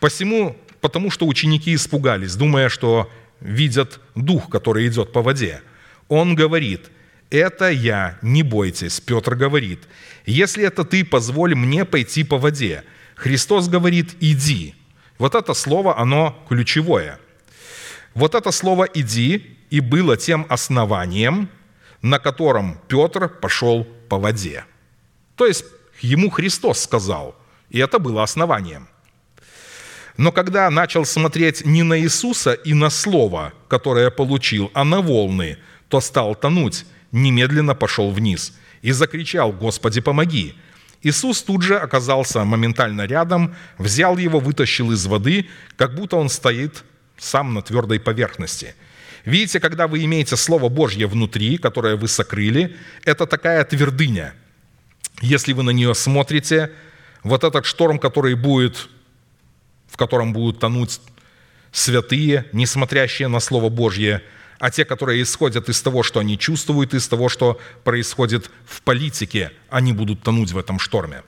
Посему, 0.00 0.56
потому 0.80 1.10
что 1.12 1.26
ученики 1.26 1.74
испугались, 1.74 2.34
думая, 2.34 2.68
что 2.68 3.10
видят 3.40 4.00
дух, 4.16 4.50
который 4.50 4.88
идет 4.88 5.12
по 5.12 5.22
воде. 5.22 5.62
Он 6.08 6.34
говорит, 6.34 6.90
это 7.30 7.70
я, 7.70 8.18
не 8.20 8.42
бойтесь. 8.42 9.00
Петр 9.00 9.36
говорит, 9.36 9.80
если 10.26 10.64
это 10.64 10.84
ты, 10.84 11.04
позволь 11.04 11.54
мне 11.54 11.84
пойти 11.84 12.24
по 12.24 12.36
воде. 12.36 12.82
Христос 13.14 13.68
говорит, 13.68 14.16
иди. 14.20 14.74
Вот 15.18 15.34
это 15.34 15.54
слово, 15.54 15.98
оно 15.98 16.44
ключевое. 16.48 17.20
Вот 18.14 18.34
это 18.34 18.50
слово 18.50 18.84
«иди» 18.94 19.56
и 19.70 19.80
было 19.80 20.16
тем 20.16 20.46
основанием, 20.48 21.48
на 22.02 22.18
котором 22.18 22.78
Петр 22.88 23.28
пошел 23.28 23.84
по 24.08 24.18
воде. 24.18 24.64
То 25.36 25.46
есть 25.46 25.64
ему 26.00 26.30
Христос 26.30 26.82
сказал, 26.82 27.34
и 27.70 27.78
это 27.78 27.98
было 27.98 28.22
основанием. 28.22 28.88
Но 30.16 30.32
когда 30.32 30.68
начал 30.68 31.04
смотреть 31.04 31.64
не 31.64 31.84
на 31.84 32.00
Иисуса 32.00 32.52
и 32.52 32.74
на 32.74 32.90
Слово, 32.90 33.52
которое 33.68 34.10
получил, 34.10 34.70
а 34.74 34.84
на 34.84 35.00
волны, 35.00 35.58
то 35.88 36.00
стал 36.00 36.34
тонуть, 36.34 36.84
немедленно 37.12 37.74
пошел 37.74 38.10
вниз 38.10 38.52
и 38.82 38.90
закричал 38.90 39.52
«Господи, 39.52 40.00
помоги!» 40.00 40.54
Иисус 41.02 41.42
тут 41.42 41.62
же 41.62 41.76
оказался 41.76 42.44
моментально 42.44 43.06
рядом, 43.06 43.54
взял 43.78 44.16
его, 44.16 44.40
вытащил 44.40 44.90
из 44.90 45.06
воды, 45.06 45.48
как 45.76 45.94
будто 45.94 46.16
он 46.16 46.28
стоит 46.28 46.84
сам 47.16 47.54
на 47.54 47.62
твердой 47.62 48.00
поверхности. 48.00 48.74
Видите, 49.28 49.60
когда 49.60 49.88
вы 49.88 50.02
имеете 50.06 50.38
Слово 50.38 50.70
Божье 50.70 51.06
внутри, 51.06 51.58
которое 51.58 51.96
вы 51.96 52.08
сокрыли, 52.08 52.74
это 53.04 53.26
такая 53.26 53.62
твердыня. 53.62 54.32
Если 55.20 55.52
вы 55.52 55.62
на 55.64 55.68
нее 55.68 55.94
смотрите, 55.94 56.72
вот 57.22 57.44
этот 57.44 57.66
шторм, 57.66 57.98
который 57.98 58.34
будет, 58.34 58.88
в 59.86 59.98
котором 59.98 60.32
будут 60.32 60.60
тонуть 60.60 60.98
святые, 61.72 62.46
не 62.54 62.64
смотрящие 62.64 63.28
на 63.28 63.40
Слово 63.40 63.68
Божье, 63.68 64.22
а 64.60 64.70
те, 64.70 64.86
которые 64.86 65.22
исходят 65.22 65.68
из 65.68 65.82
того, 65.82 66.02
что 66.02 66.20
они 66.20 66.38
чувствуют, 66.38 66.94
из 66.94 67.06
того, 67.06 67.28
что 67.28 67.60
происходит 67.84 68.50
в 68.64 68.80
политике, 68.80 69.52
они 69.68 69.92
будут 69.92 70.22
тонуть 70.22 70.52
в 70.52 70.58
этом 70.58 70.78
шторме. 70.78 71.22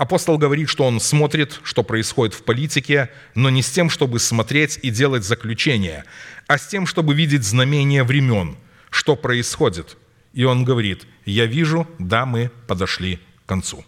Апостол 0.00 0.38
говорит, 0.38 0.70
что 0.70 0.84
он 0.84 0.98
смотрит, 0.98 1.60
что 1.62 1.82
происходит 1.82 2.32
в 2.32 2.42
политике, 2.42 3.10
но 3.34 3.50
не 3.50 3.60
с 3.60 3.68
тем, 3.70 3.90
чтобы 3.90 4.18
смотреть 4.18 4.78
и 4.80 4.88
делать 4.88 5.24
заключения, 5.24 6.06
а 6.46 6.56
с 6.56 6.66
тем, 6.68 6.86
чтобы 6.86 7.12
видеть 7.12 7.44
знамения 7.44 8.02
времен, 8.02 8.56
что 8.88 9.14
происходит. 9.14 9.98
И 10.32 10.42
он 10.44 10.64
говорит, 10.64 11.06
я 11.26 11.44
вижу, 11.44 11.86
да, 11.98 12.24
мы 12.24 12.50
подошли 12.66 13.20
к 13.44 13.48
концу. 13.50 13.84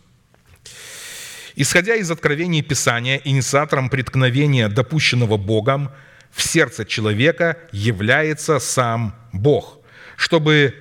Исходя 1.56 1.96
из 1.96 2.10
откровений 2.10 2.60
Писания, 2.60 3.18
инициатором 3.24 3.88
преткновения, 3.88 4.68
допущенного 4.68 5.38
Богом, 5.38 5.92
в 6.30 6.42
сердце 6.42 6.84
человека 6.84 7.56
является 7.72 8.58
сам 8.58 9.14
Бог, 9.32 9.78
чтобы 10.16 10.74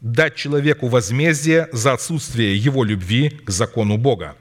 дать 0.00 0.34
человеку 0.34 0.88
возмездие 0.88 1.68
за 1.72 1.92
отсутствие 1.92 2.56
его 2.56 2.84
любви 2.84 3.30
к 3.30 3.50
закону 3.50 3.96
Бога. 3.96 4.36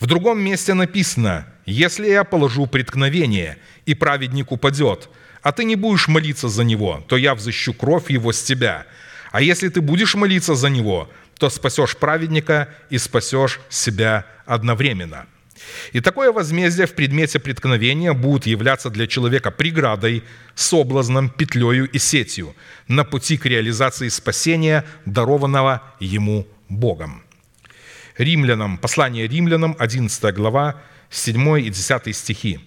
В 0.00 0.06
другом 0.06 0.40
месте 0.40 0.74
написано, 0.74 1.46
«Если 1.66 2.08
я 2.08 2.24
положу 2.24 2.66
преткновение, 2.66 3.58
и 3.84 3.94
праведник 3.94 4.52
упадет, 4.52 5.08
а 5.42 5.52
ты 5.52 5.64
не 5.64 5.76
будешь 5.76 6.08
молиться 6.08 6.48
за 6.48 6.64
него, 6.64 7.04
то 7.08 7.16
я 7.16 7.34
взыщу 7.34 7.72
кровь 7.72 8.10
его 8.10 8.32
с 8.32 8.42
тебя. 8.42 8.86
А 9.32 9.40
если 9.40 9.68
ты 9.68 9.80
будешь 9.80 10.14
молиться 10.14 10.54
за 10.54 10.68
него, 10.70 11.10
то 11.38 11.50
спасешь 11.50 11.96
праведника 11.96 12.68
и 12.90 12.98
спасешь 12.98 13.60
себя 13.68 14.26
одновременно». 14.46 15.26
И 15.92 16.00
такое 16.00 16.32
возмездие 16.32 16.86
в 16.86 16.94
предмете 16.94 17.38
преткновения 17.38 18.12
будет 18.12 18.46
являться 18.46 18.90
для 18.90 19.06
человека 19.06 19.50
преградой, 19.50 20.22
соблазном, 20.54 21.30
петлею 21.30 21.88
и 21.88 21.98
сетью 21.98 22.54
на 22.88 23.04
пути 23.04 23.36
к 23.36 23.46
реализации 23.46 24.08
спасения, 24.08 24.84
дарованного 25.04 25.82
ему 26.00 26.46
Богом. 26.68 27.22
Римлянам, 28.16 28.78
послание 28.78 29.28
римлянам, 29.28 29.76
11 29.78 30.34
глава, 30.34 30.80
7 31.10 31.60
и 31.60 31.70
10 31.70 32.16
стихи. 32.16 32.60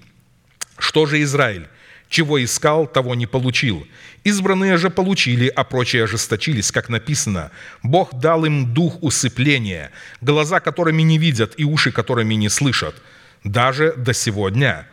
«Что 0.78 1.06
же 1.06 1.22
Израиль? 1.22 1.68
Чего 2.12 2.44
искал, 2.44 2.88
того 2.88 3.16
не 3.16 3.26
получил. 3.26 3.88
Избранные 4.26 4.76
же 4.76 4.90
получили, 4.90 5.48
а 5.48 5.64
прочие 5.64 6.04
ожесточились, 6.04 6.70
как 6.70 6.90
написано. 6.90 7.52
Бог 7.84 8.14
дал 8.20 8.44
им 8.44 8.74
дух 8.74 9.02
усыпления, 9.02 9.92
глаза 10.20 10.60
которыми 10.60 11.04
не 11.04 11.18
видят 11.18 11.54
и 11.56 11.64
уши 11.64 11.94
которыми 11.94 12.34
не 12.34 12.50
слышат. 12.50 13.02
Даже 13.46 13.94
до 13.94 14.14
сегодня. 14.14 14.90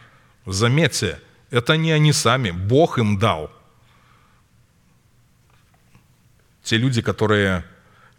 Заметьте, 0.46 1.18
это 1.50 1.76
не 1.76 1.90
они 1.90 2.12
сами, 2.12 2.52
Бог 2.52 2.98
им 2.98 3.18
дал. 3.18 3.50
Те 6.62 6.76
люди, 6.76 7.02
которые 7.02 7.64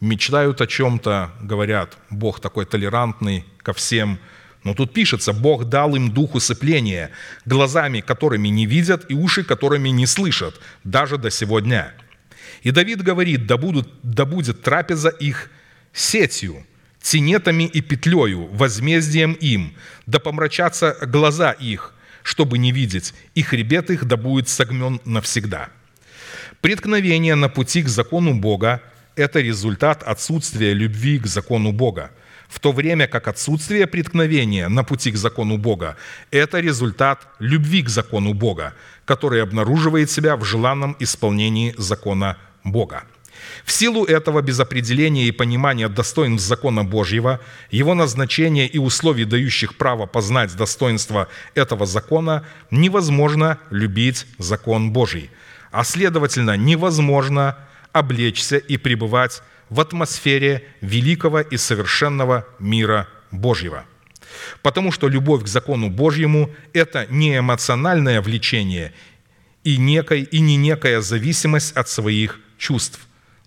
мечтают 0.01 0.59
о 0.59 0.67
чем-то, 0.67 1.31
говорят, 1.41 1.97
Бог 2.09 2.41
такой 2.41 2.65
толерантный 2.65 3.45
ко 3.63 3.71
всем– 3.71 4.19
но 4.63 4.73
тут 4.73 4.93
пишется, 4.93 5.33
Бог 5.33 5.65
дал 5.65 5.95
им 5.95 6.11
дух 6.11 6.35
усыпления, 6.35 7.11
глазами 7.45 8.01
которыми 8.01 8.49
не 8.49 8.65
видят 8.65 9.05
и 9.09 9.13
уши 9.13 9.43
которыми 9.43 9.89
не 9.89 10.05
слышат, 10.05 10.59
даже 10.83 11.17
до 11.17 11.31
сего 11.31 11.59
дня. 11.59 11.93
И 12.63 12.71
Давид 12.71 13.01
говорит, 13.01 13.47
да, 13.47 13.57
будут, 13.57 13.89
да 14.03 14.25
будет 14.25 14.61
трапеза 14.61 15.09
их 15.09 15.49
сетью, 15.93 16.65
тенетами 17.01 17.63
и 17.63 17.81
петлею, 17.81 18.47
возмездием 18.51 19.33
им, 19.33 19.75
да 20.05 20.19
помрачатся 20.19 20.97
глаза 21.03 21.51
их, 21.51 21.93
чтобы 22.21 22.57
не 22.57 22.73
видеть, 22.73 23.13
и 23.35 23.43
хребет 23.43 23.89
их 23.89 24.05
да 24.05 24.17
будет 24.17 24.49
согмен 24.49 24.99
навсегда». 25.05 25.69
Преткновение 26.61 27.35
на 27.35 27.47
пути 27.47 27.81
к 27.83 27.87
закону 27.87 28.37
Бога– 28.37 28.81
это 29.15 29.39
результат 29.39 30.03
отсутствия 30.03 30.73
любви 30.73 31.17
к 31.17 31.25
закону 31.25 31.71
Бога– 31.71 32.11
в 32.49 32.59
то 32.59 32.71
время 32.71 33.07
как 33.07 33.27
отсутствие 33.27 33.85
преткновения 33.87 34.67
на 34.67 34.83
пути 34.83 35.11
к 35.11 35.17
закону 35.17 35.57
Бога– 35.57 35.95
это 36.31 36.59
результат 36.59 37.27
любви 37.37 37.83
к 37.83 37.89
закону 37.89 38.33
Бога, 38.33 38.73
который 39.05 39.41
обнаруживает 39.43 40.09
себя 40.09 40.35
в 40.35 40.43
желанном 40.43 40.95
исполнении 40.99 41.75
закона 41.77 42.37
Бога. 42.63 43.03
В 43.63 43.71
силу 43.71 44.03
этого 44.03 44.41
без 44.41 44.59
определения 44.59 45.27
и 45.27 45.31
понимания 45.31 45.87
достоинств 45.87 46.47
закона 46.47 46.83
Божьего, 46.83 47.39
его 47.71 47.93
назначения 47.93 48.67
и 48.67 48.79
условий, 48.79 49.25
дающих 49.25 49.77
право 49.77 50.07
познать 50.07 50.55
достоинство 50.55 51.27
этого 51.55 51.85
закона, 51.85 52.45
невозможно 52.71 53.59
любить 53.69 54.25
закон 54.39 54.91
Божий, 54.91 55.29
а 55.71 55.83
следовательно, 55.83 56.57
невозможно 56.57 57.57
облечься 57.93 58.57
и 58.57 58.77
пребывать 58.77 59.41
в 59.69 59.79
атмосфере 59.79 60.63
великого 60.81 61.41
и 61.41 61.57
совершенного 61.57 62.45
мира 62.59 63.07
Божьего. 63.31 63.85
Потому 64.61 64.91
что 64.91 65.07
любовь 65.07 65.43
к 65.43 65.47
закону 65.47 65.89
Божьему– 65.89 66.49
это 66.73 67.07
не 67.09 67.37
эмоциональное 67.37 68.21
влечение 68.21 68.93
и, 69.63 69.77
некой, 69.77 70.21
и 70.21 70.39
не 70.39 70.55
некая 70.55 71.01
зависимость 71.01 71.75
от 71.75 71.89
своих 71.89 72.39
чувств, 72.57 72.99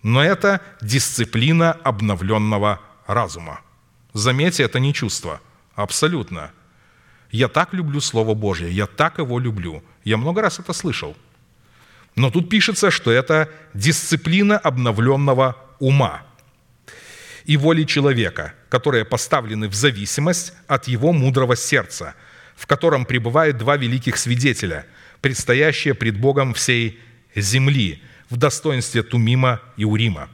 но 0.03 0.23
это 0.23 0.61
дисциплина 0.81 1.73
обновленного 1.73 2.81
разума. 3.07 3.61
Заметьте, 4.13 4.65
это 4.65 4.81
не 4.81 4.93
чувство. 4.93 5.41
Абсолютно. 5.75 6.51
Я 7.31 7.49
так 7.49 7.73
люблю 7.73 8.01
Слово 8.01 8.35
Божье, 8.35 8.71
я 8.71 8.87
так 8.87 9.19
его 9.19 9.39
люблю. 9.39 9.83
Я 10.05 10.17
много 10.17 10.43
раз 10.43 10.59
это 10.59 10.73
слышал. 10.73 11.17
Но 12.15 12.31
тут 12.31 12.51
пишется, 12.51 12.91
что 12.91 13.11
это 13.11 13.49
дисциплина 13.73 14.59
обновленного 14.59 15.57
ума 15.83 16.23
и 17.45 17.57
воли 17.57 17.83
человека, 17.83 18.55
которые 18.69 19.05
поставлены 19.05 19.69
в 19.69 19.75
зависимость 19.75 20.53
от 20.69 20.87
его 20.87 21.13
мудрого 21.13 21.57
сердца, 21.57 22.15
в 22.55 22.67
котором 22.69 23.05
пребывают 23.05 23.59
два 23.59 23.77
великих 23.77 24.17
свидетеля, 24.17 24.87
предстоящие 25.21 25.95
пред 25.95 26.19
Богом 26.19 26.55
всей 26.55 27.01
земли, 27.35 28.01
в 28.31 28.37
достоинстве 28.37 29.03
Тумима 29.03 29.61
и 29.77 29.85
Урима. 29.85 30.29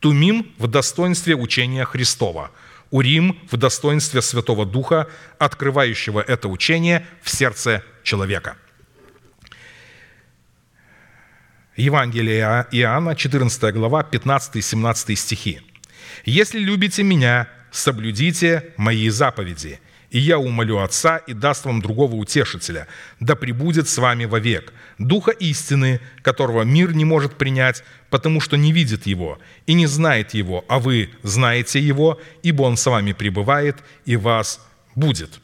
Тумим 0.00 0.52
в 0.58 0.68
достоинстве 0.68 1.34
учения 1.34 1.84
Христова, 1.84 2.50
Урим 2.90 3.40
в 3.50 3.56
достоинстве 3.56 4.22
Святого 4.22 4.66
Духа, 4.66 5.08
открывающего 5.38 6.20
это 6.20 6.48
учение 6.48 7.06
в 7.22 7.30
сердце 7.30 7.82
человека. 8.02 8.56
Евангелие 11.76 12.66
Иоанна, 12.70 13.16
14 13.16 13.74
глава, 13.74 14.06
15-17 14.08 15.16
стихи. 15.16 15.60
«Если 16.24 16.60
любите 16.60 17.02
Меня, 17.02 17.48
соблюдите 17.72 18.72
Мои 18.76 19.08
заповеди, 19.08 19.80
и 20.10 20.20
я 20.20 20.38
умолю 20.38 20.78
Отца 20.78 21.16
и 21.16 21.32
даст 21.32 21.64
вам 21.64 21.82
другого 21.82 22.14
утешителя, 22.14 22.86
да 23.18 23.34
пребудет 23.34 23.88
с 23.88 23.98
вами 23.98 24.24
вовек, 24.24 24.72
Духа 24.98 25.32
истины, 25.32 26.00
которого 26.22 26.62
мир 26.62 26.94
не 26.94 27.04
может 27.04 27.34
принять, 27.34 27.82
потому 28.08 28.40
что 28.40 28.56
не 28.56 28.70
видит 28.70 29.06
Его 29.06 29.40
и 29.66 29.74
не 29.74 29.86
знает 29.86 30.32
Его, 30.32 30.64
а 30.68 30.78
вы 30.78 31.10
знаете 31.24 31.80
Его, 31.80 32.20
ибо 32.44 32.62
Он 32.62 32.76
с 32.76 32.86
вами 32.86 33.12
пребывает 33.12 33.78
и 34.04 34.14
вас 34.14 34.64
будет». 34.94 35.40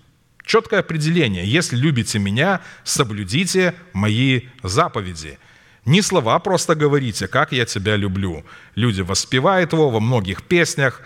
Четкое 0.47 0.81
определение. 0.81 1.44
Если 1.44 1.77
любите 1.77 2.20
Меня, 2.20 2.61
соблюдите 2.85 3.74
Мои 3.93 4.43
заповеди– 4.62 5.40
не 5.85 6.02
слова 6.02 6.39
просто 6.39 6.74
говорите, 6.74 7.27
как 7.27 7.52
я 7.52 7.65
тебя 7.65 7.97
люблю. 7.97 8.44
Люди 8.74 9.01
воспевают 9.01 9.73
его 9.73 9.90
во 9.90 10.01
многих 10.01 10.43
песнях, 10.43 11.02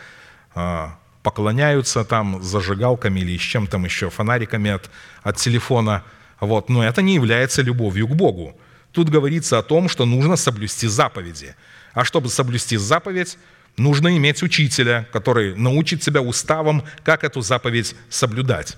а, 0.55 0.99
поклоняются 1.23 2.05
там 2.05 2.43
зажигалками 2.43 3.21
или 3.21 3.39
с 3.39 3.41
чем 3.41 3.67
там 3.67 3.85
еще, 3.85 4.11
фонариками 4.11 4.71
от, 4.71 4.91
от 5.23 5.37
телефона. 5.37 6.05
Вот. 6.41 6.69
Но 6.69 6.85
это 6.85 7.03
не 7.03 7.15
является 7.15 7.63
любовью 7.63 8.09
к 8.09 8.15
Богу. 8.15 8.59
Тут 8.93 9.09
говорится 9.09 9.59
о 9.59 9.63
том, 9.63 9.89
что 9.89 10.05
нужно 10.05 10.37
соблюсти 10.37 10.87
заповеди. 10.87 11.55
А 11.95 12.05
чтобы 12.05 12.29
соблюсти 12.29 12.77
заповедь, 12.77 13.39
нужно 13.77 14.17
иметь 14.17 14.43
учителя, 14.43 15.09
который 15.13 15.55
научит 15.55 16.01
тебя 16.01 16.21
уставом, 16.21 16.85
как 17.05 17.25
эту 17.25 17.41
заповедь 17.41 17.95
соблюдать. 18.09 18.77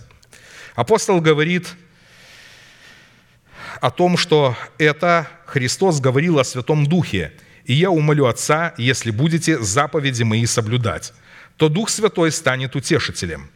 Апостол 0.74 1.20
говорит 1.20 1.74
о 3.80 3.90
том, 3.90 4.16
что 4.16 4.56
это 4.78 5.28
Христос 5.46 6.00
говорил 6.00 6.38
о 6.38 6.44
Святом 6.44 6.86
Духе. 6.86 7.32
«И 7.64 7.72
я 7.72 7.90
умолю 7.90 8.26
Отца, 8.26 8.74
если 8.78 9.10
будете 9.10 9.58
заповеди 9.58 10.22
мои 10.22 10.46
соблюдать, 10.46 11.12
то 11.56 11.68
Дух 11.68 11.90
Святой 11.90 12.30
станет 12.30 12.76
утешителем». 12.76 13.50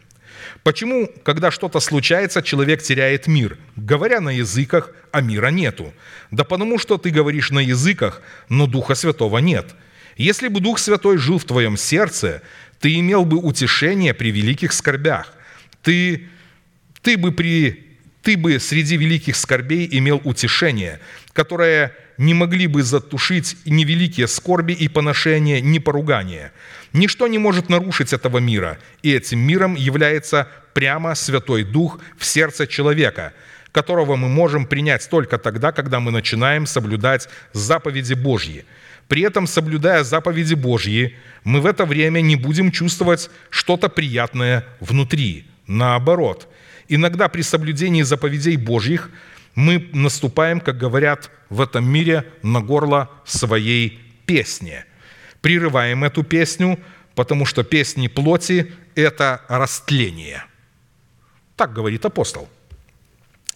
Почему, 0.62 1.08
когда 1.22 1.50
что-то 1.50 1.80
случается, 1.80 2.42
человек 2.42 2.82
теряет 2.82 3.26
мир, 3.26 3.56
говоря 3.76 4.20
на 4.20 4.30
языках, 4.30 4.90
а 5.10 5.20
мира 5.20 5.48
нету? 5.48 5.94
Да 6.30 6.44
потому 6.44 6.78
что 6.78 6.98
ты 6.98 7.10
говоришь 7.10 7.50
на 7.50 7.60
языках, 7.60 8.20
но 8.48 8.66
Духа 8.66 8.94
Святого 8.94 9.38
нет. 9.38 9.74
Если 10.16 10.48
бы 10.48 10.60
Дух 10.60 10.78
Святой 10.78 11.16
жил 11.16 11.38
в 11.38 11.44
твоем 11.44 11.76
сердце, 11.76 12.42
ты 12.78 12.98
имел 12.98 13.24
бы 13.24 13.38
утешение 13.38 14.12
при 14.12 14.30
великих 14.30 14.72
скорбях. 14.72 15.32
Ты, 15.82 16.28
ты 17.00 17.16
бы 17.16 17.32
при 17.32 17.89
ты 18.22 18.36
бы 18.36 18.58
среди 18.60 18.96
великих 18.96 19.36
скорбей 19.36 19.88
имел 19.90 20.20
утешение, 20.24 21.00
которое 21.32 21.96
не 22.18 22.34
могли 22.34 22.66
бы 22.66 22.82
затушить 22.82 23.56
ни 23.64 23.84
великие 23.84 24.28
скорби 24.28 24.72
и 24.72 24.88
поношения, 24.88 25.60
ни 25.60 25.78
поругания. 25.78 26.52
Ничто 26.92 27.28
не 27.28 27.38
может 27.38 27.68
нарушить 27.70 28.12
этого 28.12 28.38
мира, 28.38 28.78
и 29.02 29.12
этим 29.12 29.38
миром 29.38 29.74
является 29.74 30.48
прямо 30.74 31.14
Святой 31.14 31.64
Дух 31.64 32.00
в 32.18 32.26
сердце 32.26 32.66
человека, 32.66 33.32
которого 33.72 34.16
мы 34.16 34.28
можем 34.28 34.66
принять 34.66 35.08
только 35.08 35.38
тогда, 35.38 35.72
когда 35.72 36.00
мы 36.00 36.10
начинаем 36.10 36.66
соблюдать 36.66 37.28
заповеди 37.52 38.14
Божьи. 38.14 38.66
При 39.08 39.22
этом, 39.22 39.46
соблюдая 39.46 40.04
заповеди 40.04 40.54
Божьи, 40.54 41.16
мы 41.42 41.60
в 41.60 41.66
это 41.66 41.86
время 41.86 42.20
не 42.20 42.36
будем 42.36 42.70
чувствовать 42.70 43.30
что-то 43.48 43.88
приятное 43.88 44.66
внутри. 44.80 45.46
Наоборот– 45.66 46.48
Иногда 46.92 47.28
при 47.28 47.42
соблюдении 47.42 48.02
заповедей 48.02 48.56
Божьих 48.56 49.10
мы 49.54 49.88
наступаем, 49.92 50.60
как 50.60 50.76
говорят 50.76 51.30
в 51.48 51.60
этом 51.60 51.88
мире, 51.88 52.26
на 52.42 52.60
горло 52.60 53.08
своей 53.24 54.00
песни. 54.26 54.84
Прерываем 55.40 56.02
эту 56.02 56.24
песню, 56.24 56.80
потому 57.14 57.46
что 57.46 57.62
песни 57.62 58.08
плоти– 58.08 58.72
это 58.96 59.42
растление. 59.46 60.44
Так 61.54 61.72
говорит 61.72 62.04
апостол. 62.04 62.48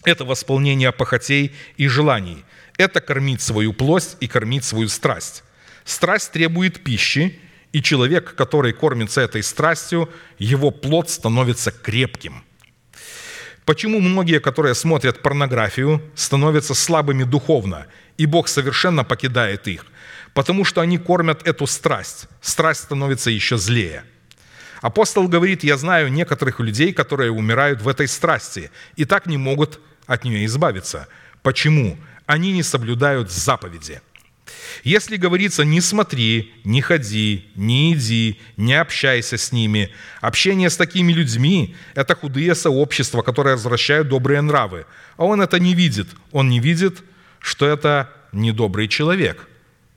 Это 0.04 0.24
восполнение 0.24 0.92
похотей 0.92 1.52
и 1.76 1.88
желаний. 1.88 2.44
Это 2.78 3.00
кормить 3.00 3.40
свою 3.40 3.72
плоть 3.72 4.16
и 4.20 4.28
кормить 4.28 4.62
свою 4.62 4.86
страсть. 4.88 5.42
Страсть 5.84 6.30
требует 6.30 6.84
пищи, 6.84 7.36
и 7.72 7.82
человек, 7.82 8.36
который 8.36 8.72
кормится 8.72 9.22
этой 9.22 9.42
страстью, 9.42 10.08
его 10.38 10.70
плод 10.70 11.10
становится 11.10 11.72
крепким– 11.72 12.44
Почему 13.64 14.00
многие, 14.00 14.40
которые 14.40 14.74
смотрят 14.74 15.22
порнографию, 15.22 16.02
становятся 16.14 16.74
слабыми 16.74 17.24
духовно, 17.24 17.86
и 18.18 18.26
Бог 18.26 18.48
совершенно 18.48 19.04
покидает 19.04 19.66
их? 19.68 19.86
Потому 20.34 20.64
что 20.64 20.80
они 20.80 20.98
кормят 20.98 21.46
эту 21.46 21.66
страсть. 21.66 22.26
Страсть 22.40 22.82
становится 22.82 23.30
еще 23.30 23.56
злее. 23.56 24.04
Апостол 24.82 25.28
говорит, 25.28 25.64
я 25.64 25.78
знаю 25.78 26.12
некоторых 26.12 26.60
людей, 26.60 26.92
которые 26.92 27.30
умирают 27.30 27.80
в 27.80 27.88
этой 27.88 28.06
страсти, 28.06 28.70
и 28.96 29.06
так 29.06 29.26
не 29.26 29.38
могут 29.38 29.80
от 30.06 30.24
нее 30.24 30.44
избавиться. 30.44 31.08
Почему? 31.42 31.96
Они 32.26 32.52
не 32.52 32.62
соблюдают 32.62 33.30
заповеди– 33.30 34.00
если 34.82 35.16
говорится 35.16 35.64
«не 35.64 35.80
смотри», 35.80 36.52
«не 36.64 36.82
ходи», 36.82 37.46
«не 37.54 37.94
иди», 37.94 38.40
«не 38.56 38.74
общайся 38.74 39.38
с 39.38 39.52
ними», 39.52 39.90
общение 40.20 40.68
с 40.68 40.76
такими 40.76 41.12
людьми– 41.12 41.74
это 41.94 42.14
худые 42.14 42.54
сообщества, 42.54 43.22
которые 43.22 43.54
возвращают 43.54 44.08
добрые 44.08 44.42
нравы. 44.42 44.86
А 45.16 45.24
он 45.24 45.40
это 45.40 45.58
не 45.58 45.74
видит. 45.74 46.08
Он 46.32 46.48
не 46.48 46.60
видит, 46.60 47.02
что 47.38 47.66
это 47.66 48.10
недобрый 48.32 48.88
человек. 48.88 49.48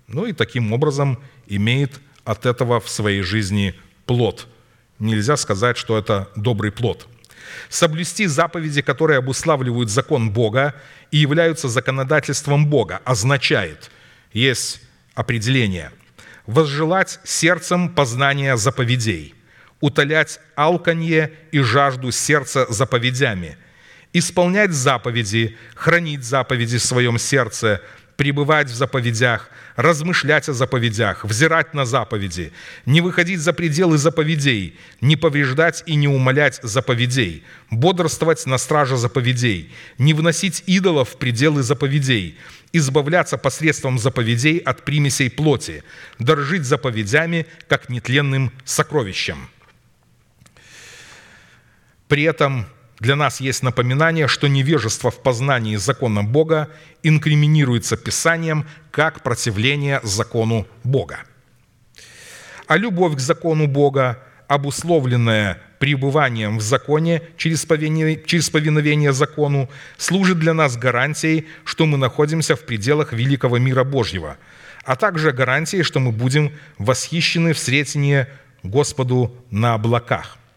Ну 0.08 0.26
и 0.26 0.34
таким 0.34 0.72
образом 0.72 1.20
имеет 1.48 2.00
от 2.24 2.46
этого 2.46 2.80
в 2.80 2.90
своей 2.90 3.24
жизни 3.24 3.76
плод. 4.06 4.48
Нельзя 5.00 5.36
сказать, 5.36 5.78
что 5.78 5.98
это 5.98 6.30
добрый 6.36 6.72
плод. 6.72 7.08
Соблюсти 7.70 8.26
заповеди, 8.28 8.82
которые 8.82 9.18
обуславливают 9.18 9.90
закон 9.90 10.32
Бога 10.32 10.76
и 11.12 11.18
являются 11.18 11.68
законодательством 11.68 12.68
Бога, 12.68 13.02
означает– 13.04 13.92
есть 14.32 14.82
определение. 15.16 15.92
Возжелать 16.46 17.20
сердцем 17.24 17.90
познания 17.90 18.56
заповедей, 18.58 19.36
утолять 19.82 20.40
алканье 20.56 21.34
и 21.52 21.60
жажду 21.60 22.12
сердца 22.12 22.66
заповедями, 22.70 23.58
исполнять 24.14 24.72
заповеди, 24.72 25.58
хранить 25.76 26.24
заповеди 26.24 26.78
в 26.78 26.84
своем 26.84 27.18
сердце, 27.18 27.82
пребывать 28.18 28.70
в 28.70 28.76
заповедях, 28.76 29.50
размышлять 29.76 30.50
о 30.50 30.54
заповедях, 30.54 31.24
взирать 31.24 31.74
на 31.74 31.86
заповеди, 31.86 32.52
не 32.86 33.00
выходить 33.00 33.40
за 33.40 33.54
пределы 33.54 33.98
заповедей, 33.98 34.78
не 35.02 35.16
повреждать 35.16 35.84
и 35.86 35.96
не 35.96 36.08
умолять 36.08 36.60
заповедей, 36.64 37.44
бодрствовать 37.70 38.46
на 38.48 38.58
страже 38.58 38.98
заповедей, 38.98 39.72
не 40.00 40.14
вносить 40.14 40.64
идолов 40.66 41.10
в 41.10 41.18
пределы 41.18 41.62
заповедей, 41.62 42.38
избавляться 42.78 43.38
посредством 43.38 44.00
заповедей 44.00 44.58
от 44.58 44.84
примесей 44.84 45.30
плоти, 45.30 45.84
дорожить 46.20 46.64
заповедями, 46.64 47.46
как 47.68 47.90
нетленным 47.90 48.52
сокровищем. 48.66 49.50
При 52.08 52.24
этом 52.24 52.68
для 53.00 53.16
нас 53.16 53.40
есть 53.40 53.64
напоминание, 53.64 54.28
что 54.28 54.48
невежество 54.48 55.12
в 55.12 55.22
познании 55.22 55.76
закона 55.76 56.24
Бога 56.24 56.70
инкриминируется 57.04 57.96
Писанием 57.96 58.66
как 58.92 59.22
противление 59.22 60.00
закону 60.04 60.68
Бога. 60.84 61.20
А 62.66 62.78
любовь 62.78 63.16
к 63.16 63.20
закону 63.20 63.68
Бога, 63.68 64.24
обусловленная 64.48 65.62
пребыванием 65.80 66.58
в 66.58 66.62
законе 66.62 67.22
через 67.38 67.66
повиновение, 67.66 69.14
закону, 69.14 69.70
служит 69.98 70.40
для 70.40 70.54
нас 70.54 70.78
гарантией, 70.78 71.48
что 71.64 71.86
мы 71.86 71.98
находимся 71.98 72.56
в 72.56 72.66
пределах 72.66 73.14
великого 73.14 73.58
мира 73.58 73.84
Божьего, 73.84 74.38
а 74.84 74.96
также 74.96 75.32
гарантией, 75.32 75.84
что 75.84 76.00
мы 76.00 76.12
будем 76.12 76.52
восхищены 76.78 77.54
в 77.54 77.60
сретении 77.60 78.28
Господу 78.64 79.36
на 79.52 79.74
облаках– 79.74 80.38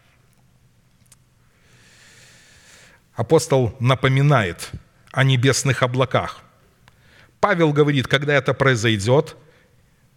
апостол 3.21 3.75
напоминает 3.79 4.71
о 5.11 5.23
небесных 5.23 5.83
облаках. 5.83 6.41
Павел 7.39 7.71
говорит, 7.71 8.07
когда 8.07 8.33
это 8.33 8.53
произойдет, 8.53 9.35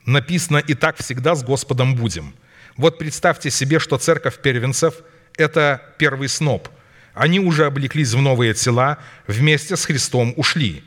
написано 0.06 0.59
«И 0.59 0.74
так 0.74 0.97
всегда 0.97 1.35
с 1.35 1.43
Господом 1.43 1.97
будем». 1.97 2.35
Вот 2.77 2.99
представьте 2.99 3.51
себе, 3.51 3.79
что 3.79 3.99
церковь 3.99 4.41
первенцев– 4.41 4.95
это 5.37 5.83
первый 5.99 6.29
сноп. 6.29 6.69
Они 7.13 7.39
уже 7.39 7.67
облеклись 7.67 8.13
в 8.13 8.21
новые 8.21 8.55
тела, 8.55 8.99
вместе 9.29 9.77
с 9.77 9.85
Христом 9.85 10.35
ушли. 10.37 10.83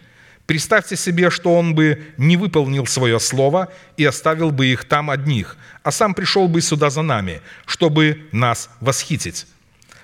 Представьте 0.46 0.98
себе, 0.98 1.30
что 1.30 1.56
Он 1.56 1.76
бы 1.76 2.02
не 2.18 2.36
выполнил 2.36 2.86
свое 2.86 3.20
слово 3.20 3.72
и 3.96 4.04
оставил 4.04 4.52
бы 4.52 4.68
их 4.68 4.86
там 4.86 5.10
одних, 5.10 5.58
а 5.84 5.92
сам 5.92 6.14
пришел 6.14 6.48
бы 6.48 6.62
сюда 6.62 6.90
за 6.90 7.02
нами, 7.02 7.42
чтобы 7.66 8.28
нас 8.34 8.70
восхитить. 8.82 9.46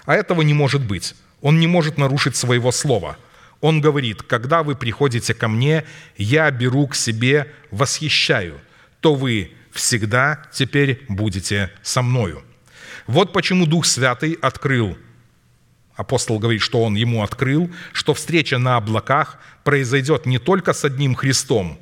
А 0.06 0.16
этого 0.16 0.42
не 0.42 0.54
может 0.54 0.82
быть. 0.82 1.16
Он 1.42 1.60
не 1.60 1.68
может 1.68 1.98
нарушить 1.98 2.38
своего 2.38 2.72
слова. 2.72 3.18
Он 3.60 3.82
говорит, 3.82 4.22
когда 4.22 4.64
вы 4.64 4.76
приходите 4.76 5.34
ко 5.34 5.50
мне, 5.50 5.84
я 6.18 6.50
беру 6.52 6.88
к 6.88 6.96
себе, 6.96 7.48
восхищаю, 7.72 8.60
то 9.02 9.16
вы 9.16 9.52
всегда 9.74 10.44
теперь 10.54 11.06
будете 11.10 11.72
со 11.82 12.02
мною. 12.02 12.44
Вот 13.08 13.34
почему 13.34 13.66
Дух 13.66 13.86
Святый 13.86 14.38
открыл 14.41 14.98
Апостол 15.95 16.40
говорит, 16.40 16.62
что 16.62 16.84
он 16.84 16.95
ему 16.95 17.22
открыл, 17.22 17.70
что 17.91 18.14
встреча 18.14 18.58
на 18.58 18.78
облаках 18.78 19.38
произойдет 19.64 20.26
не 20.26 20.40
только 20.40 20.74
с 20.74 20.84
одним 20.84 21.14
Христом, 21.14 21.80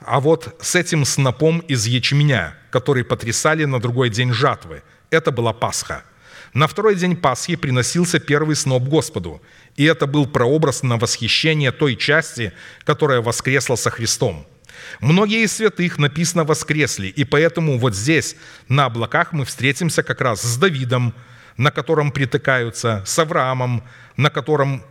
а 0.00 0.20
вот 0.20 0.54
с 0.60 0.74
этим 0.74 1.06
снопом 1.06 1.60
из 1.60 1.86
ячменя, 1.86 2.56
который 2.70 3.04
потрясали 3.04 3.64
на 3.64 3.80
другой 3.80 4.10
день 4.10 4.34
жатвы. 4.34 4.82
Это 5.08 5.30
была 5.30 5.54
Пасха. 5.54 6.04
На 6.52 6.66
второй 6.66 6.94
день 6.94 7.16
Пасхи 7.16 7.56
приносился 7.56 8.20
первый 8.20 8.54
сноп 8.54 8.82
Господу, 8.82 9.40
и 9.76 9.84
это 9.84 10.06
был 10.06 10.26
прообраз 10.26 10.82
на 10.82 10.98
восхищение 10.98 11.72
той 11.72 11.96
части, 11.96 12.52
которая 12.84 13.22
воскресла 13.22 13.76
со 13.76 13.90
Христом. 13.90 14.46
Многие 15.00 15.44
из 15.44 15.52
святых 15.52 15.98
написано 15.98 16.44
воскресли, 16.44 17.08
и 17.08 17.24
поэтому 17.24 17.78
вот 17.78 17.94
здесь, 17.94 18.36
на 18.68 18.86
облаках, 18.86 19.32
мы 19.32 19.44
встретимся 19.44 20.02
как 20.02 20.20
раз 20.20 20.42
с 20.42 20.56
Давидом, 20.56 21.14
на 21.56 21.70
котором 21.70 22.10
притыкаются, 22.10 23.02
с 23.06 23.18
Авраамом, 23.18 23.84
на 24.16 24.30
котором 24.30 24.84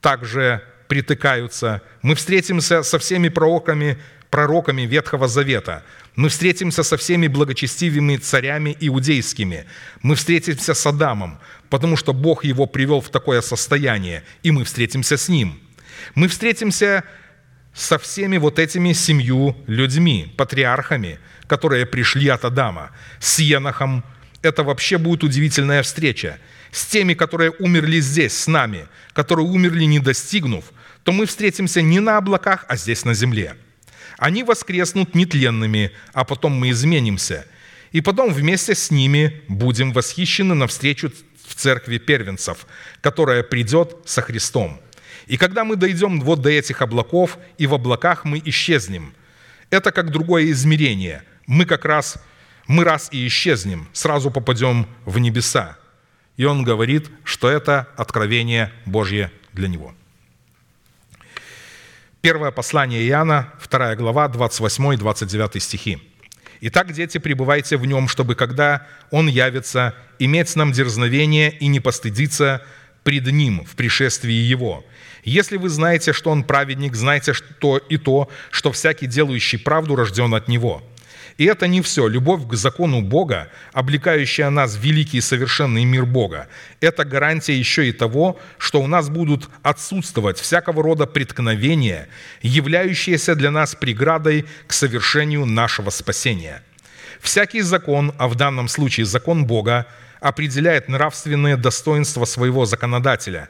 также 0.00 0.62
притыкаются. 0.88 1.82
Мы 2.02 2.14
встретимся 2.14 2.82
со 2.82 2.98
всеми 2.98 3.28
пророками, 3.28 3.98
пророками 4.30 4.82
Ветхого 4.82 5.28
Завета. 5.28 5.84
Мы 6.16 6.28
встретимся 6.28 6.82
со 6.82 6.96
всеми 6.96 7.28
благочестивыми 7.28 8.16
царями 8.16 8.76
иудейскими. 8.80 9.66
Мы 10.02 10.16
встретимся 10.16 10.74
с 10.74 10.86
Адамом, 10.86 11.38
потому 11.70 11.96
что 11.96 12.12
Бог 12.12 12.44
его 12.44 12.66
привел 12.66 13.00
в 13.00 13.10
такое 13.10 13.40
состояние, 13.40 14.24
и 14.42 14.50
мы 14.50 14.64
встретимся 14.64 15.16
с 15.16 15.28
ним. 15.28 15.60
Мы 16.14 16.28
встретимся 16.28 17.04
со 17.78 17.96
всеми 17.96 18.38
вот 18.38 18.58
этими 18.58 18.92
семью 18.92 19.56
людьми, 19.68 20.34
патриархами, 20.36 21.20
которые 21.46 21.86
пришли 21.86 22.28
от 22.28 22.44
Адама, 22.44 22.90
с 23.20 23.38
Енохом, 23.38 24.04
это 24.42 24.64
вообще 24.64 24.98
будет 24.98 25.22
удивительная 25.22 25.84
встреча. 25.84 26.38
С 26.72 26.86
теми, 26.86 27.14
которые 27.14 27.52
умерли 27.52 28.00
здесь, 28.00 28.36
с 28.36 28.48
нами, 28.48 28.88
которые 29.12 29.46
умерли, 29.46 29.84
не 29.84 30.00
достигнув, 30.00 30.64
то 31.04 31.12
мы 31.12 31.24
встретимся 31.24 31.80
не 31.80 32.00
на 32.00 32.16
облаках, 32.16 32.66
а 32.68 32.76
здесь 32.76 33.04
на 33.04 33.14
земле. 33.14 33.54
Они 34.18 34.42
воскреснут 34.42 35.14
нетленными, 35.14 35.92
а 36.12 36.24
потом 36.24 36.52
мы 36.54 36.70
изменимся. 36.70 37.46
И 37.92 38.00
потом 38.00 38.32
вместе 38.32 38.74
с 38.74 38.90
ними 38.90 39.40
будем 39.46 39.92
восхищены 39.92 40.54
навстречу 40.54 41.12
в 41.46 41.54
церкви 41.54 41.98
первенцев, 41.98 42.66
которая 43.00 43.44
придет 43.44 43.98
со 44.04 44.20
Христом. 44.20 44.80
И 45.28 45.36
когда 45.36 45.64
мы 45.64 45.76
дойдем 45.76 46.20
вот 46.20 46.40
до 46.40 46.48
этих 46.48 46.80
облаков, 46.80 47.38
и 47.58 47.66
в 47.66 47.74
облаках 47.74 48.24
мы 48.24 48.40
исчезнем, 48.46 49.12
это 49.70 49.92
как 49.92 50.10
другое 50.10 50.50
измерение. 50.50 51.22
Мы 51.46 51.66
как 51.66 51.84
раз 51.84 52.18
мы 52.66 52.84
раз 52.84 53.08
и 53.12 53.26
исчезнем, 53.26 53.88
сразу 53.92 54.30
попадем 54.30 54.86
в 55.04 55.18
небеса. 55.18 55.78
И 56.36 56.44
он 56.44 56.64
говорит, 56.64 57.10
что 57.24 57.50
это 57.50 57.88
откровение 57.96 58.72
Божье 58.86 59.30
для 59.52 59.68
него. 59.68 59.94
Первое 62.20 62.50
послание 62.50 63.06
Иоанна, 63.08 63.52
2 63.70 63.96
глава, 63.96 64.28
28 64.28 64.94
и 64.94 64.96
29 64.96 65.62
стихи. 65.62 65.98
«Итак, 66.60 66.92
дети, 66.92 67.18
пребывайте 67.18 67.76
в 67.76 67.86
нем, 67.86 68.08
чтобы, 68.08 68.34
когда 68.34 68.86
он 69.10 69.28
явится, 69.28 69.94
иметь 70.18 70.54
нам 70.56 70.72
дерзновение 70.72 71.56
и 71.56 71.68
не 71.68 71.80
постыдиться 71.80 72.62
пред 73.02 73.26
ним 73.26 73.64
в 73.64 73.76
пришествии 73.76 74.32
его. 74.32 74.84
Если 75.28 75.56
вы 75.56 75.68
знаете, 75.68 76.12
что 76.12 76.30
он 76.30 76.42
праведник, 76.42 76.94
знайте 76.94 77.32
что 77.32 77.78
и 77.78 77.98
то, 77.98 78.28
что 78.50 78.72
всякий, 78.72 79.06
делающий 79.06 79.58
правду, 79.58 79.94
рожден 79.94 80.34
от 80.34 80.48
него». 80.48 80.82
И 81.36 81.44
это 81.44 81.68
не 81.68 81.82
все. 81.82 82.08
Любовь 82.08 82.48
к 82.48 82.54
закону 82.54 83.00
Бога, 83.00 83.48
облекающая 83.72 84.50
нас 84.50 84.74
в 84.74 84.80
великий 84.80 85.18
и 85.18 85.20
совершенный 85.20 85.84
мир 85.84 86.04
Бога, 86.04 86.48
это 86.80 87.04
гарантия 87.04 87.56
еще 87.56 87.88
и 87.88 87.92
того, 87.92 88.40
что 88.58 88.82
у 88.82 88.88
нас 88.88 89.08
будут 89.08 89.48
отсутствовать 89.62 90.40
всякого 90.40 90.82
рода 90.82 91.06
преткновения, 91.06 92.08
являющиеся 92.42 93.36
для 93.36 93.52
нас 93.52 93.76
преградой 93.76 94.46
к 94.66 94.72
совершению 94.72 95.46
нашего 95.46 95.90
спасения. 95.90 96.60
Всякий 97.20 97.60
закон, 97.60 98.12
а 98.18 98.26
в 98.26 98.34
данном 98.34 98.66
случае 98.66 99.06
закон 99.06 99.46
Бога, 99.46 99.86
определяет 100.20 100.88
нравственные 100.88 101.56
достоинства 101.56 102.24
своего 102.24 102.66
законодателя, 102.66 103.48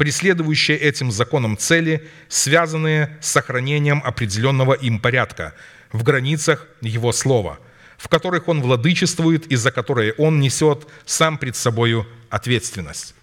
преследующие 0.00 0.78
этим 0.78 1.10
законом 1.10 1.58
цели, 1.58 2.08
связанные 2.30 3.18
с 3.20 3.28
сохранением 3.28 4.02
определенного 4.02 4.72
им 4.72 4.98
порядка– 4.98 5.52
в 5.92 6.02
границах 6.02 6.66
Его 6.80 7.12
Слова, 7.12 7.58
в 7.98 8.08
которых 8.08 8.48
Он 8.48 8.62
владычествует 8.62 9.46
и 9.48 9.56
за 9.56 9.70
которые 9.70 10.14
Он 10.14 10.40
несет 10.40 10.86
сам 11.04 11.36
пред 11.36 11.54
собою 11.54 12.06
ответственность. 12.30 13.14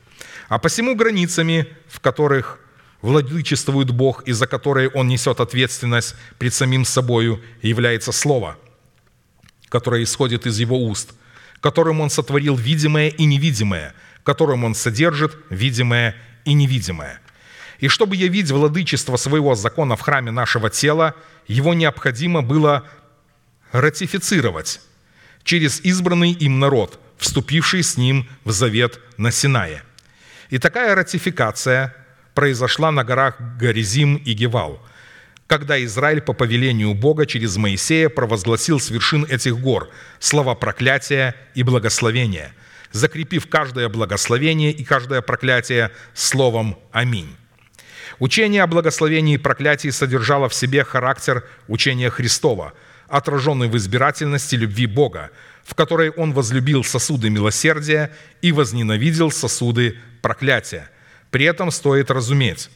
А 0.50 0.60
посему 0.60 0.96
границами, 0.96 1.66
в 1.88 2.00
которых 2.00 2.60
владычествует 3.02 3.90
Бог 3.90 4.28
и 4.28 4.32
за 4.32 4.46
которые 4.46 4.90
Он 4.90 5.08
несет 5.08 5.40
ответственность 5.40 6.14
пред 6.38 6.54
самим 6.54 6.86
собою, 6.86 7.42
является 7.64 8.12
Слово, 8.12 8.56
которое 9.70 10.04
исходит 10.04 10.46
из 10.46 10.60
Его 10.60 10.78
уст, 10.80 11.16
которым 11.60 12.02
Он 12.02 12.12
сотворил 12.12 12.56
видимое 12.56 13.10
и 13.10 13.26
невидимое, 13.26 13.96
которым 14.24 14.64
Он 14.64 14.76
содержит 14.76 15.36
видимое 15.50 16.16
и 16.48 16.54
невидимое– 16.54 17.20
и 17.80 17.88
чтобы 17.90 18.16
явить 18.16 18.50
владычество 18.52 19.18
своего 19.18 19.56
закона 19.56 19.96
в 19.96 20.02
храме 20.02 20.32
нашего 20.32 20.70
тела, 20.70 21.16
его 21.48 21.74
необходимо 21.74 22.42
было 22.42 22.88
ратифицировать 23.72 24.82
через 25.44 25.80
избранный 25.82 26.32
им 26.32 26.60
народ, 26.60 27.00
вступивший 27.18 27.84
с 27.84 27.98
ним 27.98 28.28
в 28.44 28.52
завет 28.52 29.00
на 29.18 29.32
Синае. 29.32 29.84
И 30.50 30.58
такая 30.58 30.96
ратификация 30.96 31.96
произошла 32.34 32.92
на 32.92 33.04
горах 33.04 33.40
Горизим 33.60 34.16
и 34.16 34.34
Гевал, 34.34 34.82
когда 35.46 35.82
Израиль 35.84 36.22
по 36.22 36.34
повелению 36.34 36.94
Бога 36.94 37.26
через 37.26 37.58
Моисея 37.58 38.10
провозгласил 38.10 38.80
с 38.80 38.90
вершин 38.90 39.26
этих 39.26 39.58
гор 39.60 39.90
слова 40.20 40.56
проклятия 40.56 41.36
и 41.56 41.64
благословения, 41.64 42.54
закрепив 42.92 43.48
каждое 43.48 43.90
благословение 43.90 44.72
и 44.72 44.84
каждое 44.84 45.22
проклятие 45.22 45.92
словом 46.14 46.78
«Аминь». 46.92 47.36
Учение 48.20 48.64
о 48.64 48.68
благословении 48.68 49.36
и 49.36 49.38
проклятии 49.38 49.90
содержало 49.90 50.50
в 50.50 50.54
себе 50.54 50.84
характер 50.84 51.46
учения 51.68 52.10
Христова, 52.10 52.74
отраженный 53.08 53.68
в 53.68 53.78
избирательности 53.78 54.56
любви 54.56 54.88
Бога, 54.88 55.30
в 55.64 55.76
которой 55.76 56.10
Он 56.12 56.34
возлюбил 56.34 56.84
сосуды 56.84 57.30
милосердия 57.30 58.12
и 58.42 58.52
возненавидел 58.52 59.30
сосуды 59.32 59.98
проклятия. 60.22 60.90
При 61.30 61.46
этом 61.46 61.72
стоит 61.72 62.10
разуметь, 62.10 62.70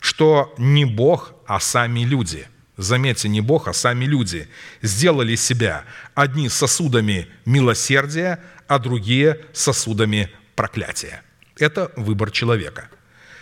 что 0.00 0.54
не 0.58 0.84
Бог, 0.84 1.34
а 1.46 1.60
сами 1.60 2.00
люди– 2.00 2.46
заметьте, 2.78 3.28
не 3.28 3.42
Бог, 3.42 3.68
а 3.68 3.74
сами 3.74 4.06
люди, 4.06 4.48
сделали 4.80 5.34
себя 5.34 5.84
одни 6.14 6.48
сосудами 6.48 7.26
милосердия, 7.44 8.40
а 8.68 8.78
другие 8.78 9.40
сосудами 9.52 10.30
проклятия. 10.54 11.22
Это 11.58 11.90
выбор 11.96 12.30
человека– 12.30 12.88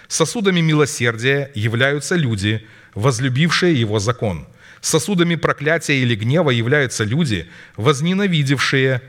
Сосудами 0.09 0.61
милосердия 0.61 1.51
являются 1.55 2.15
люди, 2.15 2.67
возлюбившие 2.95 3.79
Его 3.79 3.99
закон. 3.99 4.47
Сосудами 4.81 5.35
проклятия 5.35 5.97
или 5.97 6.15
гнева 6.15 6.51
являются 6.51 7.03
люди, 7.03 7.49
возненавидевшие 7.77 9.03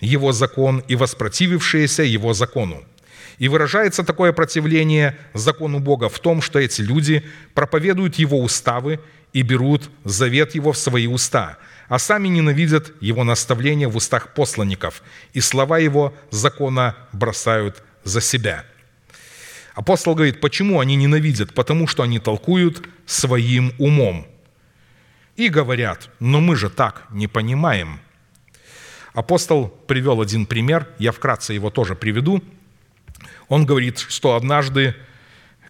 Его 0.00 0.32
закон 0.32 0.82
и 0.88 0.96
воспротивившиеся 0.96 2.02
Его 2.02 2.32
закону. 2.32 2.82
И 3.38 3.48
выражается 3.48 4.04
такое 4.04 4.32
противление 4.32 5.16
закону 5.34 5.80
Бога 5.80 6.08
в 6.08 6.18
том, 6.18 6.40
что 6.40 6.58
эти 6.58 6.80
люди 6.80 7.22
проповедуют 7.54 8.16
Его 8.16 8.42
уставы 8.42 9.00
и 9.34 9.42
берут 9.42 9.90
завет 10.04 10.54
Его 10.54 10.72
в 10.72 10.78
свои 10.78 11.06
уста, 11.06 11.58
а 11.88 11.98
сами 11.98 12.28
ненавидят 12.28 12.92
Его 13.00 13.24
наставления 13.24 13.88
в 13.88 13.96
устах 13.96 14.34
посланников, 14.34 15.02
и 15.32 15.40
слова 15.40 15.78
Его 15.78 16.14
закона 16.30 16.96
бросают 17.12 17.82
за 18.04 18.20
себя– 18.20 18.64
Апостол 19.78 20.16
говорит, 20.16 20.40
почему 20.40 20.80
они 20.80 20.96
ненавидят? 20.96 21.54
Потому 21.54 21.86
что 21.86 22.02
они 22.02 22.18
толкуют 22.18 22.88
своим 23.06 23.72
умом. 23.78 24.26
И 25.36 25.48
говорят, 25.48 26.10
но 26.18 26.40
мы 26.40 26.56
же 26.56 26.68
так 26.68 27.04
не 27.10 27.28
понимаем. 27.28 28.00
Апостол 29.12 29.68
привел 29.68 30.20
один 30.20 30.46
пример, 30.46 30.88
я 30.98 31.12
вкратце 31.12 31.52
его 31.52 31.70
тоже 31.70 31.94
приведу. 31.94 32.42
Он 33.46 33.64
говорит, 33.64 34.00
что 34.00 34.34
однажды 34.34 34.96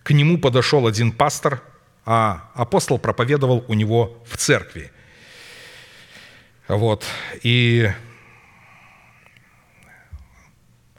к 0.03 0.13
нему 0.13 0.39
подошел 0.39 0.87
один 0.87 1.13
пастор, 1.13 1.63
а 2.07 2.49
апостол 2.55 2.99
проповедовал 2.99 3.63
у 3.69 3.75
него 3.75 4.25
в 4.27 4.39
церкви. 4.39 4.91
Вот. 6.69 7.05
И 7.43 7.91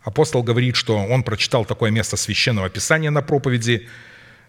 апостол 0.04 0.42
говорит, 0.42 0.76
что 0.76 0.98
он 0.98 1.24
прочитал 1.24 1.64
такое 1.64 1.92
место 1.92 2.18
священного 2.18 2.70
писания 2.70 3.12
на 3.12 3.22
проповеди 3.22 3.88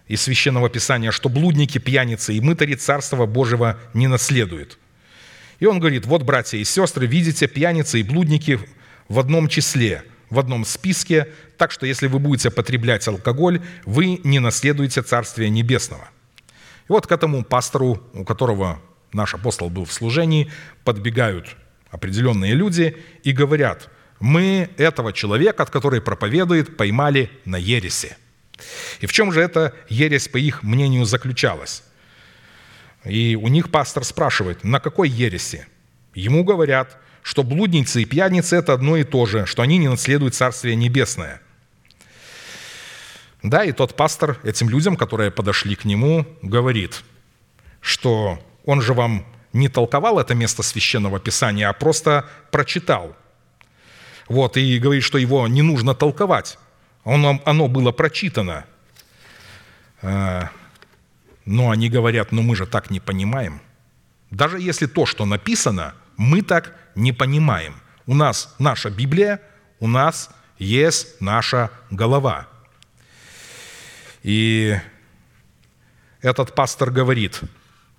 из 0.08 0.22
священного 0.22 0.68
писания, 0.68 1.12
что 1.12 1.28
блудники, 1.28 1.78
пьяницы 1.78 2.34
и 2.34 2.40
мытари 2.40 2.74
Царства 2.74 3.26
Божьего 3.26 3.78
не 3.94 4.08
наследуют. 4.08 4.78
И 5.60 5.66
он 5.66 5.78
говорит, 5.78 6.06
вот, 6.06 6.22
братья 6.22 6.56
и 6.56 6.64
сестры, 6.64 7.06
видите, 7.06 7.46
пьяницы 7.46 8.00
и 8.00 8.02
блудники 8.02 8.58
в 9.08 9.18
одном 9.18 9.48
числе, 9.48 10.02
в 10.30 10.38
одном 10.38 10.64
списке, 10.64 11.28
так 11.58 11.70
что 11.70 11.84
если 11.84 12.06
вы 12.06 12.18
будете 12.18 12.50
потреблять 12.50 13.06
алкоголь, 13.06 13.60
вы 13.84 14.20
не 14.24 14.38
наследуете 14.38 15.02
Царствие 15.02 15.50
Небесного. 15.50 16.08
И 16.88 16.92
вот 16.92 17.06
к 17.06 17.12
этому 17.12 17.44
пастору, 17.44 18.02
у 18.14 18.24
которого 18.24 18.80
наш 19.12 19.34
апостол 19.34 19.70
был 19.70 19.84
в 19.84 19.92
служении, 19.92 20.50
подбегают 20.84 21.56
определенные 21.90 22.54
люди 22.54 22.96
и 23.24 23.32
говорят, 23.32 23.88
мы 24.20 24.70
этого 24.76 25.12
человека, 25.12 25.62
от 25.62 25.70
который 25.70 26.00
проповедует, 26.00 26.76
поймали 26.76 27.30
на 27.44 27.56
ересе. 27.56 28.16
И 29.00 29.06
в 29.06 29.12
чем 29.12 29.32
же 29.32 29.40
эта 29.40 29.74
ересь, 29.88 30.28
по 30.28 30.36
их 30.36 30.62
мнению, 30.62 31.04
заключалась? 31.06 31.82
И 33.04 33.36
у 33.40 33.48
них 33.48 33.70
пастор 33.70 34.04
спрашивает, 34.04 34.62
на 34.62 34.78
какой 34.78 35.08
ереси? 35.08 35.66
Ему 36.14 36.44
говорят, 36.44 36.98
что 37.22 37.42
блудницы 37.42 38.02
и 38.02 38.04
пьяницы– 38.04 38.56
это 38.56 38.74
одно 38.74 38.96
и 38.96 39.04
то 39.04 39.24
же, 39.26 39.46
что 39.46 39.62
они 39.62 39.78
не 39.78 39.88
наследуют 39.88 40.34
Царствие 40.34 40.76
Небесное. 40.76 41.40
Да, 43.42 43.64
и 43.64 43.72
тот 43.72 43.96
пастор 43.96 44.38
этим 44.42 44.68
людям, 44.68 44.96
которые 44.96 45.30
подошли 45.30 45.74
к 45.74 45.86
нему, 45.86 46.26
говорит, 46.42 47.02
что 47.80 48.38
он 48.64 48.80
же 48.80 48.94
вам 48.94 49.24
не 49.52 49.68
толковал 49.68 50.18
это 50.18 50.34
место 50.34 50.62
священного 50.62 51.18
писания, 51.18 51.68
а 51.68 51.72
просто 51.72 52.28
прочитал. 52.50 53.16
Вот, 54.28 54.56
и 54.56 54.78
говорит, 54.78 55.02
что 55.02 55.18
его 55.18 55.48
не 55.48 55.62
нужно 55.62 55.94
толковать. 55.94 56.58
Оно, 57.04 57.40
оно 57.44 57.66
было 57.66 57.90
прочитано. 57.90 58.64
А, 60.02 60.50
но 61.44 61.70
они 61.70 61.88
говорят, 61.88 62.30
ну 62.30 62.42
мы 62.42 62.54
же 62.54 62.66
так 62.66 62.90
не 62.90 63.00
понимаем. 63.00 63.60
Даже 64.30 64.60
если 64.60 64.86
то, 64.86 65.06
что 65.06 65.24
написано, 65.26 65.94
мы 66.16 66.42
так 66.42 66.76
не 66.94 67.12
понимаем. 67.12 67.74
У 68.06 68.14
нас 68.14 68.54
наша 68.58 68.90
Библия, 68.90 69.40
у 69.80 69.88
нас 69.88 70.30
есть 70.58 71.20
наша 71.20 71.70
голова. 71.90 72.46
И 74.22 74.78
этот 76.20 76.54
пастор 76.54 76.90
говорит, 76.90 77.40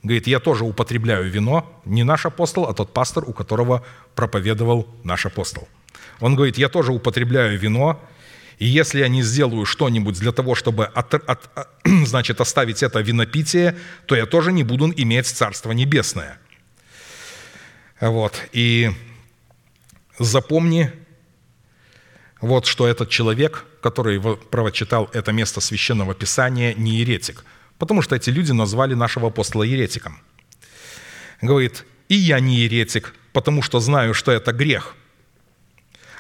говорит, 0.03 0.27
я 0.27 0.39
тоже 0.39 0.63
употребляю 0.63 1.29
вино, 1.29 1.81
не 1.85 2.03
наш 2.03 2.25
апостол, 2.25 2.65
а 2.65 2.73
тот 2.73 2.93
пастор, 2.93 3.23
у 3.27 3.33
которого 3.33 3.83
проповедовал 4.15 4.87
наш 5.03 5.25
апостол. 5.25 5.67
Он 6.19 6.35
говорит, 6.35 6.57
я 6.57 6.69
тоже 6.69 6.91
употребляю 6.91 7.57
вино, 7.57 7.99
и 8.57 8.65
если 8.65 8.99
я 8.99 9.07
не 9.07 9.23
сделаю 9.23 9.65
что-нибудь 9.65 10.19
для 10.19 10.31
того, 10.31 10.55
чтобы 10.55 10.85
от, 10.85 11.13
от, 11.13 11.49
значит, 12.05 12.41
оставить 12.41 12.83
это 12.83 12.99
винопитие, 12.99 13.77
то 14.05 14.15
я 14.15 14.25
тоже 14.25 14.51
не 14.51 14.63
буду 14.63 14.91
иметь 14.95 15.27
Царство 15.27 15.71
Небесное. 15.71 16.37
Вот. 17.99 18.39
И 18.51 18.91
запомни, 20.19 20.91
вот 22.39 22.65
что 22.65 22.87
этот 22.87 23.09
человек, 23.09 23.65
который 23.81 24.21
прочитал 24.21 25.09
это 25.13 25.31
место 25.31 25.61
священного 25.61 26.13
писания, 26.13 26.73
не 26.75 26.97
еретик, 26.97 27.45
потому 27.81 28.03
что 28.03 28.15
эти 28.15 28.29
люди 28.29 28.51
назвали 28.51 28.93
нашего 28.93 29.29
апостола 29.29 29.63
еретиком. 29.63 30.21
Говорит, 31.41 31.83
и 32.09 32.15
я 32.15 32.39
не 32.39 32.57
еретик, 32.57 33.15
потому 33.33 33.63
что 33.63 33.79
знаю, 33.79 34.13
что 34.13 34.31
это 34.31 34.51
грех. 34.51 34.95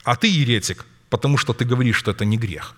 А 0.03 0.15
ты 0.15 0.27
еретик, 0.27 0.87
потому 1.11 1.37
что 1.37 1.53
ты 1.53 1.63
говоришь, 1.63 1.97
что 1.97 2.09
это 2.09 2.25
не 2.25 2.37
грех. 2.37 2.75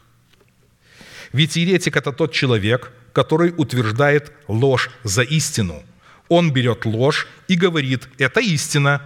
Ведь 1.31 1.55
еретик– 1.55 1.95
это 1.97 2.11
тот 2.11 2.33
человек, 2.33 2.91
который 3.13 3.53
утверждает 3.55 4.33
ложь 4.49 4.89
за 5.03 5.21
истину. 5.21 5.81
Он 6.27 6.51
берет 6.51 6.85
ложь 6.85 7.27
и 7.47 7.55
говорит 7.55 8.09
«это 8.17 8.41
истина», 8.41 9.01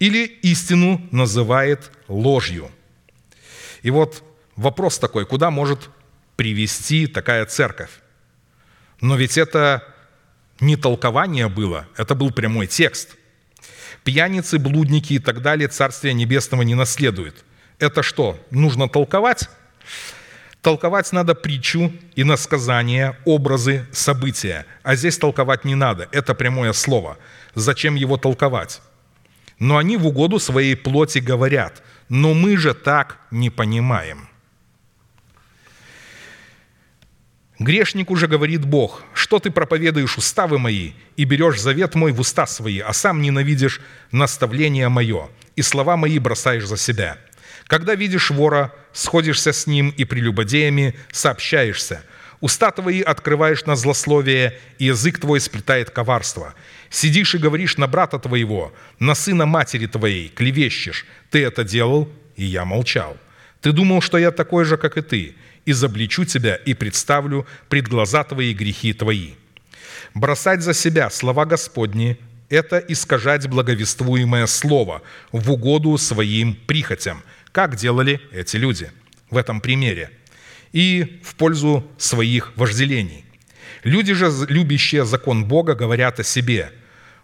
или 0.00 0.26
истину 0.42 1.00
называет 1.12 1.92
ложью. 2.08 2.72
И 3.84 3.90
вот 3.90 4.24
вопрос 4.56 4.98
такой, 4.98 5.26
куда 5.26 5.52
может 5.52 5.90
привести 6.34 7.06
такая 7.06 7.46
церковь? 7.46 8.00
Но 9.04 9.16
ведь 9.16 9.36
это 9.36 9.84
не 10.60 10.76
толкование 10.76 11.48
было, 11.48 11.86
это 11.96 12.14
был 12.14 12.30
прямой 12.30 12.66
текст. 12.66 13.16
Пьяницы, 14.02 14.58
блудники 14.58 15.14
и 15.14 15.18
так 15.18 15.42
далее 15.42 15.68
Царствия 15.68 16.12
Небесного 16.12 16.62
не 16.62 16.74
наследуют– 16.74 17.44
это 17.78 18.02
что? 18.02 18.38
Нужно 18.50 18.88
толковать? 18.88 19.48
Толковать 20.62 21.12
надо 21.12 21.34
притчу, 21.34 21.92
и 22.14 22.24
насказания, 22.24 23.18
образы, 23.24 23.86
события. 23.92 24.64
А 24.82 24.96
здесь 24.96 25.18
толковать 25.18 25.64
не 25.64 25.74
надо. 25.74 26.08
Это 26.10 26.34
прямое 26.34 26.72
слово. 26.72 27.18
Зачем 27.54 27.96
его 27.96 28.16
толковать? 28.16 28.80
Но 29.58 29.76
они 29.76 29.96
в 29.96 30.06
угоду 30.06 30.38
своей 30.38 30.76
плоти 30.76 31.18
говорят, 31.18 31.82
но 32.08 32.32
мы 32.32 32.56
же 32.56 32.74
так 32.74 33.18
не 33.30 33.50
понимаем. 33.50 34.28
Грешник 37.58 38.10
уже 38.10 38.26
говорит 38.26 38.64
Бог, 38.64 39.04
что 39.14 39.38
ты 39.38 39.50
проповедуешь 39.50 40.18
уставы 40.18 40.58
мои 40.58 40.92
и 41.16 41.24
берешь 41.24 41.60
завет 41.60 41.94
мой 41.94 42.12
в 42.12 42.20
уста 42.20 42.46
свои, 42.46 42.80
а 42.80 42.92
сам 42.92 43.22
ненавидишь 43.22 43.80
наставление 44.10 44.88
мое, 44.88 45.28
и 45.54 45.62
слова 45.62 45.96
мои 45.96 46.18
бросаешь 46.18 46.66
за 46.66 46.76
себя– 46.76 47.18
когда 47.66 47.94
видишь 47.94 48.30
вора, 48.30 48.72
сходишься 48.92 49.52
с 49.52 49.66
ним 49.66 49.90
и 49.96 50.04
прелюбодеями 50.04 50.94
сообщаешься. 51.12 52.02
Уста 52.40 52.70
твои 52.70 53.00
открываешь 53.00 53.64
на 53.64 53.74
злословие, 53.74 54.58
и 54.78 54.86
язык 54.86 55.18
твой 55.18 55.40
сплетает 55.40 55.90
коварство. 55.90 56.54
Сидишь 56.90 57.34
и 57.34 57.38
говоришь 57.38 57.78
на 57.78 57.86
брата 57.86 58.18
твоего, 58.18 58.72
на 58.98 59.14
сына 59.14 59.46
матери 59.46 59.86
твоей, 59.86 60.28
клевещешь. 60.28 61.06
Ты 61.30 61.42
это 61.42 61.64
делал, 61.64 62.08
и 62.36 62.44
я 62.44 62.64
молчал. 62.66 63.16
Ты 63.62 63.72
думал, 63.72 64.02
что 64.02 64.18
я 64.18 64.30
такой 64.30 64.66
же, 64.66 64.76
как 64.76 64.98
и 64.98 65.00
ты, 65.00 65.34
изобличу 65.66 66.24
тебя 66.24 66.56
и 66.56 66.74
представлю 66.74 67.46
пред 67.68 67.88
глаза 67.88 68.24
твои 68.24 68.52
грехи 68.52 68.92
твои. 68.92 69.32
Бросать 70.14 70.62
за 70.62 70.74
себя 70.74 71.10
слова 71.10 71.44
Господни– 71.44 72.18
это 72.48 72.78
искажать 72.78 73.48
благовествуемое 73.48 74.46
слово 74.46 75.02
в 75.32 75.50
угоду 75.50 75.98
своим 75.98 76.54
прихотям– 76.54 77.22
как 77.54 77.76
делали 77.76 78.20
эти 78.32 78.56
люди 78.56 78.90
в 79.30 79.36
этом 79.36 79.60
примере, 79.60 80.10
и 80.72 81.20
в 81.22 81.36
пользу 81.36 81.88
своих 81.98 82.52
вожделений. 82.56 83.24
Люди 83.84 84.12
же, 84.12 84.28
любящие 84.48 85.04
закон 85.04 85.44
Бога, 85.44 85.76
говорят 85.76 86.18
о 86.18 86.24
себе, 86.24 86.72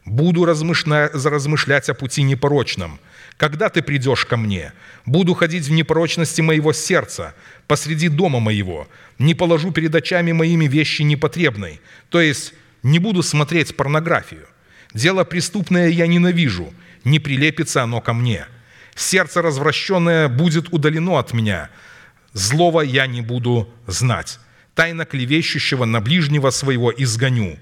«Буду 0.04 0.44
размышлять 0.44 1.88
о 1.88 1.94
пути 1.94 2.22
непорочном, 2.22 3.00
когда 3.36 3.68
ты 3.70 3.82
придешь 3.82 4.24
ко 4.24 4.36
мне, 4.36 4.72
буду 5.04 5.34
ходить 5.34 5.66
в 5.66 5.72
непорочности 5.72 6.42
моего 6.42 6.72
сердца, 6.72 7.34
посреди 7.70 8.08
дома 8.08 8.40
моего, 8.40 8.88
не 9.20 9.32
положу 9.32 9.70
перед 9.70 9.94
очами 9.94 10.32
моими 10.32 10.64
вещи 10.66 11.02
непотребной, 11.02 11.80
то 12.08 12.20
есть 12.20 12.52
не 12.82 12.98
буду 12.98 13.22
смотреть 13.22 13.76
порнографию. 13.76 14.48
Дело 14.92 15.22
преступное 15.22 15.88
я 15.88 16.08
ненавижу, 16.08 16.74
не 17.04 17.20
прилепится 17.20 17.84
оно 17.84 18.00
ко 18.00 18.12
мне» 18.12 18.46
сердце 18.96 19.40
развращенное 19.40 20.26
будет 20.26 20.72
удалено 20.72 21.20
от 21.20 21.32
меня, 21.32 21.70
злого 22.32 22.80
я 22.80 23.06
не 23.06 23.20
буду 23.20 23.72
знать, 23.86 24.40
тайно 24.74 25.04
клевещущего 25.04 25.84
на 25.84 26.00
ближнего 26.00 26.50
своего 26.50 26.92
изгоню, 26.92 27.56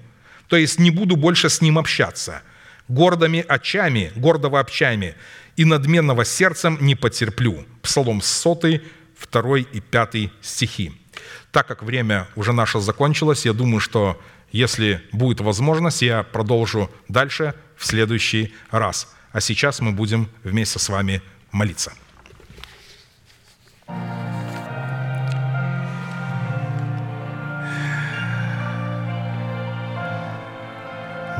то 0.47 0.57
есть 0.57 0.79
не 0.79 0.89
буду 0.89 1.17
больше 1.17 1.49
с 1.49 1.61
ним 1.61 1.77
общаться, 1.77 2.41
гордыми 2.87 3.45
очами, 3.47 4.11
гордого 4.15 4.59
общами 4.59 5.13
и 5.55 5.65
надменного 5.65 6.25
сердцем 6.25 6.79
не 6.81 6.95
потерплю». 6.95 7.63
Псалом 7.83 8.23
100, 8.23 8.81
2 9.27 9.57
и 9.59 9.79
5 9.79 10.31
стихи. 10.41 10.93
Так 11.51 11.67
как 11.67 11.83
время 11.83 12.27
уже 12.35 12.53
наше 12.53 12.79
закончилось, 12.79 13.45
я 13.45 13.53
думаю, 13.53 13.79
что 13.79 14.19
если 14.51 15.01
будет 15.11 15.41
возможность, 15.41 16.01
я 16.01 16.23
продолжу 16.23 16.89
дальше 17.07 17.53
в 17.75 17.85
следующий 17.85 18.53
раз. 18.71 19.13
А 19.31 19.41
сейчас 19.41 19.79
мы 19.79 19.91
будем 19.91 20.29
вместе 20.43 20.79
с 20.79 20.89
вами 20.89 21.21
молиться. 21.51 21.93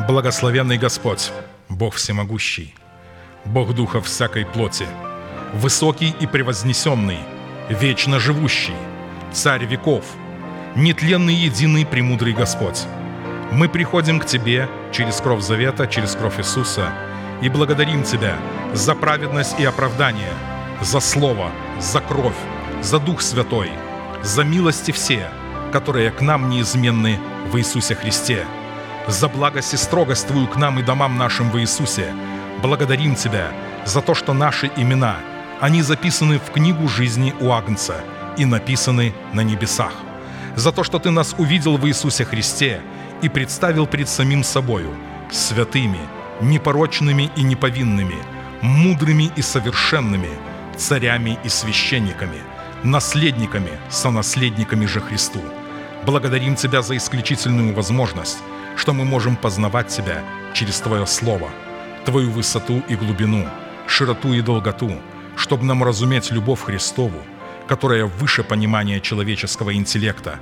Благословенный 0.08 0.80
Господь, 0.80 1.32
Бог 1.68 1.96
всемогущий, 1.96 2.74
Бог 3.46 3.76
духа 3.76 4.02
всякой 4.02 4.46
плоти, 4.46 4.88
высокий 5.54 6.16
и 6.20 6.26
превознесенный, 6.26 7.20
вечно 7.70 8.20
живущий– 8.20 8.76
Царь 9.32 9.66
веков, 9.66 10.06
нетленный 10.76 11.36
единый 11.36 11.86
премудрый 11.86 12.34
Господь. 12.34 12.86
Мы 13.52 13.70
приходим 13.70 14.20
к 14.20 14.26
Тебе 14.26 14.68
через 14.92 15.22
кровь 15.22 15.44
Завета, 15.44 15.86
через 15.86 16.16
кровь 16.16 16.40
Иисуса 16.40 16.92
и 17.44 17.50
благодарим 17.50 18.04
Тебя 18.04 18.38
за 18.74 18.96
праведность 18.96 19.60
и 19.60 19.66
оправдание, 19.66 20.34
за 20.82 21.00
Слово, 21.00 21.52
за 21.80 22.02
кровь, 22.02 22.36
за 22.82 23.00
Дух 23.00 23.22
Святой, 23.22 23.70
за 24.24 24.44
милости 24.44 24.90
все, 24.90 25.30
которые 25.72 26.10
к 26.10 26.22
нам 26.22 26.50
неизменны 26.50 27.20
в 27.52 27.58
Иисусе 27.58 27.94
Христе, 27.94 28.46
за 29.08 29.28
благость 29.28 29.76
и 29.76 29.78
строгость 29.78 30.28
Твою 30.28 30.48
к 30.48 30.58
нам 30.58 30.80
и 30.80 30.84
домам 30.84 31.20
нашим 31.20 31.52
в 31.52 31.60
Иисусе. 31.60 32.16
Благодарим 32.64 33.14
Тебя 33.14 33.52
за 33.86 34.02
то, 34.02 34.16
что 34.16 34.34
наши 34.34 34.72
имена, 34.76 35.18
они 35.60 35.82
записаны 35.82 36.40
в 36.40 36.52
книгу 36.52 36.88
жизни 36.88 37.34
у 37.40 37.52
Агнца 37.52 38.02
и 38.38 38.46
написаны 38.46 39.14
на 39.34 39.42
небесах. 39.42 39.94
За 40.56 40.72
то, 40.72 40.84
что 40.84 41.00
Ты 41.00 41.12
нас 41.12 41.36
увидел 41.38 41.78
в 41.78 41.88
Иисусе 41.88 42.26
Христе 42.26 42.82
и 43.22 43.30
представил 43.30 43.86
пред 43.86 44.10
самим 44.10 44.44
собою, 44.44 44.96
святыми, 45.32 46.00
непорочными 46.42 47.30
и 47.36 47.44
неповинными, 47.44 48.16
мудрыми 48.62 49.32
и 49.36 49.42
совершенными, 49.42 50.30
царями 50.78 51.38
и 51.44 51.50
священниками, 51.50 52.40
наследниками, 52.84 53.72
сонаследниками 53.90 54.86
же 54.86 55.02
Христу. 55.02 55.42
Благодарим 56.06 56.56
Тебя 56.56 56.82
за 56.82 56.96
исключительную 56.96 57.76
возможность, 57.76 58.38
что 58.78 58.94
мы 58.94 59.04
можем 59.04 59.36
познавать 59.36 59.88
Тебя 59.88 60.24
через 60.54 60.80
Твое 60.80 61.06
Слово, 61.06 61.50
Твою 62.06 62.32
высоту 62.32 62.82
и 62.88 62.96
глубину, 62.96 63.46
широту 63.88 64.34
и 64.34 64.42
долготу, 64.42 64.94
чтобы 65.40 65.64
нам 65.64 65.84
разуметь 65.84 66.32
любовь 66.32 66.62
Христову, 66.62 67.18
которая 67.66 68.06
выше 68.06 68.44
понимания 68.44 69.00
человеческого 69.00 69.74
интеллекта, 69.74 70.40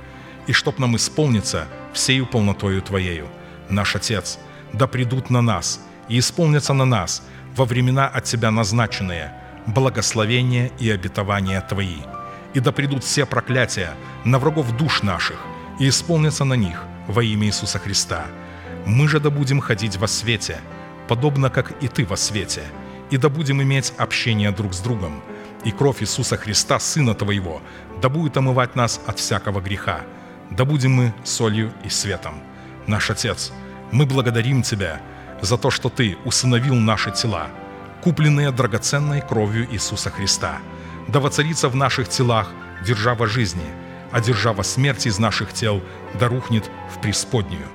и 0.48 0.52
чтоб 0.52 0.78
нам 0.80 0.96
исполниться 0.96 1.68
всею 1.92 2.26
полнотою 2.26 2.82
Твоею. 2.82 3.28
Наш 3.68 3.94
Отец, 3.94 4.40
да 4.72 4.88
придут 4.88 5.30
на 5.30 5.40
нас 5.40 5.80
и 6.08 6.18
исполнятся 6.18 6.74
на 6.74 6.84
нас 6.84 7.22
во 7.54 7.64
времена 7.64 8.08
от 8.08 8.24
Тебя 8.24 8.50
назначенные 8.50 9.32
благословения 9.66 10.72
и 10.80 10.90
обетования 10.90 11.60
Твои. 11.60 12.02
И 12.54 12.60
да 12.60 12.72
придут 12.72 13.04
все 13.04 13.24
проклятия 13.24 13.94
на 14.24 14.40
врагов 14.40 14.76
душ 14.76 15.02
наших 15.02 15.38
и 15.78 15.88
исполнятся 15.88 16.44
на 16.44 16.54
них 16.54 16.82
во 17.06 17.22
имя 17.22 17.46
Иисуса 17.46 17.78
Христа. 17.78 18.26
Мы 18.84 19.06
же 19.06 19.20
да 19.20 19.30
будем 19.30 19.60
ходить 19.60 19.96
во 19.96 20.08
свете, 20.08 20.58
подобно 21.06 21.50
как 21.50 21.72
и 21.82 21.86
Ты 21.86 22.04
во 22.04 22.16
свете, 22.16 22.62
и 23.10 23.16
да 23.16 23.28
будем 23.28 23.62
иметь 23.62 23.92
общение 23.96 24.50
друг 24.50 24.74
с 24.74 24.80
другом, 24.80 25.22
и 25.64 25.70
кровь 25.70 26.02
Иисуса 26.02 26.36
Христа, 26.36 26.78
Сына 26.78 27.14
Твоего, 27.14 27.60
да 28.00 28.08
будет 28.08 28.36
омывать 28.36 28.76
нас 28.76 29.00
от 29.06 29.18
всякого 29.18 29.60
греха, 29.60 30.02
да 30.50 30.64
будем 30.64 30.92
мы 30.92 31.14
солью 31.24 31.72
и 31.84 31.88
светом. 31.88 32.34
Наш 32.86 33.10
Отец, 33.10 33.52
мы 33.90 34.06
благодарим 34.06 34.62
Тебя 34.62 35.00
за 35.40 35.58
то, 35.58 35.70
что 35.70 35.88
Ты 35.88 36.16
усыновил 36.24 36.74
наши 36.74 37.10
тела, 37.10 37.48
купленные 38.02 38.50
драгоценной 38.50 39.20
кровью 39.20 39.66
Иисуса 39.72 40.10
Христа. 40.10 40.58
Да 41.08 41.20
воцарится 41.20 41.68
в 41.68 41.76
наших 41.76 42.08
телах 42.08 42.50
держава 42.84 43.26
жизни, 43.26 43.64
а 44.12 44.20
держава 44.20 44.62
смерти 44.62 45.08
из 45.08 45.18
наших 45.18 45.52
тел 45.52 45.82
да 46.18 46.28
рухнет 46.28 46.70
в 46.94 47.00
преисподнюю. 47.00 47.66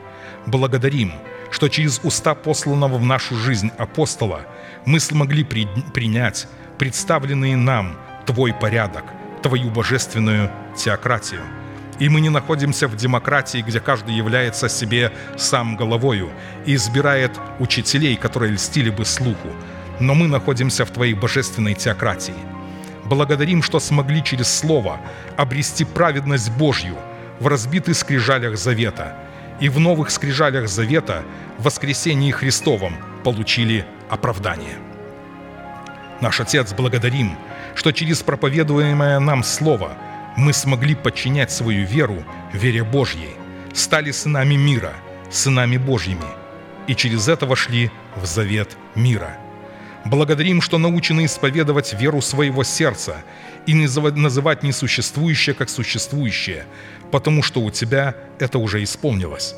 Благодарим, 0.46 1.14
что 1.52 1.70
через 1.70 2.00
уста 2.04 2.36
посланного 2.36 2.98
в 2.98 3.06
нашу 3.06 3.36
жизнь 3.36 3.72
апостола 3.78 4.42
мы 4.86 5.00
смогли 5.00 5.44
при- 5.44 5.68
принять 5.94 6.48
представленный 6.78 7.56
нам 7.56 7.98
Твой 8.26 8.54
порядок, 8.54 9.04
Твою 9.42 9.70
божественную 9.70 10.50
теократию– 10.76 11.42
и 12.00 12.10
мы 12.10 12.22
не 12.22 12.30
находимся 12.30 12.88
в 12.88 12.96
демократии, 12.96 13.64
где 13.66 13.80
каждый 13.80 14.16
является 14.16 14.68
себе 14.70 15.12
сам 15.38 15.76
головою 15.76 16.32
и 16.66 16.76
избирает 16.76 17.32
учителей, 17.60 18.16
которые 18.16 18.54
льстили 18.54 18.90
бы 18.90 19.06
слуху. 19.06 19.50
Но 20.00 20.16
мы 20.16 20.28
находимся 20.28 20.86
в 20.86 20.92
Твоей 20.92 21.14
божественной 21.14 21.76
теократии. 21.76 22.34
Благодарим, 23.06 23.62
что 23.62 23.80
смогли 23.80 24.24
через 24.24 24.52
Слово 24.52 25.00
обрести 25.38 25.86
праведность 25.86 26.52
Божью 26.52 26.96
в 27.40 27.48
разбитых 27.48 27.96
скрижалях 27.96 28.58
Завета. 28.58 29.16
И 29.60 29.70
в 29.70 29.80
новых 29.80 30.10
скрижалях 30.10 30.68
Завета 30.68 31.24
в 31.60 31.64
воскресении 31.64 32.32
Христовом 32.32 32.98
получили 33.24 33.86
оправдание. 34.14 34.78
Наш 36.22 36.40
Отец, 36.40 36.74
благодарим, 36.74 37.38
что 37.76 37.92
через 37.92 38.22
проповедуемое 38.22 39.20
нам 39.20 39.44
Слово– 39.44 39.98
мы 40.36 40.54
смогли 40.54 40.96
подчинять 40.96 41.52
свою 41.52 41.86
веру 41.86 42.24
вере 42.52 42.84
Божьей, 42.84 43.36
стали 43.74 44.12
сынами 44.12 44.56
мира, 44.56 44.94
сынами 45.30 45.78
Божьими, 45.78 46.26
и 46.88 46.96
через 46.96 47.28
это 47.28 47.46
вошли 47.46 47.92
в 48.16 48.26
завет 48.26 48.78
мира. 48.96 49.38
Благодарим, 50.06 50.62
что 50.62 50.78
научены 50.78 51.26
исповедовать 51.26 51.94
веру 51.94 52.22
своего 52.22 52.64
сердца 52.64 53.24
и 53.66 53.74
называть 53.74 54.64
несуществующее 54.64 55.56
как 55.56 55.70
существующее, 55.70 56.66
потому 57.12 57.42
что 57.42 57.62
у 57.62 57.72
Тебя 57.72 58.16
это 58.40 58.60
уже 58.60 58.84
исполнилось. 58.84 59.56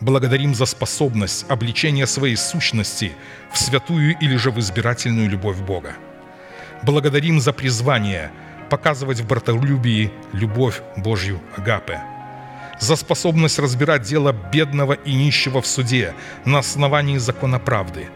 Благодарим 0.00 0.54
за 0.54 0.66
способность 0.66 1.44
обличения 1.48 2.06
своей 2.06 2.36
сущности 2.36 3.12
в 3.52 3.58
святую 3.58 4.16
или 4.18 4.36
же 4.36 4.50
в 4.50 4.58
избирательную 4.58 5.28
любовь 5.28 5.58
Бога. 5.58 5.94
Благодарим 6.82 7.40
за 7.40 7.52
призвание– 7.52 8.30
показывать 8.68 9.20
в 9.20 9.26
братолюбии 9.26 10.12
любовь 10.32 10.82
Божью 10.96 11.40
Агапе, 11.56 12.00
за 12.80 12.96
способность 12.96 13.58
разбирать 13.58 14.02
дело 14.02 14.32
бедного 14.32 14.92
и 14.92 15.14
нищего 15.14 15.60
в 15.60 15.66
суде 15.66 16.14
на 16.44 16.58
основании 16.58 17.18
закона 17.18 17.58
правды 17.58 18.08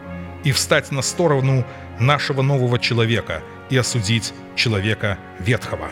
и 0.43 0.51
встать 0.51 0.91
на 0.91 1.01
сторону 1.01 1.65
нашего 1.99 2.41
нового 2.41 2.79
человека 2.79 3.41
и 3.69 3.77
осудить 3.77 4.33
человека 4.55 5.17
ветхого. 5.39 5.89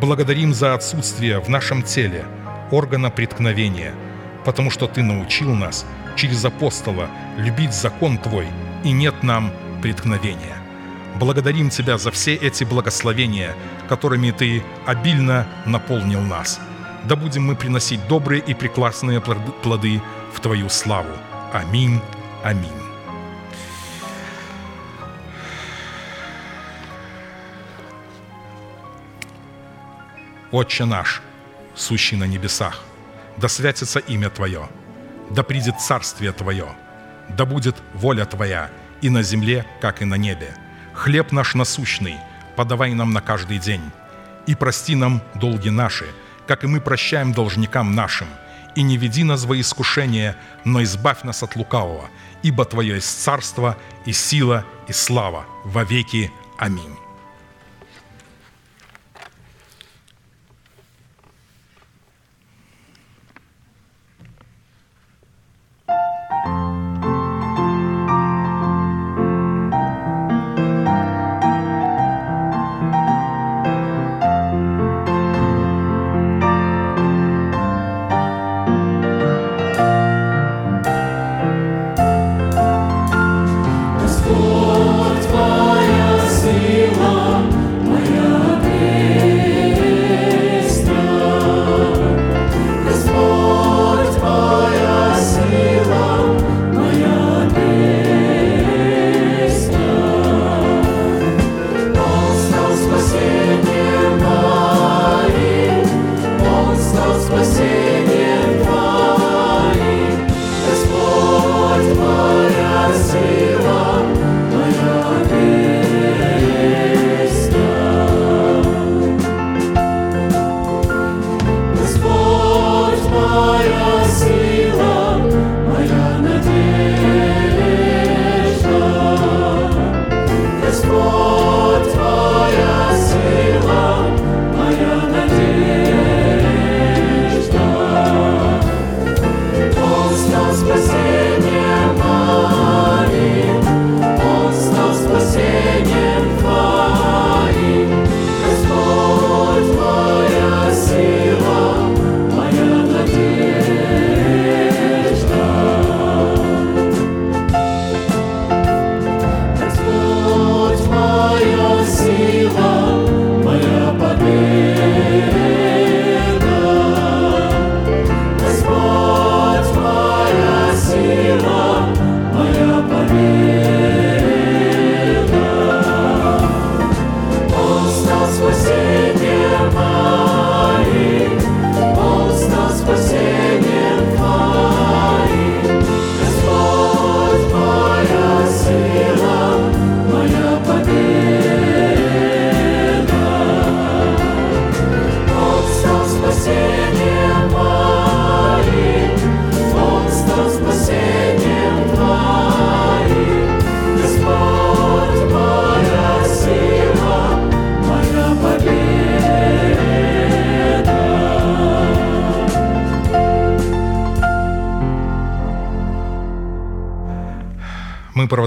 Благодарим 0.00 0.54
за 0.54 0.74
отсутствие 0.74 1.40
в 1.40 1.48
нашем 1.48 1.82
теле 1.82 2.24
органа 2.70 3.10
преткновения, 3.10 3.94
потому 4.44 4.70
что 4.70 4.86
Ты 4.86 5.02
научил 5.02 5.54
нас 5.54 5.86
через 6.16 6.44
апостола 6.44 7.08
любить 7.36 7.72
закон 7.72 8.18
Твой, 8.18 8.46
и 8.84 8.92
нет 8.92 9.22
нам 9.22 9.52
преткновения. 9.82 10.56
Благодарим 11.18 11.70
Тебя 11.70 11.98
за 11.98 12.10
все 12.10 12.34
эти 12.34 12.64
благословения, 12.64 13.54
которыми 13.88 14.30
Ты 14.30 14.62
обильно 14.86 15.46
наполнил 15.66 16.20
нас. 16.20 16.60
Да 17.04 17.16
будем 17.16 17.46
мы 17.46 17.56
приносить 17.56 18.06
добрые 18.08 18.42
и 18.42 18.54
прекрасные 18.54 19.20
плоды 19.20 20.00
в 20.32 20.40
Твою 20.40 20.68
славу. 20.68 21.10
Аминь. 21.52 22.00
Аминь. 22.44 22.70
Отче 30.50 30.86
наш, 30.86 31.20
сущий 31.74 32.16
на 32.16 32.24
небесах, 32.24 32.82
да 33.40 33.48
святится 33.48 33.98
имя 33.98 34.30
Твое, 34.30 34.68
да 35.30 35.42
придет 35.42 35.80
царствие 35.80 36.32
Твое, 36.32 36.68
да 37.36 37.44
будет 37.44 37.76
воля 37.94 38.24
Твоя 38.24 38.70
и 39.00 39.10
на 39.10 39.22
земле, 39.22 39.64
как 39.80 40.02
и 40.02 40.04
на 40.04 40.14
небе. 40.14 40.54
Хлеб 40.94 41.32
наш 41.32 41.54
насущный– 41.54 42.16
подавай 42.58 42.92
нам 42.92 43.12
на 43.12 43.20
каждый 43.20 43.58
день. 43.58 43.82
И 44.48 44.56
прости 44.56 44.96
нам 44.96 45.22
долги 45.36 45.70
наши, 45.70 46.06
как 46.48 46.64
и 46.64 46.66
мы 46.66 46.80
прощаем 46.80 47.32
должникам 47.32 47.94
нашим. 47.94 48.26
И 48.74 48.82
не 48.82 48.96
веди 48.96 49.22
нас 49.22 49.44
во 49.44 49.60
искушение, 49.60 50.34
но 50.64 50.82
избавь 50.82 51.22
нас 51.22 51.44
от 51.44 51.54
лукавого, 51.54 52.10
ибо 52.42 52.64
Твое 52.64 52.96
есть 52.96 53.22
царство 53.22 53.76
и 54.06 54.12
сила 54.12 54.64
и 54.88 54.92
слава 54.92 55.44
во 55.64 55.84
веки. 55.84 56.32
Аминь. 56.58 57.07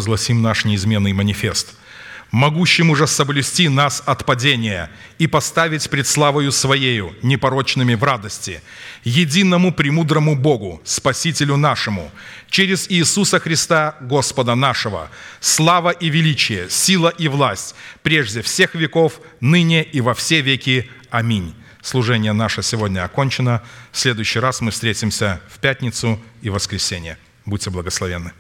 Провозгласим 0.02 0.41
наш 0.41 0.65
неизменный 0.65 1.14
манифест– 1.14 1.76
могущим 2.32 2.90
уже 2.90 3.07
соблюсти 3.07 3.68
нас 3.69 4.02
от 4.06 4.26
падения 4.26 4.90
и 5.19 5.28
поставить 5.28 5.90
пред 5.90 6.07
славою 6.07 6.52
Своею, 6.52 7.14
непорочными 7.22 7.94
в 7.94 8.03
радости, 8.03 8.61
единому 9.03 9.73
премудрому 9.73 10.36
Богу, 10.36 10.82
Спасителю 10.86 11.57
нашему, 11.57 12.10
через 12.49 12.90
Иисуса 12.90 13.40
Христа, 13.40 13.95
Господа 13.99 14.56
нашего, 14.56 15.10
слава 15.41 15.90
и 15.90 16.10
величие, 16.10 16.69
сила 16.69 17.10
и 17.10 17.28
власть, 17.28 17.76
прежде 18.02 18.41
всех 18.41 18.76
веков, 18.76 19.19
ныне 19.41 19.84
и 19.84 19.99
во 19.99 20.14
все 20.14 20.40
веки. 20.41 20.90
Аминь. 21.10 21.53
Служение 21.82 22.32
наше 22.32 22.64
сегодня 22.64 23.03
окончено. 23.03 23.61
В 23.91 23.98
следующий 23.98 24.40
раз 24.40 24.61
мы 24.61 24.72
встретимся 24.72 25.41
в 25.49 25.60
пятницу 25.60 26.18
и 26.41 26.49
воскресенье. 26.49 27.18
Будьте 27.45 27.69
благословенны. 27.69 28.32